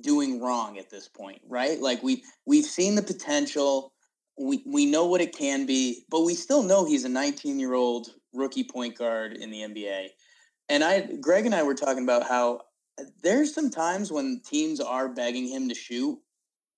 doing 0.00 0.40
wrong 0.40 0.78
at 0.78 0.90
this 0.90 1.08
point, 1.08 1.40
right? 1.48 1.80
Like 1.80 2.02
we 2.02 2.22
we've 2.46 2.64
seen 2.64 2.94
the 2.94 3.02
potential 3.02 3.92
we 4.38 4.62
we 4.66 4.86
know 4.86 5.06
what 5.06 5.20
it 5.20 5.36
can 5.36 5.66
be, 5.66 6.04
but 6.08 6.22
we 6.22 6.34
still 6.34 6.62
know 6.62 6.84
he's 6.84 7.04
a 7.04 7.08
19 7.08 7.58
year 7.58 7.74
old 7.74 8.08
rookie 8.32 8.64
point 8.64 8.96
guard 8.96 9.34
in 9.36 9.50
the 9.50 9.60
NBA. 9.60 10.08
And 10.68 10.84
I, 10.84 11.00
Greg 11.20 11.46
and 11.46 11.54
I 11.54 11.62
were 11.62 11.74
talking 11.74 12.04
about 12.04 12.26
how 12.26 12.60
uh, 12.98 13.04
there's 13.22 13.52
some 13.52 13.70
times 13.70 14.12
when 14.12 14.40
teams 14.44 14.80
are 14.80 15.08
begging 15.08 15.48
him 15.48 15.68
to 15.68 15.74
shoot, 15.74 16.18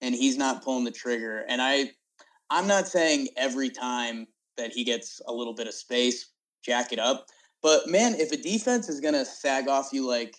and 0.00 0.14
he's 0.14 0.38
not 0.38 0.64
pulling 0.64 0.84
the 0.84 0.90
trigger. 0.90 1.44
And 1.46 1.60
I, 1.60 1.90
I'm 2.50 2.66
not 2.66 2.88
saying 2.88 3.28
every 3.36 3.68
time 3.68 4.26
that 4.56 4.72
he 4.72 4.82
gets 4.82 5.20
a 5.26 5.32
little 5.32 5.54
bit 5.54 5.66
of 5.66 5.74
space, 5.74 6.30
jack 6.64 6.92
it 6.92 6.98
up. 6.98 7.26
But 7.62 7.86
man, 7.86 8.14
if 8.14 8.32
a 8.32 8.36
defense 8.36 8.88
is 8.88 9.00
gonna 9.00 9.24
sag 9.24 9.68
off 9.68 9.90
you 9.92 10.08
like 10.08 10.36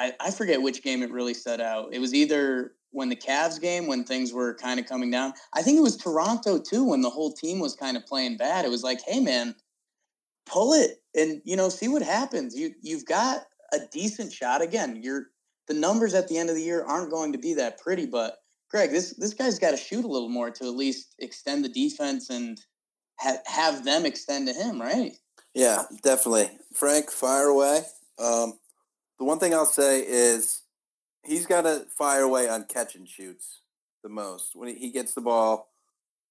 I, 0.00 0.14
I 0.18 0.30
forget 0.30 0.62
which 0.62 0.82
game 0.82 1.02
it 1.02 1.12
really 1.12 1.34
set 1.34 1.60
out. 1.60 1.92
It 1.92 1.98
was 1.98 2.14
either 2.14 2.72
when 2.90 3.10
the 3.10 3.16
Cavs 3.16 3.60
game 3.60 3.86
when 3.86 4.02
things 4.02 4.32
were 4.32 4.54
kind 4.54 4.80
of 4.80 4.86
coming 4.86 5.10
down. 5.10 5.34
I 5.52 5.60
think 5.60 5.76
it 5.76 5.82
was 5.82 5.96
Toronto 5.96 6.58
too 6.58 6.84
when 6.84 7.02
the 7.02 7.10
whole 7.10 7.32
team 7.32 7.60
was 7.60 7.76
kind 7.76 7.98
of 7.98 8.06
playing 8.06 8.38
bad. 8.38 8.64
It 8.64 8.70
was 8.70 8.82
like, 8.82 9.00
hey 9.06 9.20
man, 9.20 9.54
pull 10.46 10.72
it 10.72 11.02
and 11.14 11.42
you 11.44 11.54
know 11.54 11.68
see 11.68 11.86
what 11.86 12.02
happens. 12.02 12.56
You 12.56 12.74
you've 12.80 13.04
got 13.04 13.42
a 13.74 13.80
decent 13.92 14.32
shot. 14.32 14.62
Again, 14.62 15.00
you're 15.02 15.26
the 15.68 15.74
numbers 15.74 16.14
at 16.14 16.28
the 16.28 16.38
end 16.38 16.48
of 16.48 16.56
the 16.56 16.62
year 16.62 16.82
aren't 16.82 17.10
going 17.10 17.32
to 17.32 17.38
be 17.38 17.52
that 17.54 17.78
pretty, 17.78 18.06
but 18.06 18.38
Greg, 18.70 18.90
this 18.90 19.14
this 19.18 19.34
guy's 19.34 19.58
got 19.58 19.72
to 19.72 19.76
shoot 19.76 20.06
a 20.06 20.08
little 20.08 20.30
more 20.30 20.50
to 20.50 20.64
at 20.64 20.76
least 20.76 21.14
extend 21.18 21.62
the 21.62 21.68
defense 21.68 22.30
and 22.30 22.58
ha- 23.18 23.42
have 23.44 23.84
them 23.84 24.06
extend 24.06 24.48
to 24.48 24.54
him, 24.54 24.80
right? 24.80 25.12
Yeah, 25.54 25.84
definitely. 26.02 26.50
Frank, 26.72 27.10
fire 27.10 27.48
away. 27.48 27.82
Um, 28.18 28.54
the 29.20 29.26
one 29.26 29.38
thing 29.38 29.52
I'll 29.52 29.66
say 29.66 30.00
is 30.00 30.62
he's 31.22 31.46
got 31.46 31.62
to 31.62 31.84
fire 31.96 32.22
away 32.22 32.48
on 32.48 32.64
catch 32.64 32.94
and 32.96 33.06
shoots 33.06 33.60
the 34.02 34.08
most. 34.08 34.52
When 34.54 34.74
he 34.74 34.90
gets 34.90 35.12
the 35.12 35.20
ball, 35.20 35.68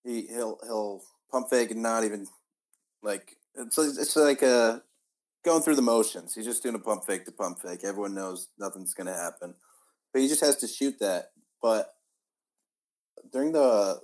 he 0.04 0.24
he'll 0.24 0.58
he'll 0.64 1.04
pump 1.32 1.52
fake 1.52 1.70
and 1.70 1.84
not 1.84 2.04
even 2.04 2.26
like 3.04 3.38
it's 3.56 3.78
it's 3.78 4.16
like 4.16 4.42
a 4.42 4.82
going 5.46 5.62
through 5.62 5.76
the 5.76 5.84
motions. 5.84 6.34
He's 6.34 6.46
just 6.46 6.64
doing 6.64 6.74
a 6.74 6.80
pump 6.80 7.06
fake 7.06 7.26
to 7.26 7.32
pump 7.32 7.60
fake. 7.60 7.82
Everyone 7.84 8.16
knows 8.16 8.48
nothing's 8.58 8.96
going 8.96 9.08
to 9.08 9.14
happen, 9.14 9.54
but 10.12 10.24
he 10.24 10.28
just 10.28 10.44
has 10.44 10.56
to 10.58 10.68
shoot 10.68 10.96
that. 11.00 11.30
But 11.62 11.94
during 13.32 13.52
the 13.52 14.02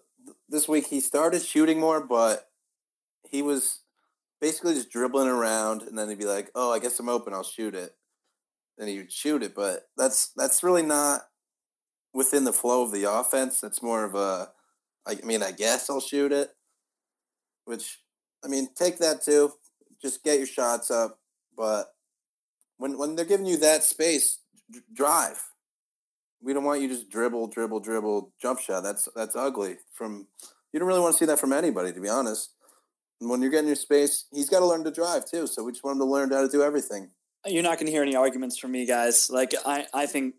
this 0.47 0.67
week, 0.67 0.85
he 0.85 0.99
started 0.99 1.41
shooting 1.41 1.79
more, 1.79 2.05
but 2.05 2.49
he 3.27 3.41
was 3.41 3.79
basically 4.39 4.75
just 4.75 4.91
dribbling 4.91 5.27
around, 5.27 5.81
and 5.81 5.97
then 5.97 6.07
he'd 6.07 6.19
be 6.19 6.25
like, 6.25 6.51
"Oh, 6.53 6.71
I 6.71 6.77
guess 6.77 6.99
I'm 6.99 7.09
open. 7.09 7.33
I'll 7.33 7.41
shoot 7.41 7.73
it." 7.73 7.95
He 8.83 8.97
would 8.97 9.11
shoot 9.11 9.43
it. 9.43 9.55
But 9.55 9.87
that's 9.97 10.31
that's 10.35 10.63
really 10.63 10.83
not 10.83 11.21
within 12.13 12.45
the 12.45 12.53
flow 12.53 12.83
of 12.83 12.91
the 12.91 13.09
offense. 13.09 13.59
That's 13.59 13.83
more 13.83 14.03
of 14.03 14.15
a, 14.15 14.49
I 15.05 15.15
mean, 15.23 15.43
I 15.43 15.51
guess 15.51 15.89
I'll 15.89 15.99
shoot 15.99 16.31
it. 16.31 16.49
Which, 17.65 17.99
I 18.43 18.47
mean, 18.47 18.69
take 18.75 18.99
that 18.99 19.21
too. 19.21 19.53
Just 20.01 20.23
get 20.23 20.37
your 20.37 20.47
shots 20.47 20.91
up. 20.91 21.19
But 21.57 21.87
when 22.77 22.97
when 22.97 23.15
they're 23.15 23.25
giving 23.25 23.45
you 23.45 23.57
that 23.57 23.83
space, 23.83 24.39
d- 24.71 24.79
drive. 24.93 25.41
We 26.41 26.53
don't 26.53 26.63
want 26.63 26.81
you 26.81 26.87
just 26.87 27.09
dribble, 27.09 27.47
dribble, 27.47 27.79
dribble, 27.79 28.33
jump 28.39 28.59
shot. 28.59 28.83
That's 28.83 29.07
that's 29.15 29.35
ugly. 29.35 29.77
From 29.93 30.27
you 30.71 30.79
don't 30.79 30.87
really 30.87 30.99
want 30.99 31.13
to 31.13 31.17
see 31.17 31.25
that 31.25 31.39
from 31.39 31.53
anybody, 31.53 31.91
to 31.91 32.01
be 32.01 32.09
honest. 32.09 32.51
And 33.19 33.29
when 33.29 33.41
you're 33.41 33.51
getting 33.51 33.67
your 33.67 33.77
space, 33.77 34.25
he's 34.31 34.49
got 34.49 34.59
to 34.59 34.65
learn 34.65 34.83
to 34.83 34.91
drive 34.91 35.25
too. 35.25 35.47
So 35.47 35.63
we 35.63 35.71
just 35.71 35.83
want 35.83 35.95
him 35.95 36.01
to 36.01 36.11
learn 36.11 36.31
how 36.31 36.41
to 36.41 36.49
do 36.49 36.61
everything 36.61 37.11
you're 37.45 37.63
not 37.63 37.77
going 37.77 37.87
to 37.87 37.91
hear 37.91 38.01
any 38.01 38.15
arguments 38.15 38.57
from 38.57 38.71
me, 38.71 38.85
guys. 38.85 39.29
Like 39.29 39.53
I, 39.65 39.85
I 39.93 40.05
think, 40.05 40.35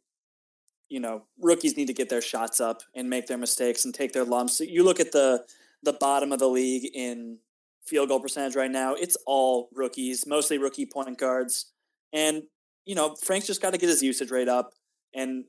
you 0.89 1.01
know, 1.01 1.25
rookies 1.41 1.77
need 1.77 1.87
to 1.87 1.93
get 1.93 2.09
their 2.09 2.23
shots 2.23 2.61
up 2.61 2.83
and 2.95 3.11
make 3.11 3.27
their 3.27 3.39
mistakes 3.39 3.85
and 3.85 3.95
take 3.95 4.13
their 4.13 4.25
lumps. 4.25 4.61
You 4.61 4.85
look 4.85 5.01
at 5.01 5.13
the 5.13 5.45
the 5.83 5.93
bottom 5.93 6.33
of 6.33 6.39
the 6.39 6.49
league 6.49 6.91
in 6.95 7.39
field 7.87 8.09
goal 8.09 8.21
percentage 8.21 8.57
right 8.57 8.71
now. 8.71 8.95
It's 8.95 9.17
all 9.27 9.69
rookies, 9.73 10.27
mostly 10.27 10.59
rookie 10.59 10.87
point 10.87 11.19
guards, 11.19 11.73
and 12.13 12.43
you 12.85 12.95
know, 12.95 13.17
Frank's 13.23 13.47
just 13.47 13.63
got 13.63 13.73
to 13.73 13.79
get 13.79 13.89
his 13.89 14.03
usage 14.03 14.31
rate 14.31 14.49
up 14.49 14.73
and 15.15 15.45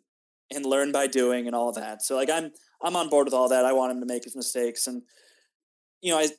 and 0.53 0.66
learn 0.66 0.91
by 0.91 1.08
doing 1.08 1.47
and 1.47 1.55
all 1.55 1.72
that. 1.74 2.01
So 2.01 2.16
like 2.16 2.30
I'm 2.30 2.51
I'm 2.82 2.95
on 2.95 3.10
board 3.10 3.26
with 3.26 3.34
all 3.34 3.49
that. 3.49 3.66
I 3.66 3.74
want 3.74 3.91
him 3.91 3.99
to 3.99 4.05
make 4.05 4.24
his 4.24 4.36
mistakes 4.36 4.88
and 4.88 5.01
you 6.01 6.12
know, 6.12 6.20
I 6.20 6.30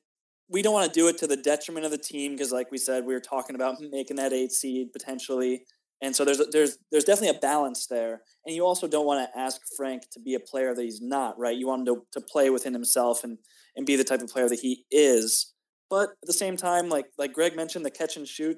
we 0.49 0.63
don't 0.63 0.73
want 0.73 0.93
to 0.93 0.99
do 0.99 1.09
it 1.09 1.19
to 1.19 1.27
the 1.27 1.37
detriment 1.37 1.85
of 1.85 1.91
the 1.91 1.99
team 1.99 2.33
because, 2.33 2.53
like 2.53 2.71
we 2.71 2.79
said, 2.79 3.05
we 3.05 3.15
were 3.15 3.21
talking 3.21 3.55
about 3.55 3.77
making 3.81 4.17
that 4.17 4.33
eight 4.33 4.53
seed 4.53 4.93
potentially, 4.93 5.65
and 6.01 6.15
so 6.15 6.25
there's 6.25 6.41
there's 6.53 6.79
there's 6.91 7.05
definitely 7.05 7.37
a 7.37 7.41
balance 7.41 7.87
there. 7.87 8.23
And 8.47 8.55
you 8.55 8.65
also 8.65 8.89
don't 8.89 9.07
want 9.07 9.29
to 9.31 9.39
ask 9.39 9.61
Frank 9.77 10.05
to 10.13 10.21
be 10.21 10.35
a 10.35 10.41
player 10.41 10.75
that 10.75 10.83
he's 10.83 11.01
not, 11.03 11.39
right? 11.39 11.57
You 11.57 11.67
want 11.67 11.87
him 11.87 11.95
to, 11.95 12.21
to 12.21 12.21
play 12.21 12.51
within 12.51 12.73
himself 12.73 13.25
and 13.25 13.39
and 13.77 13.85
be 13.85 13.97
the 13.97 14.05
type 14.05 14.21
of 14.21 14.29
player 14.29 14.49
that 14.49 14.61
he 14.61 14.85
is. 14.91 15.53
But 15.91 16.11
at 16.11 16.27
the 16.27 16.33
same 16.33 16.57
time, 16.57 16.89
like 16.89 17.07
like 17.19 17.33
Greg 17.33 17.57
mentioned, 17.57 17.85
the 17.85 17.91
catch 17.91 18.17
and 18.17 18.27
shoot 18.27 18.57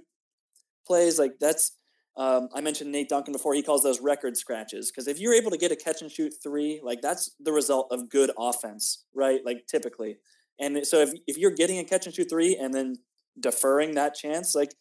plays, 0.87 1.19
like 1.19 1.33
that's 1.41 1.73
um, 2.17 2.49
I 2.55 2.61
mentioned 2.61 2.93
Nate 2.93 3.09
Duncan 3.09 3.33
before. 3.33 3.55
He 3.55 3.63
calls 3.63 3.83
those 3.83 4.01
record 4.01 4.37
scratches 4.37 4.91
because 4.91 5.09
if 5.09 5.19
you're 5.19 5.35
able 5.35 5.51
to 5.51 5.57
get 5.57 5.73
a 5.73 5.77
catch 5.77 6.03
and 6.03 6.11
shoot 6.11 6.35
three, 6.43 6.81
like 6.85 7.01
that's 7.01 7.35
the 7.41 7.53
result 7.53 7.89
of 7.91 8.11
good 8.11 8.31
offense, 8.39 9.05
right? 9.15 9.41
Like 9.45 9.67
typically. 9.67 10.19
And 10.61 10.87
so 10.87 10.99
if, 10.99 11.13
if 11.27 11.39
you're 11.39 11.51
getting 11.51 11.79
a 11.79 11.85
catch 11.85 12.07
and 12.07 12.15
shoot 12.15 12.29
three 12.29 12.57
and 12.57 12.73
then 12.73 12.99
deferring 13.39 13.95
that 13.95 14.15
chance, 14.15 14.55
like 14.55 14.75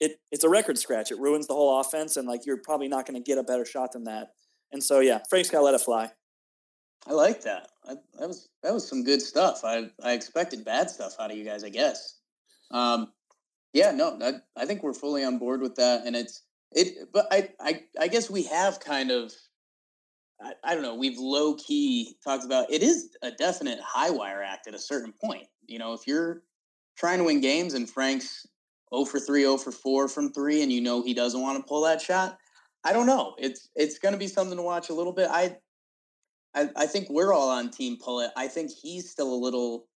it 0.00 0.18
it's 0.32 0.44
a 0.44 0.48
record 0.48 0.78
scratch. 0.78 1.10
It 1.10 1.18
ruins 1.18 1.46
the 1.46 1.54
whole 1.54 1.78
offense, 1.80 2.16
and 2.16 2.26
like 2.26 2.46
you're 2.46 2.56
probably 2.56 2.88
not 2.88 3.06
going 3.06 3.22
to 3.22 3.24
get 3.24 3.38
a 3.38 3.42
better 3.42 3.64
shot 3.64 3.92
than 3.92 4.04
that. 4.04 4.28
And 4.72 4.82
so 4.82 5.00
yeah, 5.00 5.20
Frank's 5.28 5.50
got 5.50 5.58
to 5.58 5.64
let 5.64 5.74
it 5.74 5.80
fly. 5.80 6.10
I 7.06 7.12
like 7.12 7.42
that. 7.42 7.68
I, 7.88 7.94
that 8.18 8.28
was 8.28 8.48
that 8.62 8.74
was 8.74 8.88
some 8.88 9.04
good 9.04 9.22
stuff. 9.22 9.60
I 9.64 9.90
I 10.02 10.12
expected 10.12 10.64
bad 10.64 10.90
stuff 10.90 11.14
out 11.20 11.30
of 11.30 11.36
you 11.36 11.44
guys. 11.44 11.64
I 11.64 11.68
guess. 11.68 12.18
Um, 12.70 13.12
yeah, 13.72 13.90
no, 13.90 14.18
I, 14.22 14.32
I 14.60 14.66
think 14.66 14.82
we're 14.82 14.94
fully 14.94 15.22
on 15.22 15.38
board 15.38 15.60
with 15.60 15.76
that, 15.76 16.06
and 16.06 16.16
it's 16.16 16.42
it. 16.72 17.12
But 17.12 17.26
I 17.30 17.50
I 17.60 17.82
I 18.00 18.08
guess 18.08 18.30
we 18.30 18.44
have 18.44 18.80
kind 18.80 19.10
of. 19.10 19.32
I, 20.40 20.52
I 20.64 20.74
don't 20.74 20.82
know. 20.82 20.94
We've 20.94 21.18
low 21.18 21.54
key 21.54 22.16
talked 22.22 22.44
about 22.44 22.70
it 22.70 22.82
is 22.82 23.16
a 23.22 23.30
definite 23.30 23.78
high 23.80 24.10
wire 24.10 24.42
act 24.42 24.66
at 24.66 24.74
a 24.74 24.78
certain 24.78 25.12
point. 25.24 25.46
You 25.66 25.78
know, 25.78 25.92
if 25.92 26.06
you're 26.06 26.42
trying 26.96 27.18
to 27.18 27.24
win 27.24 27.40
games 27.40 27.74
and 27.74 27.88
Frank's 27.88 28.46
0 28.94 29.04
for 29.06 29.18
3, 29.18 29.42
0 29.42 29.56
for 29.56 29.72
4 29.72 30.08
from 30.08 30.32
three, 30.32 30.62
and 30.62 30.72
you 30.72 30.80
know 30.80 31.02
he 31.02 31.14
doesn't 31.14 31.40
want 31.40 31.58
to 31.58 31.68
pull 31.68 31.82
that 31.82 32.00
shot. 32.00 32.38
I 32.84 32.92
don't 32.92 33.06
know. 33.06 33.34
It's 33.38 33.68
it's 33.74 33.98
going 33.98 34.12
to 34.12 34.18
be 34.18 34.28
something 34.28 34.56
to 34.56 34.62
watch 34.62 34.90
a 34.90 34.94
little 34.94 35.12
bit. 35.12 35.28
I, 35.30 35.56
I 36.54 36.70
I 36.76 36.86
think 36.86 37.08
we're 37.10 37.32
all 37.32 37.50
on 37.50 37.70
team 37.70 37.98
pull 38.02 38.20
it. 38.20 38.30
I 38.36 38.48
think 38.48 38.70
he's 38.70 39.10
still 39.10 39.32
a 39.32 39.34
little, 39.34 39.88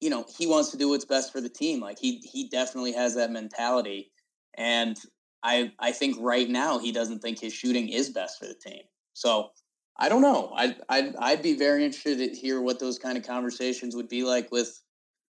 you 0.00 0.10
know, 0.10 0.24
he 0.36 0.46
wants 0.46 0.70
to 0.70 0.76
do 0.76 0.88
what's 0.88 1.04
best 1.04 1.32
for 1.32 1.40
the 1.40 1.48
team. 1.48 1.80
Like 1.80 1.98
he 1.98 2.18
he 2.18 2.48
definitely 2.48 2.92
has 2.92 3.14
that 3.14 3.30
mentality, 3.30 4.10
and 4.56 4.98
I 5.42 5.72
I 5.78 5.92
think 5.92 6.16
right 6.18 6.48
now 6.48 6.78
he 6.78 6.90
doesn't 6.90 7.20
think 7.20 7.40
his 7.40 7.52
shooting 7.52 7.88
is 7.88 8.10
best 8.10 8.38
for 8.40 8.46
the 8.46 8.54
team. 8.54 8.82
So 9.12 9.50
I 9.98 10.08
don't 10.08 10.22
know. 10.22 10.52
I 10.56 10.76
I'd, 10.88 11.14
I'd 11.16 11.42
be 11.42 11.56
very 11.56 11.84
interested 11.84 12.18
to 12.18 12.36
hear 12.36 12.60
what 12.60 12.80
those 12.80 12.98
kind 12.98 13.16
of 13.16 13.26
conversations 13.26 13.94
would 13.94 14.08
be 14.08 14.24
like 14.24 14.50
with 14.50 14.80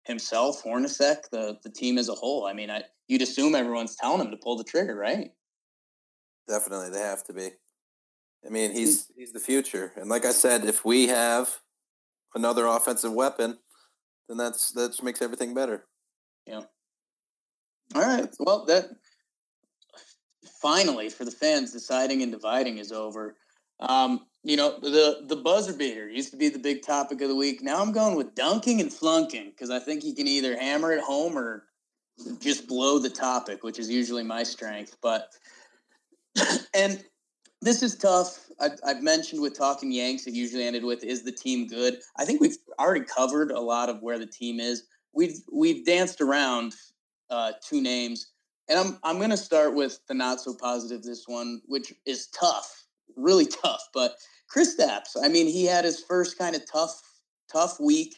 himself, 0.05 0.63
Hornacek, 0.63 1.29
the 1.31 1.59
the 1.63 1.71
team 1.71 1.99
as 1.99 2.09
a 2.09 2.15
whole. 2.15 2.47
I 2.47 2.53
mean, 2.53 2.71
I, 2.71 2.83
you'd 3.09 3.23
assume 3.23 3.55
everyone's 3.55 3.97
telling 3.97 4.21
him 4.21 4.31
to 4.31 4.37
pull 4.37 4.57
the 4.57 4.65
trigger, 4.65 4.97
right? 4.97 5.31
Definitely, 6.49 6.91
they 6.91 7.01
have 7.01 7.25
to 7.25 7.33
be. 7.33 7.51
I 8.47 8.51
mean, 8.51 8.73
he's 8.73 9.11
he's 9.17 9.33
the 9.33 9.41
future, 9.41 9.93
and 9.97 10.09
like 10.09 10.25
I 10.25 10.33
said, 10.33 10.65
if 10.65 10.85
we 10.85 11.09
have 11.09 11.59
another 12.35 12.67
offensive 12.67 13.13
weapon, 13.13 13.59
then 14.29 14.39
that's 14.39 14.73
that 14.73 14.89
just 14.89 15.03
makes 15.03 15.21
everything 15.21 15.53
better. 15.53 15.85
Yeah. 16.47 16.63
All 17.95 18.03
right. 18.03 18.29
Well, 18.39 18.65
that 18.67 18.87
finally 20.63 21.09
for 21.09 21.25
the 21.25 21.31
fans, 21.31 21.73
deciding 21.73 22.23
and 22.23 22.33
dividing 22.33 22.79
is 22.79 22.93
over. 22.93 23.37
Um, 23.81 24.27
you 24.47 24.57
know, 24.57 24.79
the 24.79 25.25
the 25.27 25.35
buzzer 25.35 25.73
beater 25.73 26.09
used 26.09 26.31
to 26.31 26.37
be 26.37 26.49
the 26.49 26.59
big 26.59 26.83
topic 26.83 27.21
of 27.21 27.29
the 27.29 27.35
week. 27.35 27.63
Now 27.63 27.83
I'm 27.83 27.91
going 27.91 28.15
with 28.15 28.37
dunking 28.37 28.81
and 28.81 28.93
flunking 28.93 29.51
because 29.51 29.71
I 29.71 29.81
think 29.81 30.05
you 30.05 30.15
can 30.15 30.29
either 30.29 30.57
hammer 30.57 30.93
it 30.93 31.03
home 31.03 31.37
or 31.37 31.65
just 32.39 32.69
blow 32.69 33.01
the 33.01 33.11
topic, 33.11 33.65
which 33.65 33.81
is 33.81 33.91
usually 33.91 34.23
my 34.23 34.45
strength. 34.45 34.99
But 35.03 35.33
and 36.75 37.05
this 37.61 37.83
is 37.83 37.97
tough. 37.97 38.47
I, 38.61 38.71
I've 38.87 39.03
mentioned 39.03 39.43
with 39.43 39.59
talking 39.59 39.91
Yanks, 39.91 40.29
it 40.29 40.35
usually 40.35 40.65
ended 40.65 40.85
with 40.85 41.03
"Is 41.03 41.25
the 41.25 41.33
team 41.33 41.67
good?" 41.67 41.99
I 42.17 42.25
think 42.25 42.41
we've 42.41 42.57
already 42.79 43.05
covered 43.05 43.51
a 43.51 43.61
lot 43.61 43.89
of 43.89 44.01
where 44.01 44.19
the 44.19 44.27
team 44.27 44.61
is. 44.61 44.85
We've 45.13 45.41
we've 45.53 45.85
danced 45.85 46.21
around 46.21 46.73
uh, 47.31 47.55
two 47.69 47.81
names, 47.81 48.29
and 48.69 48.79
I'm 48.79 48.99
I'm 49.03 49.19
going 49.19 49.31
to 49.31 49.37
start 49.37 49.75
with 49.75 49.99
the 50.07 50.15
not 50.15 50.41
so 50.41 50.55
positive 50.55 51.03
this 51.03 51.25
one, 51.27 51.63
which 51.67 51.93
is 52.07 52.29
tough, 52.29 52.86
really 53.17 53.47
tough. 53.47 53.83
But 53.95 54.17
Kristaps, 54.55 55.17
I 55.23 55.29
mean, 55.29 55.47
he 55.47 55.65
had 55.65 55.85
his 55.85 56.01
first 56.01 56.39
kind 56.39 56.57
of 56.57 56.63
tough 56.71 57.01
tough 57.53 57.79
week 57.79 58.17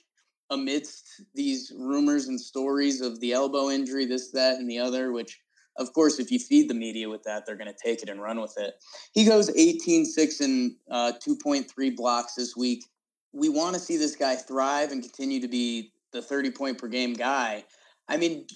amidst 0.50 1.22
these 1.34 1.70
rumors 1.76 2.28
and 2.28 2.40
stories 2.40 3.02
of 3.02 3.20
the 3.20 3.32
elbow 3.32 3.68
injury, 3.68 4.06
this, 4.06 4.30
that, 4.30 4.56
and 4.56 4.70
the 4.70 4.78
other, 4.78 5.12
which 5.12 5.38
of 5.78 5.92
course, 5.92 6.18
if 6.18 6.30
you 6.30 6.38
feed 6.38 6.68
the 6.68 6.74
media 6.74 7.08
with 7.08 7.22
that, 7.22 7.46
they're 7.46 7.56
going 7.56 7.72
to 7.72 7.78
take 7.82 8.02
it 8.02 8.08
and 8.08 8.20
run 8.20 8.40
with 8.40 8.58
it. 8.58 8.74
He 9.12 9.24
goes 9.24 9.48
18, 9.48 10.04
6, 10.04 10.40
and 10.40 10.74
uh, 10.90 11.12
2.3 11.24 11.96
blocks 11.96 12.34
this 12.34 12.56
week. 12.56 12.84
We 13.32 13.48
want 13.48 13.74
to 13.74 13.80
see 13.80 13.96
this 13.96 14.16
guy 14.16 14.34
thrive 14.34 14.90
and 14.90 15.02
continue 15.02 15.40
to 15.40 15.48
be 15.48 15.92
the 16.12 16.20
30 16.20 16.50
point 16.50 16.78
per 16.78 16.88
game 16.88 17.14
guy. 17.14 17.64
I 18.08 18.16
mean, 18.16 18.46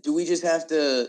do 0.00 0.14
we 0.14 0.24
just 0.24 0.44
have 0.44 0.66
to? 0.68 1.08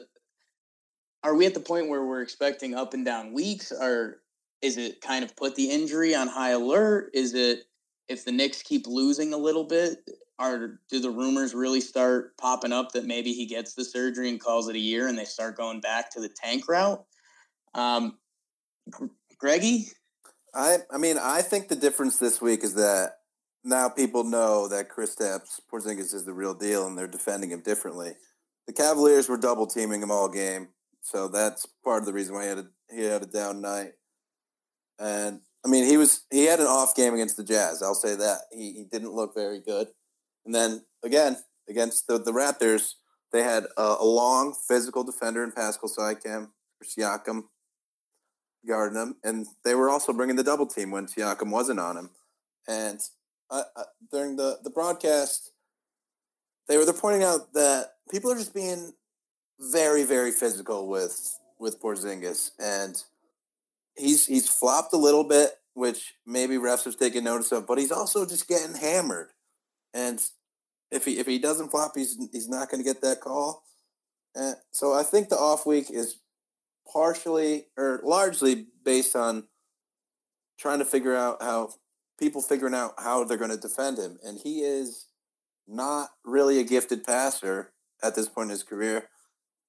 Are 1.24 1.36
we 1.36 1.46
at 1.46 1.54
the 1.54 1.60
point 1.60 1.90
where 1.90 2.04
we're 2.06 2.24
expecting 2.24 2.74
up 2.74 2.96
and 2.96 3.06
down 3.06 3.34
weeks? 3.34 3.72
Or 3.72 4.21
is 4.62 4.78
it 4.78 5.02
kind 5.02 5.24
of 5.24 5.36
put 5.36 5.56
the 5.56 5.70
injury 5.70 6.16
on 6.16 6.28
high 6.28 6.52
alert? 6.52 7.12
Is 7.14 7.34
it 7.34 7.64
if 8.08 8.26
the 8.26 8.32
Knicks 8.32 8.62
keep 8.62 8.88
losing 8.88 9.34
a 9.34 9.38
little 9.38 9.64
bit, 9.64 10.00
are 10.38 10.80
do 10.90 11.00
the 11.00 11.10
rumors 11.10 11.54
really 11.54 11.82
start 11.82 12.36
popping 12.38 12.74
up 12.74 12.92
that 12.92 13.06
maybe 13.06 13.32
he 13.32 13.46
gets 13.46 13.74
the 13.74 13.86
surgery 13.86 14.30
and 14.30 14.40
calls 14.40 14.68
it 14.68 14.76
a 14.76 14.80
year 14.80 15.08
and 15.08 15.18
they 15.18 15.26
start 15.26 15.56
going 15.56 15.80
back 15.80 16.10
to 16.12 16.20
the 16.20 16.30
tank 16.30 16.68
route? 16.68 17.04
Um, 17.74 18.18
Greggy? 19.38 19.88
I 20.54 20.78
I 20.92 20.98
mean, 20.98 21.18
I 21.18 21.42
think 21.42 21.68
the 21.68 21.76
difference 21.76 22.18
this 22.18 22.42
week 22.42 22.64
is 22.64 22.74
that 22.76 23.18
now 23.64 23.90
people 23.90 24.24
know 24.24 24.68
that 24.68 24.90
Kristaps 24.90 25.60
Porzingis 25.72 26.14
is 26.14 26.26
the 26.26 26.34
real 26.34 26.54
deal 26.54 26.88
and 26.88 26.98
they're 26.98 27.08
defending 27.08 27.52
him 27.52 27.62
differently. 27.62 28.14
The 28.68 28.74
Cavaliers 28.74 29.30
were 29.30 29.38
double 29.38 29.68
teaming 29.68 30.02
him 30.02 30.12
all 30.12 30.30
game, 30.30 30.70
so 31.02 31.28
that's 31.28 31.66
part 31.84 32.00
of 32.00 32.06
the 32.06 32.14
reason 32.14 32.36
why 32.36 32.44
he 32.44 32.50
had 32.50 32.58
a 32.58 32.68
he 32.94 33.04
had 33.04 33.24
a 33.24 33.28
down 33.28 33.62
night. 33.62 33.94
And 35.02 35.42
I 35.66 35.68
mean, 35.68 35.86
he 35.86 35.98
was 35.98 36.24
he 36.32 36.46
had 36.46 36.60
an 36.60 36.68
off 36.68 36.96
game 36.96 37.14
against 37.14 37.36
the 37.36 37.44
Jazz. 37.44 37.82
I'll 37.82 37.96
say 37.96 38.16
that 38.16 38.42
he 38.52 38.74
he 38.74 38.84
didn't 38.84 39.14
look 39.14 39.34
very 39.34 39.60
good. 39.60 39.88
And 40.46 40.54
then 40.54 40.86
again 41.04 41.38
against 41.68 42.08
the 42.08 42.20
the 42.20 42.32
Raptors, 42.32 42.94
they 43.34 43.44
had 43.44 43.66
a, 43.78 43.96
a 44.00 44.06
long 44.06 44.54
physical 44.54 45.04
defender 45.04 45.44
in 45.44 45.52
Pascal 45.52 45.90
Siakam, 45.90 46.50
Siakam 46.84 47.46
guarding 48.68 49.02
him, 49.02 49.16
and 49.24 49.48
they 49.66 49.74
were 49.74 49.90
also 49.90 50.14
bringing 50.14 50.36
the 50.36 50.44
double 50.44 50.68
team 50.68 50.92
when 50.92 51.08
Siakam 51.08 51.50
wasn't 51.50 51.80
on 51.80 51.98
him. 51.98 52.10
And 52.68 53.00
uh, 53.50 53.64
uh, 53.76 53.84
during 54.12 54.36
the 54.36 54.60
the 54.64 54.70
broadcast, 54.70 55.52
they 56.68 56.78
were 56.78 56.86
they're 56.86 56.94
pointing 56.94 57.24
out 57.24 57.54
that 57.54 57.94
people 58.12 58.32
are 58.32 58.38
just 58.38 58.54
being 58.54 58.94
very 59.60 60.04
very 60.04 60.32
physical 60.32 60.88
with 60.88 61.40
with 61.60 61.82
Porzingis 61.82 62.52
and 62.60 63.04
he's 64.02 64.26
he's 64.26 64.50
flopped 64.50 64.94
a 64.94 64.98
little 64.98 65.24
bit, 65.24 65.52
which 65.74 66.14
maybe 66.26 66.56
refs 66.56 66.86
have 66.86 66.98
taken 66.98 67.24
notice 67.24 67.52
of, 67.52 67.68
but 67.68 67.78
he's 67.78 67.92
also 67.92 68.26
just 68.26 68.48
getting 68.48 68.76
hammered. 68.76 69.30
And 69.94 70.22
if 70.92 71.06
he 71.06 71.20
if 71.20 71.28
he 71.28 71.40
doesn't 71.40 71.70
flop, 71.70 71.94
he's 71.96 72.18
he's 72.32 72.50
not 72.50 72.70
going 72.70 72.84
to 72.84 72.90
get 72.90 73.02
that 73.02 73.22
call. 73.22 73.64
And 74.36 74.56
so 74.72 74.94
I 74.94 75.04
think 75.04 75.30
the 75.30 75.38
off 75.38 75.66
week 75.66 75.88
is 75.90 76.18
partially 76.92 77.68
or 77.78 78.02
largely 78.04 78.68
based 78.84 79.16
on 79.16 79.48
trying 80.60 80.80
to 80.80 80.86
figure 80.86 81.16
out 81.16 81.42
how 81.42 81.70
people 82.20 82.42
figuring 82.42 82.74
out 82.74 82.94
how 82.98 83.24
they're 83.24 83.38
going 83.38 83.52
to 83.52 83.58
defend 83.58 83.98
him, 83.98 84.18
and 84.24 84.40
he 84.40 84.62
is 84.62 85.08
not 85.68 86.10
really 86.26 86.60
a 86.60 86.64
gifted 86.64 87.04
passer 87.04 87.72
at 88.04 88.16
this 88.16 88.28
point 88.28 88.48
in 88.48 88.52
his 88.52 88.64
career 88.64 89.08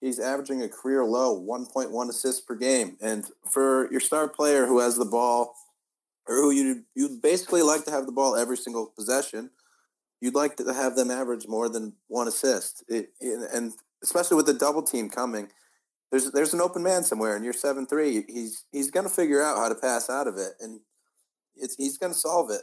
he's 0.03 0.19
averaging 0.19 0.61
a 0.61 0.69
career 0.69 1.05
low 1.05 1.41
1.1 1.41 2.09
assists 2.11 2.41
per 2.41 2.57
game. 2.57 2.97
And 3.01 3.25
for 3.51 3.91
your 3.91 4.01
star 4.01 4.29
player 4.29 4.67
who 4.67 4.81
has 4.81 4.97
the 4.99 5.07
ball, 5.07 5.55
or 6.27 6.37
who 6.37 6.51
you 6.51 6.85
you 6.95 7.09
basically 7.09 7.63
like 7.63 7.85
to 7.85 7.91
have 7.91 8.07
the 8.07 8.13
ball 8.13 8.37
every 8.37 8.57
single 8.57 8.87
possession, 8.87 9.51
you'd 10.21 10.35
like 10.35 10.57
to 10.57 10.73
have 10.73 10.95
them 10.95 11.11
average 11.11 11.49
more 11.49 11.69
than 11.69 11.95
one 12.09 12.29
assist. 12.29 12.85
It, 12.89 13.11
and 13.21 13.73
especially 14.03 14.37
with 14.37 14.47
the 14.47 14.55
double 14.55 14.83
team 14.83 15.09
coming, 15.09 15.49
there's 16.11 16.31
there's 16.31 16.55
an 16.55 16.61
open 16.61 16.83
man 16.83 17.03
somewhere, 17.03 17.35
and 17.35 17.45
you're 17.45 17.53
seven 17.53 17.87
three. 17.87 18.25
He's 18.29 18.67
he's 18.71 18.91
going 18.91 19.09
to 19.09 19.13
figure 19.13 19.43
out 19.43 19.57
how 19.57 19.69
to 19.69 19.75
pass 19.75 20.09
out 20.09 20.29
of 20.29 20.37
it, 20.37 20.53
and 20.61 20.81
it's 21.57 21.75
he's 21.77 21.99
going 21.99 22.13
to 22.13 22.19
solve 22.19 22.51
it. 22.51 22.63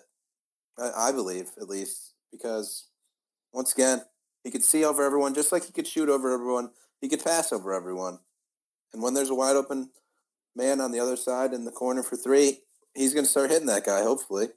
I, 0.77 1.09
I 1.09 1.11
believe 1.11 1.49
at 1.59 1.67
least 1.67 2.13
because 2.31 2.87
once 3.51 3.73
again 3.73 4.03
he 4.43 4.51
could 4.51 4.63
see 4.63 4.85
over 4.85 5.03
everyone 5.03 5.33
just 5.33 5.51
like 5.51 5.65
he 5.65 5.73
could 5.73 5.87
shoot 5.87 6.07
over 6.07 6.31
everyone 6.33 6.69
he 7.01 7.09
could 7.09 7.23
pass 7.23 7.51
over 7.51 7.73
everyone. 7.73 8.19
And 8.93 9.01
when 9.01 9.13
there's 9.13 9.29
a 9.29 9.35
wide 9.35 9.55
open 9.55 9.89
man 10.55 10.81
on 10.81 10.91
the 10.91 10.99
other 10.99 11.15
side 11.15 11.53
in 11.53 11.65
the 11.65 11.71
corner 11.71 12.03
for 12.03 12.15
three, 12.15 12.59
he's 12.95 13.13
going 13.13 13.25
to 13.25 13.29
start 13.29 13.51
hitting 13.51 13.67
that 13.67 13.85
guy, 13.85 14.01
hopefully. 14.01 14.47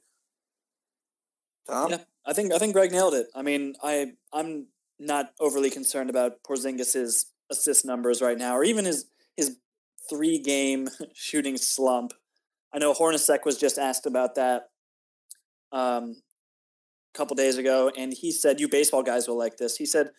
Tom? 1.67 1.91
Yeah, 1.91 1.99
I 2.25 2.33
think 2.33 2.53
I 2.53 2.57
think 2.57 2.73
Greg 2.73 2.91
nailed 2.91 3.13
it. 3.13 3.27
I 3.35 3.41
mean, 3.41 3.75
I 3.81 4.13
I'm 4.33 4.67
not 4.99 5.31
overly 5.39 5.69
concerned 5.69 6.09
about 6.09 6.43
Porzingis's 6.43 7.27
assist 7.49 7.85
numbers 7.85 8.21
right 8.21 8.37
now, 8.37 8.55
or 8.55 8.63
even 8.63 8.85
his 8.85 9.05
his 9.37 9.57
three 10.09 10.39
game 10.39 10.89
shooting 11.13 11.57
slump. 11.57 12.13
I 12.73 12.79
know 12.79 12.93
Hornacek 12.93 13.45
was 13.45 13.57
just 13.57 13.77
asked 13.77 14.05
about 14.05 14.35
that 14.35 14.69
um, 15.71 16.21
a 17.13 17.17
couple 17.17 17.35
days 17.35 17.57
ago, 17.57 17.91
and 17.97 18.13
he 18.13 18.31
said, 18.31 18.59
"You 18.59 18.67
baseball 18.67 19.03
guys 19.03 19.27
will 19.27 19.37
like 19.37 19.57
this." 19.57 19.77
He 19.77 19.85
said, 19.85 20.09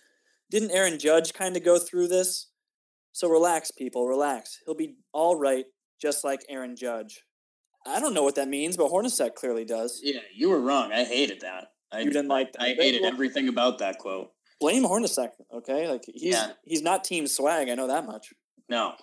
"Didn't 0.50 0.70
Aaron 0.70 0.98
Judge 0.98 1.32
kind 1.32 1.56
of 1.56 1.64
go 1.64 1.78
through 1.78 2.08
this? 2.08 2.48
So 3.12 3.28
relax, 3.28 3.70
people, 3.70 4.06
relax. 4.06 4.58
He'll 4.64 4.74
be 4.74 4.96
all 5.12 5.36
right, 5.36 5.64
just 6.00 6.24
like 6.24 6.40
Aaron 6.48 6.76
Judge." 6.76 7.22
I 7.86 8.00
don't 8.00 8.14
know 8.14 8.22
what 8.22 8.34
that 8.36 8.48
means, 8.48 8.76
but 8.78 8.90
Hornacek 8.90 9.34
clearly 9.34 9.64
does. 9.66 10.00
Yeah, 10.02 10.20
you 10.34 10.48
were 10.48 10.60
wrong. 10.60 10.90
I 10.92 11.04
hated 11.04 11.40
that. 11.42 11.66
I, 11.92 12.00
You 12.00 12.06
didn't 12.10 12.28
like 12.28 12.52
that. 12.52 12.62
I 12.62 12.68
hated 12.74 13.04
everything 13.04 13.46
about 13.48 13.78
that 13.80 13.98
quote. 13.98 14.30
blame 14.58 14.84
Hornacek. 14.84 15.30
Okay, 15.52 15.86
like 15.88 16.02
he's 16.06 16.22
Yeah. 16.34 16.52
he's 16.64 16.80
not 16.82 17.04
team 17.04 17.26
swag. 17.26 17.68
I 17.68 17.74
know 17.74 17.86
that 17.88 18.06
much. 18.06 18.32
No, 18.70 18.94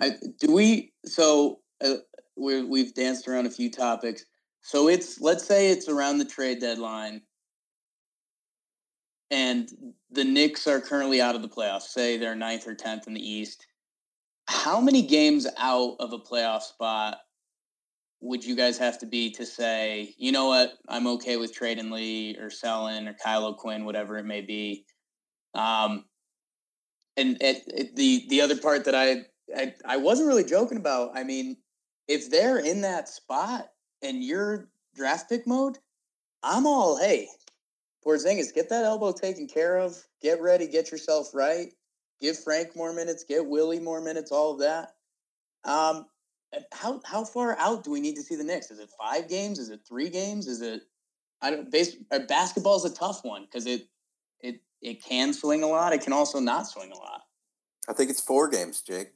I 0.00 0.10
do 0.40 0.52
we. 0.52 0.92
So 1.04 1.60
uh, 1.80 1.94
we 2.36 2.64
we've 2.64 2.92
danced 2.94 3.28
around 3.28 3.46
a 3.46 3.50
few 3.50 3.70
topics. 3.70 4.24
So 4.62 4.88
it's 4.88 5.20
let's 5.20 5.44
say 5.46 5.70
it's 5.70 5.88
around 5.88 6.18
the 6.18 6.24
trade 6.24 6.58
deadline, 6.60 7.22
and 9.30 9.68
the 10.10 10.24
Knicks 10.24 10.66
are 10.66 10.80
currently 10.80 11.20
out 11.20 11.34
of 11.34 11.42
the 11.42 11.48
playoffs. 11.48 11.82
Say 11.82 12.16
they're 12.16 12.34
ninth 12.34 12.66
or 12.66 12.74
tenth 12.74 13.06
in 13.06 13.14
the 13.14 13.30
East. 13.30 13.66
How 14.46 14.80
many 14.80 15.02
games 15.02 15.46
out 15.58 15.96
of 16.00 16.12
a 16.12 16.18
playoff 16.18 16.62
spot 16.62 17.18
would 18.20 18.44
you 18.44 18.56
guys 18.56 18.78
have 18.78 18.98
to 18.98 19.06
be 19.06 19.30
to 19.30 19.46
say, 19.46 20.14
you 20.18 20.32
know 20.32 20.46
what, 20.46 20.72
I'm 20.88 21.06
okay 21.06 21.36
with 21.36 21.54
trading 21.54 21.90
Lee 21.90 22.36
or 22.38 22.50
selling 22.50 23.06
or 23.06 23.14
Kyle 23.14 23.46
O'Quinn, 23.46 23.84
whatever 23.84 24.16
it 24.16 24.24
may 24.24 24.40
be? 24.40 24.84
Um, 25.54 26.04
and 27.16 27.36
it, 27.40 27.62
it, 27.66 27.96
the 27.96 28.26
the 28.28 28.40
other 28.40 28.56
part 28.56 28.84
that 28.84 28.94
I, 28.94 29.24
I 29.56 29.74
I 29.84 29.96
wasn't 29.96 30.28
really 30.28 30.44
joking 30.44 30.78
about. 30.78 31.10
I 31.14 31.24
mean, 31.24 31.56
if 32.06 32.30
they're 32.30 32.58
in 32.58 32.80
that 32.82 33.08
spot 33.08 33.68
and 34.02 34.22
you're 34.22 34.68
draft 34.94 35.28
pick 35.28 35.46
mode, 35.46 35.78
I'm 36.42 36.66
all 36.66 36.96
hey, 36.96 37.28
Porzingis, 38.08 38.54
get 38.54 38.70
that 38.70 38.84
elbow 38.84 39.12
taken 39.12 39.46
care 39.46 39.76
of. 39.76 39.96
Get 40.22 40.40
ready, 40.40 40.66
get 40.66 40.90
yourself 40.90 41.34
right. 41.34 41.72
Give 42.20 42.38
Frank 42.38 42.74
more 42.74 42.94
minutes. 42.94 43.22
Get 43.22 43.46
Willy 43.46 43.78
more 43.78 44.00
minutes. 44.00 44.32
All 44.32 44.52
of 44.52 44.60
that. 44.60 44.94
Um, 45.64 46.06
how 46.72 47.00
how 47.04 47.24
far 47.24 47.56
out 47.58 47.84
do 47.84 47.90
we 47.90 48.00
need 48.00 48.16
to 48.16 48.22
see 48.22 48.34
the 48.34 48.44
Knicks? 48.44 48.70
Is 48.70 48.78
it 48.78 48.88
five 48.98 49.28
games? 49.28 49.58
Is 49.58 49.68
it 49.68 49.80
three 49.86 50.08
games? 50.08 50.46
Is 50.46 50.62
it 50.62 50.82
I 51.42 51.50
don't 51.50 51.70
base 51.70 51.96
uh, 52.10 52.20
basketball 52.20 52.76
is 52.76 52.84
a 52.86 52.94
tough 52.94 53.24
one 53.24 53.42
because 53.44 53.66
it 53.66 53.88
it 54.40 54.62
it 54.80 55.04
can 55.04 55.34
swing 55.34 55.62
a 55.62 55.66
lot. 55.66 55.92
It 55.92 56.00
can 56.00 56.14
also 56.14 56.40
not 56.40 56.66
swing 56.66 56.90
a 56.90 56.96
lot. 56.96 57.22
I 57.88 57.92
think 57.92 58.10
it's 58.10 58.22
four 58.22 58.48
games, 58.48 58.80
Jake. 58.80 59.12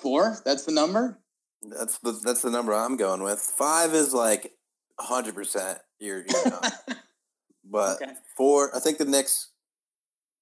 Four? 0.00 0.38
That's 0.44 0.64
the 0.64 0.72
number. 0.72 1.20
That's 1.62 1.98
the 1.98 2.20
that's 2.24 2.42
the 2.42 2.50
number 2.50 2.74
I'm 2.74 2.96
going 2.96 3.22
with. 3.22 3.38
Five 3.38 3.94
is 3.94 4.12
like 4.12 4.52
hundred 4.98 5.36
percent. 5.36 5.78
You're, 6.00 6.18
you're 6.18 6.44
done. 6.44 6.72
but 7.70 8.02
Okay. 8.02 8.14
four, 8.36 8.74
I 8.74 8.80
think 8.80 8.98
the 8.98 9.04
Knicks 9.04 9.50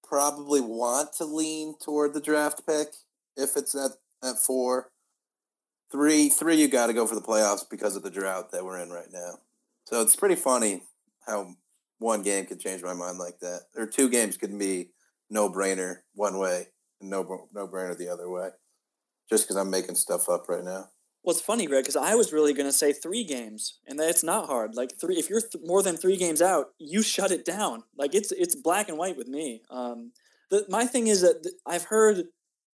probably 0.02 0.60
want 0.60 1.12
to 1.14 1.24
lean 1.24 1.74
toward 1.78 2.14
the 2.14 2.20
draft 2.20 2.66
pick 2.66 2.88
if 3.36 3.56
it's 3.56 3.74
at 3.74 3.92
at 4.22 4.38
four. 4.38 4.90
Three, 5.90 6.28
three, 6.28 6.56
you 6.56 6.68
got 6.68 6.86
to 6.88 6.92
go 6.92 7.06
for 7.06 7.14
the 7.14 7.20
playoffs 7.20 7.68
because 7.68 7.94
of 7.96 8.02
the 8.02 8.10
drought 8.10 8.50
that 8.52 8.64
we're 8.64 8.80
in 8.80 8.90
right 8.90 9.10
now. 9.12 9.38
So 9.84 10.02
it's 10.02 10.16
pretty 10.16 10.34
funny 10.34 10.82
how 11.26 11.54
one 11.98 12.22
game 12.22 12.46
could 12.46 12.60
change 12.60 12.82
my 12.82 12.92
mind 12.94 13.18
like 13.18 13.38
that, 13.40 13.62
or 13.76 13.86
two 13.86 14.08
games 14.08 14.36
could 14.36 14.58
be 14.58 14.90
no 15.30 15.48
brainer 15.50 15.98
one 16.14 16.38
way 16.38 16.68
and 17.00 17.10
no 17.10 17.48
no 17.52 17.68
brainer 17.68 17.96
the 17.96 18.08
other 18.08 18.28
way, 18.28 18.50
just 19.30 19.44
because 19.44 19.56
I'm 19.56 19.70
making 19.70 19.94
stuff 19.96 20.28
up 20.28 20.48
right 20.48 20.64
now. 20.64 20.90
Well, 21.26 21.34
it's 21.34 21.44
funny, 21.44 21.66
Greg, 21.66 21.82
because 21.82 21.96
I 21.96 22.14
was 22.14 22.32
really 22.32 22.54
going 22.54 22.68
to 22.68 22.72
say 22.72 22.92
three 22.92 23.24
games, 23.24 23.80
and 23.84 23.98
that's 23.98 24.22
not 24.22 24.46
hard. 24.46 24.76
Like 24.76 24.92
three, 24.96 25.16
if 25.16 25.28
you're 25.28 25.40
th- 25.40 25.64
more 25.64 25.82
than 25.82 25.96
three 25.96 26.16
games 26.16 26.40
out, 26.40 26.66
you 26.78 27.02
shut 27.02 27.32
it 27.32 27.44
down. 27.44 27.82
Like 27.98 28.14
it's 28.14 28.30
it's 28.30 28.54
black 28.54 28.88
and 28.88 28.96
white 28.96 29.16
with 29.16 29.26
me. 29.26 29.62
Um, 29.68 30.12
the, 30.50 30.64
my 30.68 30.86
thing 30.86 31.08
is 31.08 31.22
that 31.22 31.42
th- 31.42 31.56
I've 31.66 31.82
heard, 31.82 32.26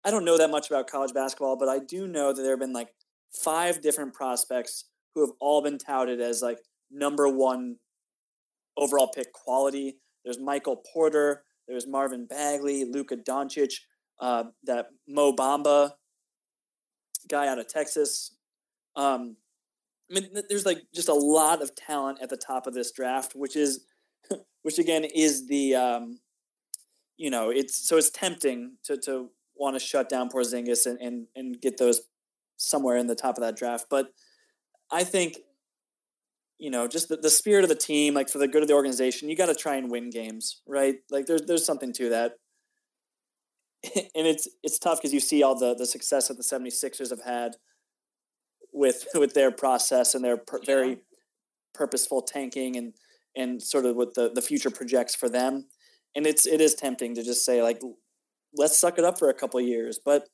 I 0.04 0.10
don't 0.10 0.24
know 0.24 0.36
that 0.36 0.50
much 0.50 0.68
about 0.68 0.88
college 0.88 1.14
basketball, 1.14 1.56
but 1.56 1.68
I 1.68 1.78
do 1.78 2.08
know 2.08 2.32
that 2.32 2.42
there 2.42 2.50
have 2.50 2.58
been 2.58 2.72
like 2.72 2.88
five 3.32 3.80
different 3.80 4.14
prospects 4.14 4.86
who 5.14 5.20
have 5.20 5.36
all 5.38 5.62
been 5.62 5.78
touted 5.78 6.20
as 6.20 6.42
like 6.42 6.58
number 6.90 7.28
one 7.28 7.76
overall 8.76 9.12
pick 9.14 9.32
quality. 9.32 9.98
There's 10.24 10.40
Michael 10.40 10.82
Porter, 10.92 11.44
there's 11.68 11.86
Marvin 11.86 12.26
Bagley, 12.26 12.84
Luka 12.84 13.16
Doncic, 13.16 13.74
uh, 14.20 14.44
that 14.64 14.88
Mo 15.06 15.32
Bamba 15.32 15.92
guy 17.28 17.46
out 17.46 17.60
of 17.60 17.68
Texas. 17.68 18.32
Um, 19.00 19.36
I 20.10 20.14
mean, 20.14 20.28
there's 20.48 20.66
like 20.66 20.82
just 20.94 21.08
a 21.08 21.14
lot 21.14 21.62
of 21.62 21.74
talent 21.74 22.18
at 22.20 22.28
the 22.28 22.36
top 22.36 22.66
of 22.66 22.74
this 22.74 22.92
draft, 22.92 23.32
which 23.34 23.56
is, 23.56 23.86
which 24.62 24.78
again 24.78 25.04
is 25.04 25.46
the, 25.46 25.74
um, 25.74 26.18
you 27.16 27.30
know, 27.30 27.50
it's 27.50 27.88
so 27.88 27.96
it's 27.96 28.10
tempting 28.10 28.76
to 28.84 28.96
to 28.98 29.30
want 29.56 29.76
to 29.76 29.80
shut 29.80 30.08
down 30.08 30.28
Porzingis 30.28 30.86
and 30.86 30.98
and 31.00 31.26
and 31.34 31.60
get 31.60 31.78
those 31.78 32.02
somewhere 32.56 32.96
in 32.96 33.06
the 33.06 33.14
top 33.14 33.36
of 33.38 33.42
that 33.42 33.56
draft. 33.56 33.86
But 33.88 34.08
I 34.90 35.04
think, 35.04 35.38
you 36.58 36.70
know, 36.70 36.86
just 36.86 37.08
the, 37.08 37.16
the 37.16 37.30
spirit 37.30 37.62
of 37.62 37.70
the 37.70 37.76
team, 37.76 38.12
like 38.12 38.28
for 38.28 38.38
the 38.38 38.48
good 38.48 38.62
of 38.62 38.68
the 38.68 38.74
organization, 38.74 39.30
you 39.30 39.36
got 39.36 39.46
to 39.46 39.54
try 39.54 39.76
and 39.76 39.90
win 39.90 40.10
games, 40.10 40.60
right? 40.66 40.96
Like 41.10 41.26
there's 41.26 41.42
there's 41.42 41.64
something 41.64 41.92
to 41.94 42.10
that. 42.10 42.32
and 43.94 44.26
it's 44.26 44.46
it's 44.62 44.78
tough 44.78 44.98
because 44.98 45.14
you 45.14 45.20
see 45.20 45.42
all 45.42 45.58
the 45.58 45.74
the 45.74 45.86
success 45.86 46.28
that 46.28 46.36
the 46.36 46.42
76ers 46.42 47.10
have 47.10 47.22
had 47.22 47.56
with 48.72 49.06
with 49.14 49.34
their 49.34 49.50
process 49.50 50.14
and 50.14 50.24
their 50.24 50.36
per, 50.36 50.60
very 50.64 50.98
purposeful 51.74 52.22
tanking 52.22 52.76
and 52.76 52.94
and 53.36 53.62
sort 53.62 53.86
of 53.86 53.96
what 53.96 54.14
the 54.14 54.30
the 54.34 54.42
future 54.42 54.70
projects 54.70 55.14
for 55.14 55.28
them 55.28 55.66
and 56.14 56.26
it's 56.26 56.46
it 56.46 56.60
is 56.60 56.74
tempting 56.74 57.14
to 57.14 57.22
just 57.22 57.44
say 57.44 57.62
like 57.62 57.80
let's 58.56 58.78
suck 58.78 58.98
it 58.98 59.04
up 59.04 59.18
for 59.18 59.28
a 59.28 59.34
couple 59.34 59.60
of 59.60 59.66
years 59.66 59.98
but 60.04 60.24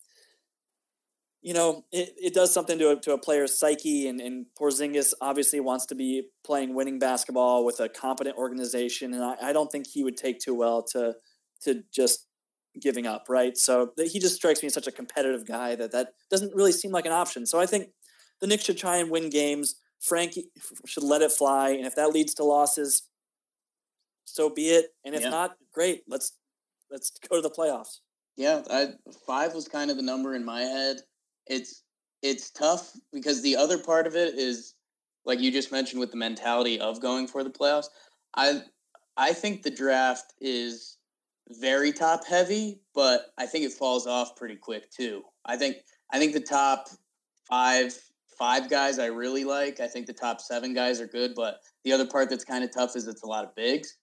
you 1.43 1.53
know 1.53 1.85
it, 1.93 2.15
it 2.17 2.35
does 2.35 2.53
something 2.53 2.79
to 2.79 2.91
a, 2.91 2.97
to 2.97 3.13
a 3.13 3.19
player's 3.19 3.59
psyche 3.59 4.09
and, 4.09 4.21
and 4.21 4.47
Porzingis 4.59 5.13
obviously 5.21 5.61
wants 5.61 5.87
to 5.87 5.95
be 5.95 6.29
playing 6.45 6.75
winning 6.75 6.99
basketball 6.99 7.65
with 7.65 7.81
a 7.81 7.89
competent 7.89 8.37
organization 8.37 9.13
and 9.13 9.23
I, 9.23 9.37
I 9.43 9.53
don't 9.53 9.71
think 9.71 9.87
he 9.87 10.03
would 10.03 10.17
take 10.17 10.39
too 10.41 10.55
well 10.55 10.83
to 10.93 11.15
to 11.63 11.83
just 11.93 12.27
giving 12.81 13.07
up, 13.07 13.27
right? 13.29 13.57
So 13.57 13.93
he 13.97 14.19
just 14.19 14.35
strikes 14.35 14.63
me 14.63 14.67
as 14.67 14.75
such 14.75 14.87
a 14.87 14.93
competitive 14.93 15.47
guy 15.47 15.75
that 15.77 15.93
that 15.93 16.15
doesn't 16.31 16.55
really 16.55 16.73
seem 16.73 16.93
like 16.93 17.07
an 17.07 17.13
option. 17.13 17.47
So 17.47 17.59
I 17.59 17.67
think 17.67 17.89
the 18.41 18.47
Knicks 18.47 18.65
should 18.65 18.79
try 18.79 18.97
and 18.97 19.11
win 19.11 19.31
games. 19.31 19.77
Frankie 20.01 20.51
should 20.87 21.03
let 21.03 21.23
it 21.23 21.33
fly, 21.33 21.71
and 21.71 21.87
if 21.87 21.95
that 21.97 22.11
leads 22.13 22.35
to 22.35 22.45
losses, 22.45 23.09
so 24.25 24.51
be 24.51 24.69
it. 24.71 24.95
And 25.05 25.15
if 25.15 25.23
Yeah. 25.23 25.31
not, 25.31 25.59
great. 25.73 26.05
Let's 26.07 26.33
let's 26.91 27.11
go 27.11 27.37
to 27.37 27.43
the 27.43 27.51
playoffs. 27.51 28.01
Yeah, 28.37 28.63
I, 28.71 28.95
five 29.27 29.55
was 29.55 29.67
kind 29.67 29.91
of 29.91 29.97
the 29.97 30.03
number 30.03 30.35
in 30.35 30.45
my 30.45 30.63
head. 30.63 30.99
It's 31.47 31.83
it's 32.23 32.51
tough 32.51 32.93
because 33.13 33.43
the 33.43 33.57
other 33.57 33.79
part 33.79 34.07
of 34.07 34.17
it 34.17 34.35
is 34.35 34.75
like 35.25 35.41
you 35.41 35.51
just 35.51 35.73
mentioned 35.73 36.01
with 36.01 36.11
the 36.11 36.17
mentality 36.17 36.79
of 36.81 37.01
going 37.01 37.27
for 37.27 37.43
the 37.43 37.51
playoffs. 37.51 37.89
I 38.35 38.63
I 39.17 39.33
think 39.33 39.63
the 39.63 39.71
draft 39.71 40.35
is 40.41 40.99
very 41.49 41.93
top 41.93 42.27
heavy, 42.27 42.81
but 42.95 43.33
I 43.39 43.47
think 43.47 43.65
it 43.65 43.73
falls 43.73 44.07
off 44.07 44.37
pretty 44.37 44.57
quick 44.57 44.91
too. 44.91 45.23
I 45.45 45.57
think 45.57 45.77
I 46.13 46.19
think 46.19 46.33
the 46.33 46.41
top 46.41 46.89
five 47.49 47.99
five 48.39 48.69
guys 48.71 48.99
I 48.99 49.07
really 49.07 49.45
like. 49.45 49.81
I 49.81 49.89
think 49.89 50.07
the 50.07 50.13
top 50.13 50.41
seven 50.41 50.75
guys 50.75 51.01
are 51.01 51.07
good, 51.07 51.35
but 51.35 51.61
the 51.85 51.93
other 51.93 52.07
part 52.07 52.31
that's 52.31 52.45
kind 52.45 52.65
of 52.65 52.73
tough 52.73 52.97
is 52.97 53.07
it's 53.07 53.23
a 53.23 53.27
lot 53.27 53.45
of 53.45 53.55
bigs. 53.55 53.97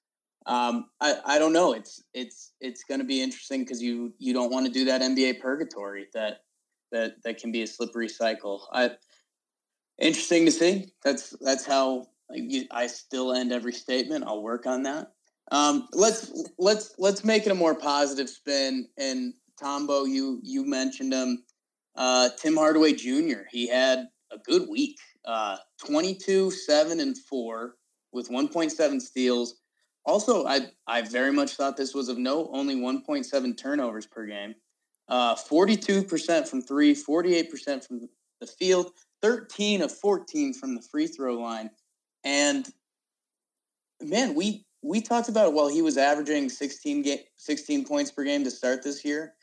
Um, 0.45 0.89
I, 0.99 1.15
I 1.25 1.39
don't 1.39 1.53
know. 1.53 1.73
It's 1.73 2.03
it's 2.13 2.51
it's 2.59 2.83
going 2.83 2.99
to 2.99 3.05
be 3.05 3.21
interesting 3.21 3.61
because 3.61 3.81
you 3.81 4.13
you 4.17 4.33
don't 4.33 4.51
want 4.51 4.65
to 4.65 4.71
do 4.71 4.85
that 4.85 5.01
NBA 5.01 5.39
purgatory 5.39 6.07
that 6.13 6.41
that 6.91 7.15
that 7.23 7.37
can 7.37 7.51
be 7.51 7.61
a 7.61 7.67
slippery 7.67 8.09
cycle. 8.09 8.67
I 8.71 8.91
interesting 9.99 10.45
to 10.45 10.51
see. 10.51 10.91
That's 11.03 11.33
that's 11.41 11.65
how 11.65 12.07
you, 12.31 12.65
I 12.71 12.87
still 12.87 13.33
end 13.33 13.51
every 13.51 13.73
statement. 13.73 14.25
I'll 14.25 14.41
work 14.41 14.65
on 14.65 14.83
that. 14.83 15.13
Um, 15.51 15.87
let's 15.93 16.31
let's 16.57 16.95
let's 16.97 17.23
make 17.23 17.45
it 17.45 17.51
a 17.51 17.55
more 17.55 17.75
positive 17.75 18.29
spin. 18.29 18.87
And 18.97 19.33
Tombo, 19.59 20.05
you 20.05 20.39
you 20.43 20.65
mentioned 20.65 21.13
him. 21.13 21.43
Uh, 21.95 22.29
Tim 22.37 22.57
Hardaway 22.57 22.93
Jr. 22.93 23.43
He 23.51 23.67
had 23.67 24.07
a 24.33 24.37
good 24.39 24.67
week. 24.69 24.97
Uh, 25.25 25.57
22, 25.85 26.51
7, 26.51 26.99
and 26.99 27.17
4 27.17 27.75
with 28.11 28.29
1.7 28.29 29.01
steals. 29.01 29.55
Also, 30.05 30.45
I 30.45 30.67
I 30.85 31.01
very 31.01 31.31
much 31.31 31.53
thought 31.53 31.77
this 31.77 31.93
was 31.93 32.09
of 32.09 32.17
note. 32.17 32.49
Only 32.51 32.75
1.7 32.75 33.57
turnovers 33.57 34.05
per 34.05 34.25
game. 34.25 34.55
Uh, 35.07 35.35
42% 35.35 36.47
from 36.47 36.61
three, 36.61 36.95
48% 36.95 37.85
from 37.85 38.09
the 38.41 38.47
field, 38.47 38.91
13 39.21 39.81
of 39.81 39.91
14 39.91 40.53
from 40.53 40.75
the 40.75 40.81
free 40.81 41.07
throw 41.07 41.35
line. 41.35 41.69
And 42.23 42.67
man, 44.01 44.35
we 44.35 44.65
we 44.81 45.01
talked 45.01 45.29
about 45.29 45.53
while 45.53 45.69
he 45.69 45.81
was 45.81 45.97
averaging 45.97 46.49
16 46.49 47.03
ga- 47.03 47.25
16 47.37 47.85
points 47.85 48.11
per 48.11 48.23
game 48.23 48.43
to 48.43 48.51
start 48.51 48.83
this 48.83 49.05
year 49.05 49.33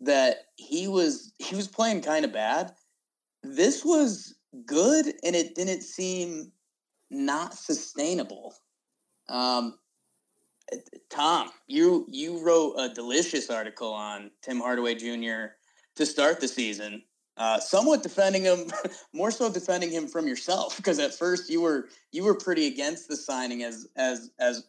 that 0.00 0.46
he 0.56 0.88
was 0.88 1.32
he 1.38 1.54
was 1.54 1.68
playing 1.68 2.02
kind 2.02 2.24
of 2.24 2.32
bad. 2.32 2.72
This 3.42 3.84
was 3.84 4.34
good 4.66 5.06
and 5.24 5.34
it 5.34 5.54
didn't 5.54 5.82
seem 5.82 6.52
not 7.10 7.54
sustainable. 7.54 8.54
Um, 9.28 9.78
Tom, 11.08 11.50
you 11.66 12.06
you 12.08 12.44
wrote 12.44 12.74
a 12.76 12.88
delicious 12.88 13.50
article 13.50 13.92
on 13.92 14.30
Tim 14.42 14.60
Hardaway 14.60 14.94
Jr. 14.94 15.54
to 15.96 16.06
start 16.06 16.40
the 16.40 16.48
season, 16.48 17.02
uh, 17.36 17.58
somewhat 17.58 18.02
defending 18.02 18.44
him, 18.44 18.66
more 19.12 19.30
so 19.30 19.50
defending 19.50 19.90
him 19.90 20.06
from 20.06 20.28
yourself, 20.28 20.76
because 20.76 20.98
at 20.98 21.14
first 21.14 21.50
you 21.50 21.60
were 21.60 21.88
you 22.12 22.24
were 22.24 22.34
pretty 22.34 22.66
against 22.66 23.08
the 23.08 23.16
signing 23.16 23.64
as 23.64 23.88
as 23.96 24.30
as 24.38 24.64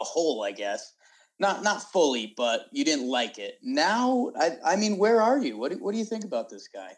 a 0.00 0.04
whole, 0.04 0.42
I 0.42 0.52
guess. 0.52 0.94
Not 1.38 1.62
not 1.62 1.82
fully, 1.92 2.32
but 2.36 2.66
you 2.72 2.84
didn't 2.84 3.08
like 3.08 3.38
it. 3.38 3.58
Now, 3.62 4.32
I 4.40 4.56
I 4.64 4.76
mean, 4.76 4.96
where 4.96 5.20
are 5.20 5.38
you? 5.38 5.58
What 5.58 5.72
do, 5.72 5.78
what 5.78 5.92
do 5.92 5.98
you 5.98 6.04
think 6.06 6.24
about 6.24 6.48
this 6.48 6.68
guy? 6.68 6.92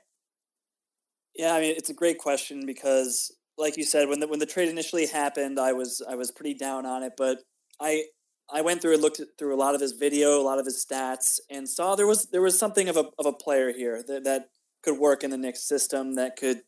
Yeah, 1.39 1.55
I 1.55 1.61
mean, 1.61 1.74
it's 1.76 1.91
a 1.91 1.95
great 1.95 2.18
question 2.18 2.66
because, 2.66 3.32
like 3.57 3.76
you 3.78 3.84
said, 3.84 4.09
when 4.09 4.20
the 4.20 4.28
when 4.28 4.41
the 4.41 4.47
trade 4.47 4.68
initially 4.68 5.07
happened, 5.07 5.59
I 5.61 5.72
was 5.72 6.03
I 6.09 6.16
was 6.16 6.32
pretty 6.32 6.55
down 6.55 6.84
on 6.84 7.03
it, 7.05 7.12
but 7.16 7.39
I 7.80 8.05
I 8.53 8.62
went 8.62 8.82
through 8.82 8.95
and 8.95 9.03
looked 9.03 9.20
through 9.39 9.55
a 9.55 9.57
lot 9.57 9.74
of 9.76 9.80
his 9.80 9.93
video, 9.93 10.41
a 10.41 10.43
lot 10.43 10.59
of 10.59 10.66
his 10.66 10.84
stats, 10.84 11.41
and 11.51 11.68
saw 11.68 11.95
there 11.97 12.07
was 12.09 12.26
there 12.26 12.43
was 12.43 12.59
something 12.59 12.89
of 12.89 12.97
a 12.97 13.07
of 13.18 13.26
a 13.26 13.32
player 13.32 13.72
here 13.72 14.03
that 14.09 14.24
that 14.24 14.51
could 14.82 14.99
work 14.99 15.24
in 15.24 15.30
the 15.30 15.39
Knicks 15.39 15.62
system 15.62 16.14
that 16.16 16.36
could 16.36 16.62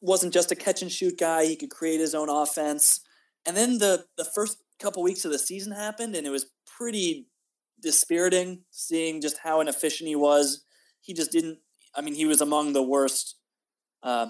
wasn't 0.00 0.32
just 0.34 0.52
a 0.52 0.56
catch 0.56 0.82
and 0.82 0.92
shoot 0.92 1.18
guy. 1.18 1.46
He 1.46 1.56
could 1.56 1.70
create 1.70 2.00
his 2.00 2.14
own 2.14 2.28
offense. 2.28 3.00
And 3.46 3.56
then 3.56 3.78
the 3.78 4.06
the 4.16 4.24
first 4.24 4.58
couple 4.78 5.02
weeks 5.02 5.24
of 5.24 5.32
the 5.32 5.38
season 5.38 5.72
happened, 5.72 6.14
and 6.14 6.26
it 6.26 6.30
was 6.30 6.46
pretty 6.66 7.28
dispiriting 7.82 8.62
seeing 8.70 9.20
just 9.20 9.38
how 9.42 9.60
inefficient 9.60 10.08
he 10.08 10.16
was. 10.16 10.64
He 11.00 11.14
just 11.14 11.32
didn't. 11.32 11.58
I 11.96 12.00
mean, 12.00 12.14
he 12.14 12.26
was 12.26 12.40
among 12.40 12.72
the 12.72 12.82
worst 12.82 13.36
uh, 14.02 14.28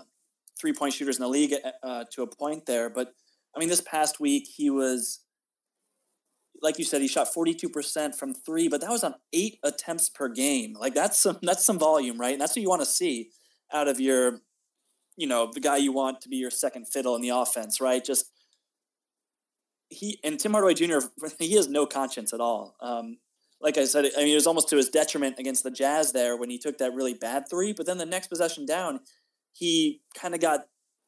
three 0.59 0.73
point 0.73 0.95
shooters 0.95 1.17
in 1.17 1.23
the 1.23 1.29
league 1.29 1.55
uh, 1.83 2.05
to 2.13 2.23
a 2.23 2.27
point 2.27 2.67
there. 2.67 2.89
But 2.91 3.13
I 3.55 3.59
mean, 3.59 3.69
this 3.69 3.81
past 3.81 4.21
week 4.21 4.47
he 4.47 4.71
was, 4.71 5.21
like 6.63 6.79
you 6.79 6.85
said, 6.85 7.03
he 7.03 7.09
shot 7.09 7.33
forty 7.33 7.55
two 7.55 7.69
percent 7.69 8.15
from 8.15 8.35
three, 8.35 8.69
but 8.69 8.81
that 8.81 8.91
was 8.91 9.05
on 9.05 9.15
eight 9.33 9.59
attempts 9.63 10.09
per 10.09 10.29
game. 10.29 10.75
Like 10.75 10.95
that's 10.95 11.19
some 11.19 11.39
that's 11.43 11.65
some 11.65 11.79
volume, 11.79 12.19
right? 12.21 12.33
And 12.33 12.41
that's 12.41 12.57
what 12.57 12.63
you 12.63 12.69
want 12.69 12.83
to 12.83 12.87
see 12.87 13.31
out 13.73 13.89
of 13.89 14.01
your, 14.01 14.41
you 15.17 15.27
know, 15.27 15.51
the 15.53 15.61
guy 15.61 15.77
you 15.77 15.93
want 15.93 16.21
to 16.23 16.29
be 16.29 16.37
your 16.37 16.51
second 16.51 16.87
fiddle 16.89 17.17
in 17.17 17.23
the 17.23 17.31
offense, 17.31 17.81
right? 17.81 18.05
Just 18.05 18.31
he 19.89 20.19
and 20.25 20.39
Tim 20.39 20.53
Hardaway 20.53 20.75
Jr. 20.75 20.99
He 21.39 21.55
has 21.55 21.69
no 21.69 21.87
conscience 21.87 22.33
at 22.33 22.41
all. 22.41 22.77
Um, 22.81 23.19
like 23.65 23.79
I 23.79 23.87
said, 23.87 24.05
I 24.15 24.21
mean, 24.21 24.33
it 24.33 24.35
was 24.35 24.47
almost 24.47 24.69
to 24.69 24.77
his 24.77 24.91
detriment 24.91 25.39
against 25.39 25.65
the 25.65 25.71
Jazz 25.71 26.13
there 26.13 26.37
when 26.37 26.51
he 26.51 26.59
took 26.59 26.77
that 26.79 26.93
really 26.93 27.15
bad 27.15 27.49
three. 27.49 27.73
But 27.73 27.87
then 27.87 27.97
the 27.97 28.05
next 28.05 28.27
possession 28.27 28.67
down, 28.67 29.01
he 29.55 30.03
kind 30.15 30.35
of 30.35 30.41
got 30.43 30.67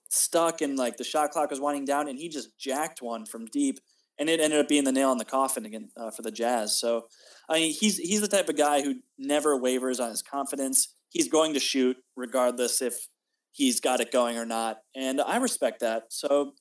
stuck 0.09 0.63
and 0.63 0.79
like 0.79 0.97
the 0.97 1.05
shot 1.05 1.33
clock 1.33 1.51
was 1.51 1.61
winding 1.61 1.85
down, 1.85 2.09
and 2.09 2.19
he 2.19 2.31
just 2.31 2.59
jacked 2.59 3.03
one 3.03 3.27
from 3.27 3.45
deep, 3.45 3.79
and 4.19 4.31
it 4.31 4.41
ended 4.41 4.59
up 4.59 4.69
being 4.69 4.85
the 4.85 4.93
nail 4.93 5.13
in 5.13 5.19
the 5.19 5.25
coffin 5.25 5.67
again 5.67 5.91
uh, 5.99 6.11
for 6.11 6.23
the 6.23 6.31
Jazz. 6.31 6.81
So, 6.81 7.09
I 7.47 7.57
mean, 7.57 7.75
he's 7.79 7.99
he's 7.99 8.23
the 8.23 8.29
type 8.29 8.49
of 8.49 8.57
guy 8.57 8.81
who 8.81 8.95
never 9.19 9.61
wavers 9.61 10.01
on 10.01 10.09
his 10.09 10.23
confidence. 10.23 10.95
He's 11.11 11.29
going 11.29 11.53
to 11.53 11.61
shoot 11.61 11.99
regardless 12.17 12.81
if 12.81 13.09
he's 13.53 13.81
got 13.81 14.01
it 14.01 14.11
going 14.11 14.39
or 14.39 14.47
not, 14.47 14.79
and 14.95 15.21
I 15.21 15.37
respect 15.37 15.81
that. 15.81 16.05
So 16.09 16.55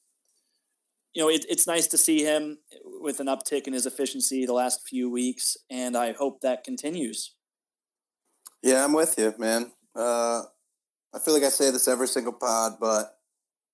you 1.16 1.22
know, 1.22 1.30
it, 1.30 1.46
it's 1.48 1.66
nice 1.66 1.88
to 1.88 1.98
see 1.98 2.24
him 2.24 2.58
with 3.06 3.22
an 3.22 3.28
uptick 3.28 3.68
in 3.68 3.74
his 3.74 3.86
efficiency 3.86 4.46
the 4.46 4.54
last 4.54 4.86
few 4.88 5.10
weeks, 5.10 5.56
and 5.70 5.96
I 5.96 6.12
hope 6.12 6.42
that 6.42 6.64
continues. 6.64 7.34
Yeah, 8.62 8.84
I'm 8.84 8.94
with 8.94 9.18
you, 9.18 9.34
man. 9.38 9.72
Uh, 9.96 10.42
I 11.14 11.20
feel 11.24 11.34
like 11.34 11.44
I 11.44 11.50
say 11.50 11.72
this 11.72 11.88
every 11.88 12.08
single 12.08 12.34
pod, 12.34 12.74
but 12.82 13.18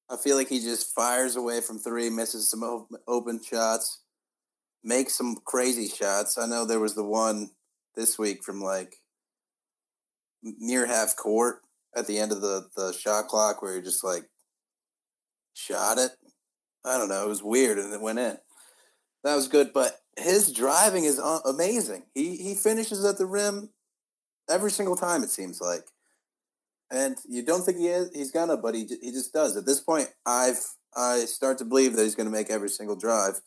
I 0.09 0.17
feel 0.17 0.35
like 0.35 0.49
he 0.49 0.59
just 0.59 0.93
fires 0.93 1.35
away 1.35 1.61
from 1.61 1.79
three, 1.79 2.09
misses 2.09 2.51
some 2.51 2.85
open 3.07 3.39
shots, 3.41 4.03
makes 4.83 5.17
some 5.17 5.37
crazy 5.45 5.87
shots. 5.87 6.37
I 6.37 6.45
know 6.45 6.65
there 6.65 6.79
was 6.79 6.93
the 6.95 7.03
one 7.03 7.49
this 7.95 8.19
week 8.19 8.43
from 8.43 8.61
like 8.61 8.97
near 10.43 10.85
half 10.85 11.15
court 11.15 11.61
at 11.95 12.05
the 12.05 12.19
end 12.19 12.31
of 12.31 12.41
the, 12.41 12.67
the 12.75 12.93
shot 12.93 13.27
clock 13.27 13.61
where 13.61 13.75
he 13.75 13.81
just 13.81 14.03
like 14.03 14.25
shot 15.53 15.97
it 15.97 16.11
I 16.83 16.97
don't 16.97 17.09
know. 17.09 17.23
It 17.23 17.29
was 17.29 17.43
weird, 17.43 17.77
and 17.77 17.93
it 17.93 18.01
went 18.01 18.19
in. 18.19 18.37
That 19.23 19.35
was 19.35 19.47
good, 19.47 19.71
but 19.73 19.99
his 20.17 20.51
driving 20.51 21.05
is 21.05 21.19
uh, 21.19 21.39
amazing. 21.45 22.03
He 22.13 22.37
he 22.37 22.55
finishes 22.55 23.05
at 23.05 23.17
the 23.17 23.25
rim 23.25 23.69
every 24.49 24.71
single 24.71 24.95
time. 24.95 25.23
It 25.23 25.29
seems 25.29 25.61
like, 25.61 25.85
and 26.91 27.17
you 27.27 27.43
don't 27.43 27.63
think 27.63 27.77
he 27.77 27.87
is. 27.87 28.09
He's 28.13 28.31
gonna, 28.31 28.57
but 28.57 28.75
he 28.75 28.87
he 29.01 29.11
just 29.11 29.33
does. 29.33 29.55
At 29.55 29.65
this 29.65 29.79
point, 29.79 30.09
I've 30.25 30.59
I 30.95 31.19
start 31.25 31.57
to 31.59 31.65
believe 31.65 31.95
that 31.95 32.03
he's 32.03 32.15
gonna 32.15 32.31
make 32.31 32.49
every 32.49 32.69
single 32.69 32.95
drive 32.95 33.41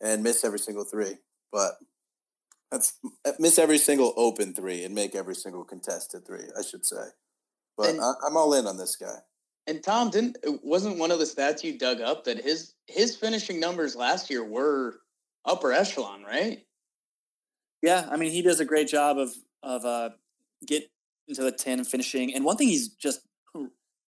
and 0.00 0.22
miss 0.22 0.44
every 0.44 0.58
single 0.58 0.84
three. 0.84 1.18
But 1.52 1.74
that's 2.70 2.98
miss 3.38 3.58
every 3.58 3.78
single 3.78 4.14
open 4.16 4.54
three 4.54 4.84
and 4.84 4.94
make 4.94 5.14
every 5.14 5.34
single 5.34 5.64
contested 5.64 6.26
three. 6.26 6.46
I 6.58 6.62
should 6.62 6.84
say. 6.86 7.04
But 7.76 7.90
and, 7.90 8.00
I, 8.00 8.12
I'm 8.26 8.36
all 8.36 8.54
in 8.54 8.66
on 8.66 8.78
this 8.78 8.96
guy. 8.96 9.18
And 9.66 9.82
Tom 9.82 10.10
didn't 10.10 10.36
wasn't 10.62 10.98
one 10.98 11.10
of 11.10 11.18
the 11.18 11.24
stats 11.24 11.64
you 11.64 11.78
dug 11.78 12.00
up 12.00 12.24
that 12.24 12.42
his 12.42 12.74
his 12.86 13.16
finishing 13.16 13.58
numbers 13.58 13.96
last 13.96 14.28
year 14.28 14.44
were 14.44 15.00
upper 15.44 15.72
echelon, 15.72 16.22
right? 16.22 16.64
Yeah, 17.82 18.06
I 18.10 18.16
mean 18.16 18.30
he 18.30 18.42
does 18.42 18.60
a 18.60 18.64
great 18.64 18.88
job 18.88 19.18
of 19.18 19.32
of 19.62 19.84
uh, 19.84 20.10
get 20.66 20.84
into 21.28 21.42
the 21.42 21.52
ten 21.52 21.82
finishing. 21.84 22.34
And 22.34 22.44
one 22.44 22.56
thing 22.56 22.68
he's 22.68 22.88
just 22.88 23.20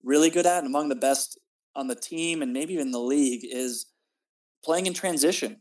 really 0.05 0.31
good 0.31 0.47
at, 0.47 0.59
and 0.59 0.67
among 0.67 0.89
the 0.89 0.95
best 0.95 1.39
on 1.75 1.89
the 1.89 1.95
team, 1.95 2.43
and 2.43 2.53
maybe 2.53 2.75
even 2.75 2.91
the 2.91 3.01
league, 3.01 3.43
is 3.45 3.87
playing 4.65 4.87
in 4.87 4.95
transition. 4.95 5.61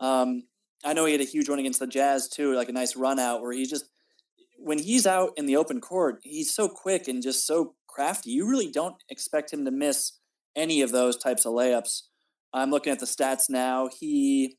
Um, 0.00 0.44
I 0.84 0.92
know 0.92 1.04
he 1.04 1.12
had 1.12 1.20
a 1.20 1.24
huge 1.24 1.48
one 1.48 1.58
against 1.58 1.80
the 1.80 1.86
Jazz 1.86 2.28
too, 2.28 2.54
like 2.54 2.68
a 2.68 2.72
nice 2.72 2.96
run 2.96 3.18
out 3.18 3.42
where 3.42 3.52
he 3.52 3.66
just 3.66 3.86
when 4.58 4.78
he's 4.78 5.06
out 5.06 5.32
in 5.36 5.46
the 5.46 5.56
open 5.56 5.80
court, 5.80 6.20
he's 6.22 6.52
so 6.52 6.68
quick 6.68 7.08
and 7.08 7.22
just 7.22 7.46
so 7.46 7.74
crafty. 7.96 8.30
You 8.30 8.48
really 8.48 8.70
don't 8.70 9.02
expect 9.08 9.52
him 9.52 9.64
to 9.64 9.70
miss 9.70 10.12
any 10.54 10.82
of 10.82 10.92
those 10.92 11.16
types 11.16 11.46
of 11.46 11.54
layups. 11.54 12.02
I'm 12.52 12.70
looking 12.70 12.92
at 12.92 13.00
the 13.00 13.06
stats 13.06 13.48
now. 13.48 13.88
He 13.98 14.58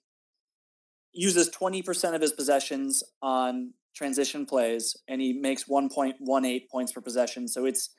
uses 1.14 1.50
20% 1.50 2.16
of 2.16 2.22
his 2.22 2.32
possessions 2.32 3.04
on 3.22 3.74
transition 3.96 4.46
plays, 4.46 4.96
and 5.08 5.22
he 5.22 5.34
makes 5.34 5.66
1.18 5.66 6.62
points 6.70 6.92
per 6.92 7.02
possession. 7.02 7.48
So 7.48 7.66
it's 7.66 7.92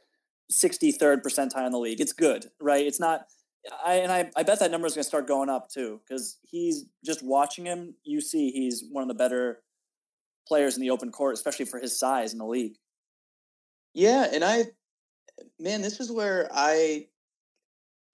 63rd 0.53 1.22
percentile 1.22 1.66
in 1.66 1.72
the 1.72 1.78
league. 1.78 2.01
It's 2.01 2.12
good, 2.12 2.47
right? 2.61 2.84
It's 2.84 3.01
not. 3.01 3.22
I 3.84 3.95
and 3.95 4.11
I, 4.11 4.30
I 4.36 4.45
bet 4.45 4.61
that 4.61 4.70
number 4.70 4.86
is 4.86 4.95
going 4.95 5.03
to 5.03 5.09
start 5.09 5.26
going 5.26 5.49
up 5.49 5.68
too 5.68 6.01
because 6.09 6.39
he's 6.43 6.86
just 7.05 7.22
watching 7.22 7.66
him. 7.66 7.95
You 8.05 8.20
see, 8.20 8.51
he's 8.51 8.84
one 8.91 9.03
of 9.03 9.09
the 9.09 9.14
better 9.14 9.62
players 10.47 10.76
in 10.76 10.80
the 10.80 10.91
open 10.91 11.12
court, 11.12 11.34
especially 11.34 11.66
for 11.66 11.78
his 11.78 11.99
size 11.99 12.32
in 12.32 12.39
the 12.39 12.47
league. 12.47 12.76
Yeah, 13.95 14.28
and 14.32 14.45
I, 14.45 14.66
man, 15.59 15.82
this 15.82 16.01
is 16.01 16.11
where 16.11 16.49
I, 16.53 17.07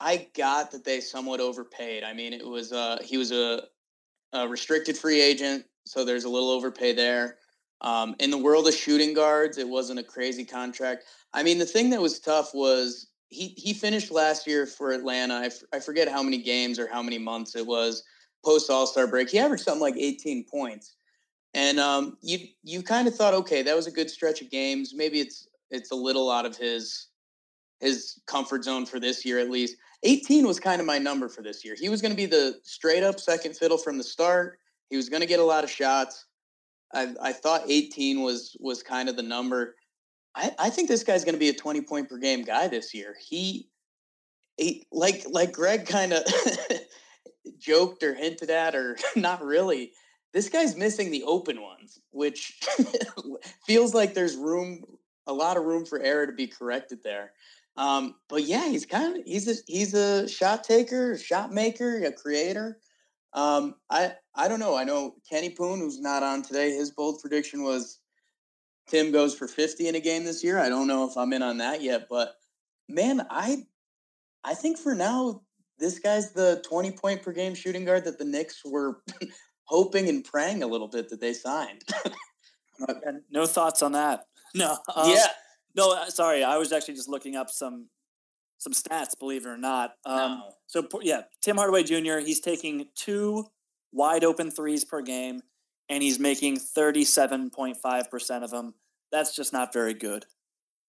I 0.00 0.28
got 0.36 0.70
that 0.72 0.84
they 0.84 1.00
somewhat 1.00 1.40
overpaid. 1.40 2.04
I 2.04 2.12
mean, 2.12 2.32
it 2.32 2.46
was 2.46 2.72
uh 2.72 2.98
he 3.02 3.16
was 3.16 3.32
a, 3.32 3.62
a 4.32 4.48
restricted 4.48 4.96
free 4.98 5.20
agent, 5.20 5.64
so 5.86 6.04
there's 6.04 6.24
a 6.24 6.28
little 6.28 6.50
overpay 6.50 6.94
there. 6.94 7.38
Um, 7.80 8.14
in 8.18 8.30
the 8.30 8.38
world 8.38 8.66
of 8.66 8.74
shooting 8.74 9.14
guards, 9.14 9.58
it 9.58 9.68
wasn't 9.68 9.98
a 9.98 10.04
crazy 10.04 10.44
contract. 10.44 11.04
I 11.32 11.42
mean, 11.42 11.58
the 11.58 11.66
thing 11.66 11.90
that 11.90 12.00
was 12.00 12.18
tough 12.20 12.54
was 12.54 13.08
he 13.28 13.54
he 13.56 13.72
finished 13.74 14.10
last 14.10 14.46
year 14.46 14.66
for 14.66 14.92
Atlanta. 14.92 15.34
I, 15.34 15.46
f- 15.46 15.62
I 15.72 15.80
forget 15.80 16.08
how 16.08 16.22
many 16.22 16.38
games 16.38 16.78
or 16.78 16.86
how 16.86 17.02
many 17.02 17.18
months 17.18 17.56
it 17.56 17.66
was 17.66 18.02
post 18.44 18.70
All 18.70 18.86
Star 18.86 19.06
break. 19.06 19.30
He 19.30 19.38
averaged 19.38 19.64
something 19.64 19.80
like 19.80 19.96
18 19.96 20.44
points. 20.44 20.96
And 21.54 21.78
um, 21.78 22.18
you 22.20 22.38
you 22.62 22.82
kind 22.82 23.06
of 23.08 23.14
thought, 23.14 23.34
okay, 23.34 23.62
that 23.62 23.76
was 23.76 23.86
a 23.86 23.92
good 23.92 24.10
stretch 24.10 24.42
of 24.42 24.50
games. 24.50 24.92
Maybe 24.94 25.20
it's 25.20 25.48
it's 25.70 25.90
a 25.90 25.96
little 25.96 26.30
out 26.30 26.46
of 26.46 26.56
his 26.56 27.08
his 27.80 28.20
comfort 28.26 28.64
zone 28.64 28.86
for 28.86 29.00
this 29.00 29.24
year 29.24 29.38
at 29.38 29.50
least. 29.50 29.76
18 30.02 30.46
was 30.46 30.60
kind 30.60 30.80
of 30.80 30.86
my 30.86 30.98
number 30.98 31.28
for 31.28 31.42
this 31.42 31.64
year. 31.64 31.74
He 31.78 31.88
was 31.88 32.02
going 32.02 32.12
to 32.12 32.16
be 32.16 32.26
the 32.26 32.58
straight 32.62 33.02
up 33.02 33.18
second 33.18 33.56
fiddle 33.56 33.78
from 33.78 33.98
the 33.98 34.04
start. 34.04 34.58
He 34.90 34.96
was 34.96 35.08
going 35.08 35.22
to 35.22 35.26
get 35.26 35.40
a 35.40 35.44
lot 35.44 35.64
of 35.64 35.70
shots. 35.70 36.26
I, 36.92 37.14
I 37.20 37.32
thought 37.32 37.62
18 37.66 38.22
was 38.22 38.56
was 38.60 38.82
kind 38.82 39.08
of 39.08 39.16
the 39.16 39.22
number. 39.22 39.76
I, 40.34 40.52
I 40.58 40.70
think 40.70 40.88
this 40.88 41.04
guy's 41.04 41.24
going 41.24 41.34
to 41.34 41.40
be 41.40 41.48
a 41.48 41.54
20 41.54 41.80
point 41.82 42.08
per 42.08 42.18
game 42.18 42.42
guy 42.42 42.68
this 42.68 42.94
year. 42.94 43.16
He, 43.20 43.68
he 44.56 44.86
like 44.92 45.24
like 45.28 45.52
Greg 45.52 45.86
kind 45.86 46.12
of 46.12 46.22
joked 47.58 48.02
or 48.02 48.14
hinted 48.14 48.50
at, 48.50 48.74
or 48.74 48.96
not 49.16 49.42
really 49.42 49.92
this 50.34 50.48
guy's 50.48 50.76
missing 50.76 51.10
the 51.10 51.22
open 51.22 51.62
ones, 51.62 52.00
which 52.10 52.60
feels 53.66 53.94
like 53.94 54.12
there's 54.12 54.36
room 54.36 54.84
a 55.26 55.32
lot 55.32 55.56
of 55.56 55.64
room 55.64 55.86
for 55.86 56.00
error 56.00 56.26
to 56.26 56.32
be 56.32 56.46
corrected 56.46 57.02
there. 57.02 57.32
Um, 57.76 58.14
but 58.28 58.44
yeah, 58.44 58.68
he's 58.68 58.86
kind 58.86 59.16
of 59.16 59.24
he's 59.24 59.48
a 59.48 59.54
he's 59.66 59.94
a 59.94 60.28
shot 60.28 60.64
taker, 60.64 61.18
shot 61.18 61.52
maker, 61.52 62.04
a 62.04 62.12
creator. 62.12 62.78
Um, 63.32 63.74
I 63.90 64.12
I 64.34 64.48
don't 64.48 64.60
know. 64.60 64.76
I 64.76 64.84
know 64.84 65.16
Kenny 65.28 65.50
Poon, 65.50 65.80
who's 65.80 66.00
not 66.00 66.22
on 66.22 66.42
today. 66.42 66.70
His 66.70 66.90
bold 66.90 67.20
prediction 67.20 67.64
was 67.64 67.98
Tim 68.88 69.12
goes 69.12 69.34
for 69.34 69.48
50 69.48 69.88
in 69.88 69.94
a 69.94 70.00
game 70.00 70.24
this 70.24 70.44
year. 70.44 70.58
I 70.58 70.68
don't 70.68 70.86
know 70.86 71.08
if 71.08 71.16
I'm 71.16 71.32
in 71.32 71.42
on 71.42 71.58
that 71.58 71.82
yet, 71.82 72.06
but 72.08 72.34
man, 72.88 73.26
I 73.30 73.64
I 74.44 74.54
think 74.54 74.78
for 74.78 74.94
now 74.94 75.42
this 75.78 75.98
guy's 75.98 76.32
the 76.32 76.62
20 76.68 76.92
point 76.92 77.22
per 77.22 77.32
game 77.32 77.54
shooting 77.54 77.84
guard 77.84 78.04
that 78.04 78.18
the 78.18 78.24
Knicks 78.24 78.62
were 78.64 79.02
hoping 79.64 80.08
and 80.08 80.24
praying 80.24 80.62
a 80.62 80.66
little 80.66 80.88
bit 80.88 81.08
that 81.08 81.20
they 81.20 81.32
signed. 81.32 81.82
no 83.30 83.46
thoughts 83.46 83.82
on 83.82 83.92
that. 83.92 84.24
No. 84.56 84.78
Um, 84.94 85.10
yeah. 85.10 85.26
No, 85.74 85.92
uh, 85.92 86.06
sorry. 86.10 86.44
I 86.44 86.56
was 86.56 86.72
actually 86.72 86.94
just 86.94 87.08
looking 87.08 87.36
up 87.36 87.50
some 87.50 87.88
some 88.58 88.72
stats, 88.72 89.18
believe 89.18 89.44
it 89.46 89.48
or 89.48 89.56
not. 89.56 89.94
Um, 90.06 90.16
No. 90.16 90.50
So 90.66 90.88
yeah, 91.02 91.22
Tim 91.42 91.56
Hardaway 91.56 91.82
Jr. 91.82 92.18
He's 92.18 92.40
taking 92.40 92.86
two 92.94 93.46
wide 93.92 94.24
open 94.24 94.50
threes 94.50 94.84
per 94.84 95.02
game, 95.02 95.40
and 95.88 96.02
he's 96.02 96.18
making 96.18 96.58
thirty 96.58 97.04
seven 97.04 97.50
point 97.50 97.76
five 97.82 98.10
percent 98.10 98.44
of 98.44 98.50
them. 98.50 98.74
That's 99.12 99.34
just 99.34 99.52
not 99.52 99.72
very 99.72 99.94
good. 99.94 100.26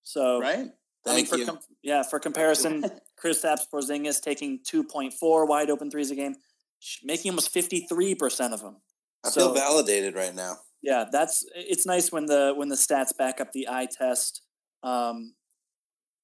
So 0.03 0.39
right? 0.39 0.55
I 0.57 0.59
mean, 0.59 0.71
Thank 1.05 1.27
for 1.27 1.37
you. 1.37 1.45
com- 1.45 1.59
yeah, 1.83 2.03
for 2.03 2.19
comparison, 2.19 2.83
Kristaps 3.23 3.69
Porzingis 3.71 4.21
taking 4.21 4.59
two 4.63 4.83
point 4.83 5.13
four 5.13 5.45
wide 5.45 5.69
open 5.69 5.91
threes 5.91 6.11
a 6.11 6.15
game, 6.15 6.35
making 7.03 7.31
almost 7.31 7.51
fifty 7.51 7.81
three 7.81 8.15
percent 8.15 8.53
of 8.53 8.61
them. 8.61 8.77
I 9.23 9.31
feel 9.31 9.53
validated 9.53 10.15
right 10.15 10.33
now. 10.33 10.57
Yeah, 10.81 11.05
that's 11.11 11.43
it's 11.55 11.85
nice 11.85 12.11
when 12.11 12.27
the 12.27 12.53
when 12.55 12.69
the 12.69 12.75
stats 12.75 13.15
back 13.15 13.41
up 13.41 13.51
the 13.51 13.67
eye 13.67 13.87
test. 13.91 14.41
Um, 14.85 15.33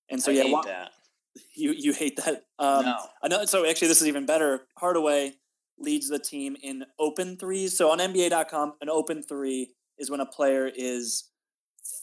and 0.10 0.22
so 0.22 0.32
I 0.32 0.36
yeah, 0.36 0.44
hate 0.44 0.52
wha- 0.54 0.62
that. 0.64 0.92
you 1.56 1.72
you 1.72 1.94
hate 1.94 2.18
that. 2.18 2.44
Um, 2.60 2.86
no. 2.86 2.98
I 3.24 3.28
know. 3.28 3.46
So 3.46 3.68
actually, 3.68 3.88
this 3.90 4.02
is 4.02 4.08
even 4.08 4.26
better. 4.26 4.62
Hardaway 4.78 5.34
leads 5.80 6.10
the 6.10 6.20
team 6.20 6.56
in 6.62 6.86
open 7.00 7.38
threes. 7.38 7.76
So 7.78 7.90
on 7.92 8.00
NBA.com, 8.00 8.74
an 8.82 8.90
open 8.90 9.24
three 9.24 9.74
is 9.98 10.12
when 10.12 10.20
a 10.20 10.26
player 10.26 10.70
is 10.74 11.30